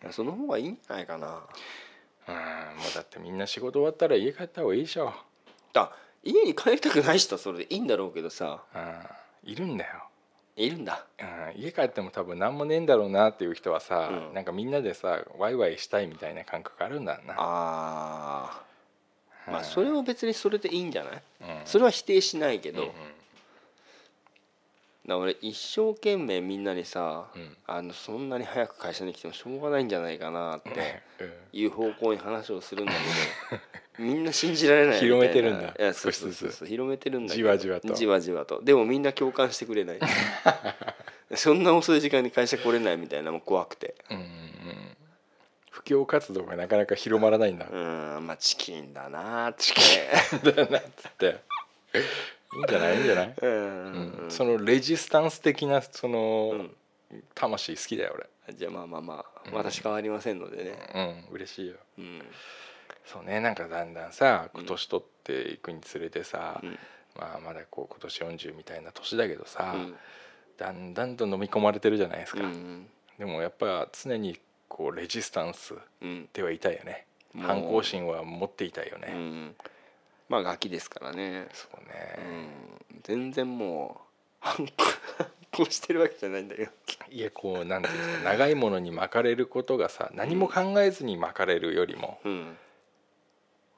[0.05, 0.13] うん。
[0.13, 1.27] その方がいいんじゃないかな。
[2.29, 5.13] うん、もうだってみんな仕事終わったら家帰った方がいいでしょ、
[5.75, 5.93] あ
[6.23, 8.63] 家に帰りたくない人はそれでいいんだろうけどさ。
[8.75, 8.79] う
[9.49, 10.05] ん、いるんだよ、
[10.57, 11.05] いるんだ。
[11.55, 14.35] うん、家帰っても多分何もねえんだろうなっていう人はさ、うん。
[14.35, 17.35] なんかみんなでさワイワイしたいみたいな感覚あるんだな。
[17.39, 18.63] あ
[19.47, 21.23] あまあうんそれは別にそれでいいんじゃない？
[21.41, 21.61] うん。
[21.65, 22.95] それは否定しないけど、うんうん。
[25.07, 27.57] だ俺一生懸命みんなにさ、うん。
[27.67, 30.71] あのそんなに早く会社に来てもしょうがないんじゃないかなって
[31.21, 31.33] うん。
[31.53, 32.93] いう方向に話をするんだ
[33.51, 33.63] けど
[34.01, 35.17] みんな信じられないみたいな。
[35.17, 35.69] 広めてるんだ。
[35.69, 36.69] いやそうそうそうそう。
[36.69, 37.95] 広めてるんだじわじわと。
[37.95, 38.61] じわじわと。
[38.63, 40.01] でもみんな共感してくれない。
[41.37, 43.95] そんな遅い時間に会社来れないみたいなのも怖くて。
[44.11, 44.27] うんうん
[45.73, 49.73] 布教活動がなかなか広まらないんだうんまあチキンだなチ
[50.43, 51.41] だなっつって。
[52.55, 52.97] いいんじゃない？
[52.97, 54.27] いいんじゃない、ううん。
[54.27, 56.63] ん、そのレジスタンス的なその、う
[57.15, 57.25] ん。
[57.35, 58.17] 魂好きだよ
[58.51, 60.77] じゃあまあまあまあ私変わりませんのでね。
[60.93, 61.25] 俺うん。
[61.37, 61.77] 嬉しいよ。
[61.99, 62.23] うん
[63.13, 66.79] そうねなんかだんだんさ今年取っていくにつれてさ、うん。
[67.19, 69.95] まあまだこう今年40みたいな年だけどさ、うん。
[70.57, 72.87] だんだんと飲み込まれてるじゃないですか、うん
[73.19, 76.29] でもやっぱ常にこうレジスタンスうん。
[76.33, 77.05] ではいたいよね。
[77.35, 77.47] もう。
[77.47, 79.55] 反抗心は持っていたいようね、ん。
[80.29, 81.49] まあガキですからね。
[81.53, 82.47] そううね、
[82.97, 83.01] ん。
[83.03, 84.11] 全然もう
[84.41, 84.73] 反抗
[85.19, 86.71] 反抗してるわけじゃないんだけど
[87.11, 92.57] いやこうなんていうんですか長いものに巻かれることがさ何も考えずに巻かれるよりもうん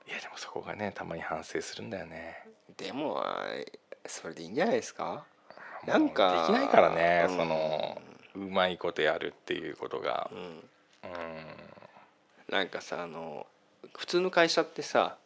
[0.08, 2.44] いやでもそこがねたまに反省するんだよね。
[2.76, 3.22] でも
[4.06, 5.24] それでいいんじゃないですか？
[5.86, 7.36] なんかできないからね、うん。
[7.36, 8.00] その
[8.34, 10.30] うまいことやるっていうことが。
[10.32, 10.38] うん。
[10.38, 10.60] うん。
[12.48, 13.46] なんかさあの
[13.94, 15.16] 普通の会社ってさ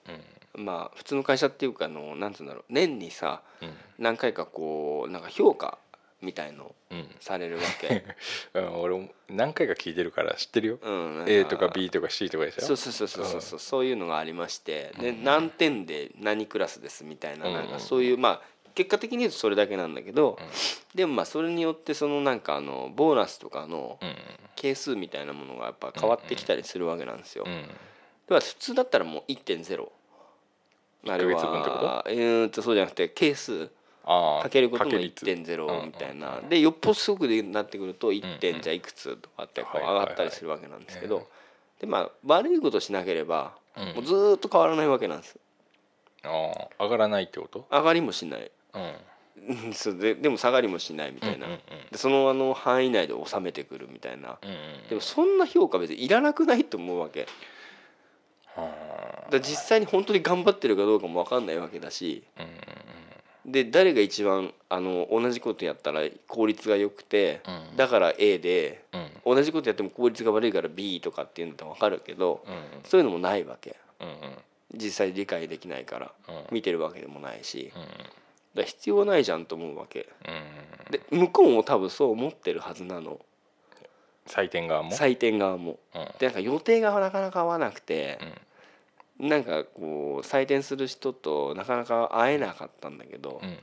[0.56, 0.64] うん。
[0.64, 3.74] まあ普通の会社っていうかあのなんつうんだろう年にさうん。
[3.98, 5.78] 何回かこうなんか評価
[6.26, 7.08] みたいのうん。
[7.20, 8.04] されるわけ、
[8.54, 12.60] うん俺も何回か聞いてるから知ってるよ、うん、A とか B とか C とかでしょ？
[12.60, 14.92] そうそうそうそうそうそうそういうのがありまして。
[15.00, 15.24] でうん。
[15.24, 18.42] 何点で何クラスですみたいなうんなんかそういうまあ
[18.74, 20.46] 結果的に言うとそれだけなんだけどうん。
[20.94, 24.14] でもまあそれによってそのなんかあのボーナスとかのうん
[24.54, 27.44] 係数みたいなものがやっぱ変わってきたりするわけなんですよ。
[27.46, 27.64] うん
[28.28, 29.88] 普通だったらもう1.0
[31.08, 31.86] あれ一ヶ月分ってこと？
[31.86, 33.70] はえーっとそうじゃなくて係数
[34.06, 35.24] かけることのかけ率。
[35.26, 36.38] 1.0みたいな。
[36.38, 41.26] うんでよっぽどすごくなってくるとん1点じゃいくつとかってこう上がったりするわけなんですけうんど
[41.80, 43.84] でまあ悪いことしなければうん。
[43.94, 45.36] もうずーっと変わらないわけなんです。
[46.22, 46.28] あ
[46.78, 47.66] あ上がらないってこと？
[47.70, 48.50] 上がりもしない。
[48.74, 48.94] うん。
[49.48, 51.46] う んそうででも下がりもしないみたいな。
[51.48, 54.38] でそのあの範囲内で収めてくるみたいな。
[54.88, 57.26] でもそんな評価別にいらなくないと思うわけ。
[59.30, 62.22] だ実際に本当に頑張ってるかどうかも分かんないわけだし。
[62.38, 62.48] あうん
[63.46, 67.76] で誰が一番あの同じことやったら効率が良くてうん。
[67.76, 69.36] だから A でうん。
[69.36, 72.54] 同じことやっても効率が悪いから B とかっていうのって分かるけどうん
[72.84, 73.76] そういうのもないわけ。
[74.00, 74.14] うんうん。
[74.74, 76.44] 実際理解できないからうん。
[76.50, 77.72] 見てるわけでもないし。
[77.74, 77.82] うん。
[78.54, 80.08] だ必要ないじゃんと思うわけ。
[80.26, 80.92] うん。
[80.92, 83.20] で向こうも多分そう思ってるはずなの。
[84.26, 84.90] 採点側も？
[84.90, 85.78] 採点側も。
[85.94, 86.08] うん。
[86.18, 88.32] でなんか予定がなかなか合わなくてうん
[89.18, 93.58] なんかこう採点する人となかなか会えなかったんだけどうん。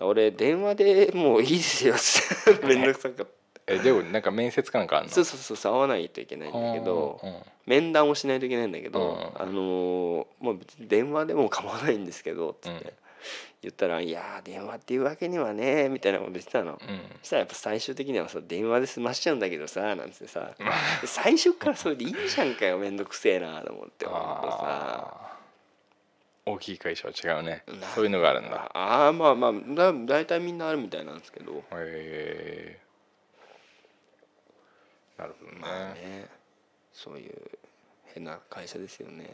[0.00, 3.32] 俺電話でもういいですよって めんどくさかった。
[3.66, 5.10] えでもなんか面接かなんかあんの？
[5.10, 7.34] そうそうそう会わないといけないんだけどうん。
[7.66, 9.42] 面談をしないといけないんだけど、うん。
[9.42, 12.92] あのーもう別に電話でも構わないんですけどつって、うん
[13.62, 16.72] 言ったら「いやー電話っていうわけにはね」みたいなこと言ってたの。
[16.72, 17.00] うん。
[17.22, 20.54] そしたらやっぱ最終的にはさ電話で済ましちゃうんだけどさなんつってさ。
[21.04, 24.10] 最初からそれでいいじゃんかよめんどくせえなと思ってさ。
[24.14, 25.34] あ
[26.46, 27.64] 大きい会社は違うね。
[27.66, 28.70] なそういうのがあるんだ。
[28.74, 31.52] ああまあまあだ大体みんなあるみたいなんですけど。
[31.52, 32.78] へえ
[35.16, 36.28] なるほどね,、まあね。
[36.92, 37.50] そういう
[38.12, 39.24] 変な会社ですよね。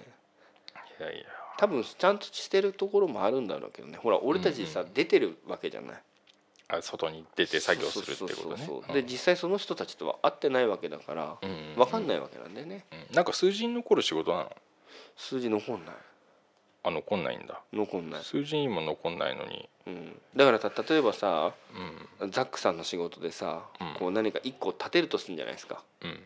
[0.98, 1.24] いやいや
[1.60, 3.98] 多分ちゃんとしてるところもあるんだろうけどね。
[3.98, 6.02] ほら俺たちさ、出てるわけじゃない。
[6.68, 8.34] あ外に出て作業するってことね。
[8.34, 8.94] そうそうそううん。
[8.94, 11.74] で実際その人たちとは会ってないわけだからうんうんうん。
[11.74, 12.86] 分かんないわけなんだよね。
[13.10, 13.14] うん。
[13.14, 14.52] なんか数字に残る仕事なの？
[15.16, 15.94] 数字残んない。
[16.82, 17.60] あ残んないんだ。
[17.74, 19.68] 残んない、数字にも残んないのに。
[19.86, 21.52] うん、だからた例えばさ
[22.20, 22.30] うん。
[22.30, 23.94] ザックさんの仕事でさ、うん。
[23.98, 25.82] こう何か一個立てるとするんじゃないですか。
[26.00, 26.20] うん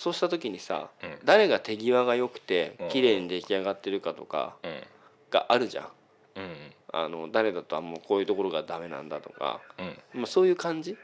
[0.00, 1.18] そうした時にさ、うん。
[1.24, 2.88] 誰が手際が良くてうん。
[2.88, 4.82] 綺麗に出来上がってるかとかうん。
[5.30, 5.88] があるじゃん。
[6.36, 6.56] うん。
[6.90, 9.82] あの誰だとはもうこういうところがダメなんだとか、う
[10.16, 10.20] ん。
[10.20, 10.96] まあ、そういう感じ？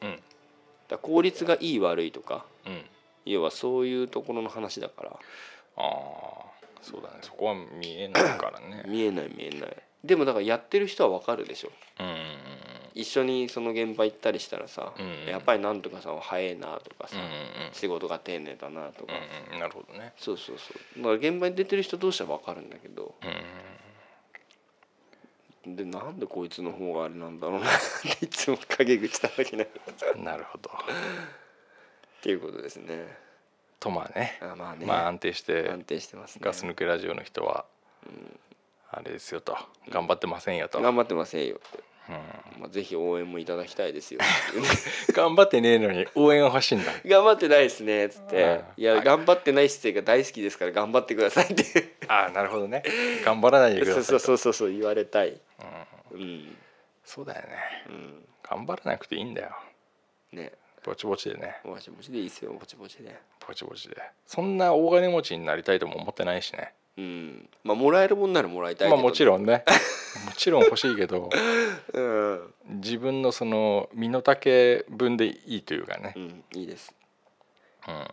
[0.00, 0.18] うん。
[0.88, 2.46] ら効率がいい悪いとか。
[2.64, 2.82] うん。
[3.26, 5.10] 要はそういうところの話だから。
[5.10, 5.18] あ
[5.76, 5.84] あ
[6.80, 7.16] そうだね。
[7.20, 8.84] そこは見えないからね。
[8.88, 9.76] 見えない見えない。
[10.02, 11.70] でもだからやってる人は分かるでしょ。
[12.00, 12.14] うんうん
[12.94, 17.28] 一緒にその現場行ったりしたらさ、うんやっぱりなんとかさんは早いなとかさ、うんうん
[17.72, 19.12] 仕事が丁寧だなとか、
[19.48, 19.60] うんうん。
[19.60, 20.12] なるほどね。
[20.16, 20.98] そうそうそう。
[20.98, 23.14] だから現場に出てる人同士は分かるんだけど。
[23.22, 23.36] うん
[25.64, 27.70] でなんでこいつの方があれなんだろうなっ
[28.18, 29.70] ていつも陰口叩きなが
[30.06, 30.10] ら。
[30.12, 30.70] っなるほど。
[32.20, 33.06] ていうことですね。
[33.78, 34.38] とまあね。
[34.40, 36.40] あまあね、まあ安定して安定してますね。
[36.44, 37.64] ガス抜けラジオの人は
[38.90, 39.56] あれですよと。
[39.88, 40.80] 頑張ってませんよと。
[40.80, 41.84] 頑張ってませんよって、うん
[42.58, 44.20] まあ、ぜひ応援もいただきたいですよ。
[45.14, 46.92] 頑張ってねえのに応援が欲しいんだ。
[47.06, 48.42] 頑張ってないですねっつって。
[48.42, 52.82] うん「いや頑張ってない姿勢が大好きですから頑張ってください」ってああなるほどね。
[53.24, 55.40] 頑張らないでくださいそうとそうそうそう言われたい。
[56.12, 56.20] うん。
[56.20, 56.56] うん。
[57.04, 57.48] そうだよね。
[57.88, 58.28] うん。
[58.42, 59.50] 頑張らなくていいんだよ。
[60.32, 60.52] ね。
[60.84, 61.60] ぼちぼちでね。
[61.64, 63.16] ぼちぼちでいいですよぼちぼちで。
[63.46, 63.96] ぼちぼちで。
[64.26, 67.48] そんな大金持ちになりたいとも思ってないしねうん。
[67.64, 68.96] まあもらえるもんならもらいたいけど。
[68.96, 69.64] まあもちろんね。
[70.26, 71.30] もちろん欲しいけど。
[71.92, 76.12] うん、自分のその身の丈分でいいというかね。
[76.16, 76.94] うん、いいです。
[77.88, 78.06] うん。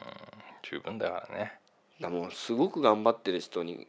[0.61, 1.53] 十分だからね。
[1.99, 3.87] だもうすごく頑張ってる人に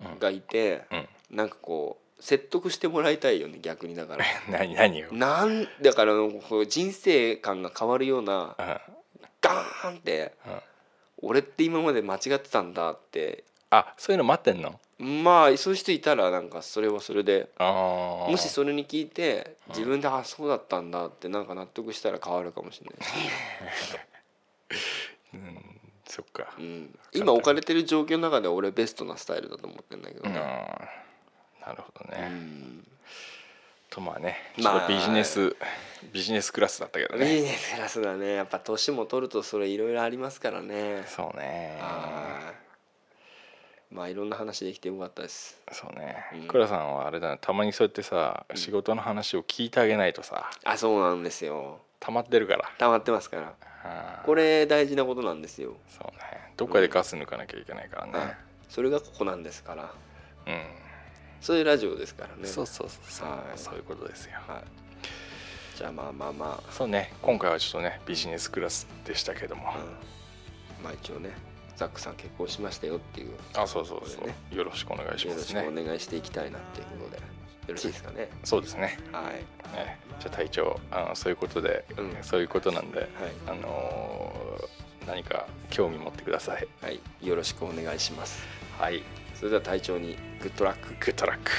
[0.00, 1.08] うんがいて、うん。
[1.30, 4.24] なんかこう説得してもらいたいよね逆にだから。
[4.48, 5.08] 何何を？
[5.10, 8.56] うんなんだからこう人生観が変わるような
[9.40, 10.62] ガーンってうん。
[11.24, 13.44] 俺って今まで間違ってたんだって
[13.74, 14.78] あそういうの待ってんの？
[14.98, 23.98] まあそういう人いたらなんかそれはそれでああもしそれに聞いて自分であそうだったんだってなんか納得したら変わるかもしれないし、
[26.06, 26.52] そっか。
[26.58, 30.40] うん、今置かれてる状況の中で俺ベストなスタイルだと思ってるんだけどうんね、
[31.66, 32.86] なるほどうねん。
[33.90, 34.74] とまあねちまあ。
[34.74, 35.56] ょっとビジネス
[36.12, 38.34] ビジネスクラスだったけどビジねネスクラスだね。
[38.34, 41.04] やっぱ年も取るとそれいろいろありますからね。
[41.06, 41.78] そうね。
[41.80, 42.61] はい
[43.92, 45.60] まあいろんな話できてよかったです。
[45.70, 46.16] そうね。
[46.34, 46.48] うん。
[46.48, 50.50] 倉さんはあれだねたまにそうやってさ仕事の話を聞いてあげないとさ。
[50.64, 51.80] あそうなんですよ。
[52.00, 52.70] 溜まってるから。
[52.78, 53.52] 溜まってますから。
[53.84, 54.24] あー。
[54.24, 55.76] これ大事なことなんですよ。
[55.88, 56.52] そうね。
[56.56, 58.34] どっかでガス抜かなきゃいけないからね。
[58.68, 59.92] それがここなんですから。
[60.46, 60.62] うん。
[61.42, 62.46] そういうラジオですからね。
[62.46, 63.28] そうそうそうそう。
[63.28, 63.58] はい。
[63.58, 64.32] そういうことですよ。
[64.48, 64.62] はい。
[65.76, 67.12] じゃあまあまあまそうね。
[67.20, 69.68] 今回はちょっとねビジネスクラスでしたけども。
[69.70, 71.51] あ、うん、まあ一応ね
[71.82, 73.32] ザックさん結婚しましたよっていう。
[73.32, 74.26] よあそうそうそう。
[74.26, 74.34] ね。
[74.52, 75.60] よろしくお願いしまろすね。
[75.60, 77.16] しくお願いしていきたいなっていうことで。
[77.16, 77.22] よ
[77.68, 78.28] ろしいですかね。
[78.44, 78.98] そうですね。
[79.12, 79.34] はい。
[79.76, 79.98] ね。
[80.20, 82.16] じゃあ隊長あのそういうことで、うん。
[82.22, 83.08] そういうことなんで、はい。
[83.48, 86.68] あのー何か興味持ってください。
[86.80, 87.00] はい。
[87.20, 88.46] よろしくお願いします。
[88.78, 89.02] はい。
[89.34, 90.90] それでは隊長にグッドラック。
[90.90, 91.50] グッドラック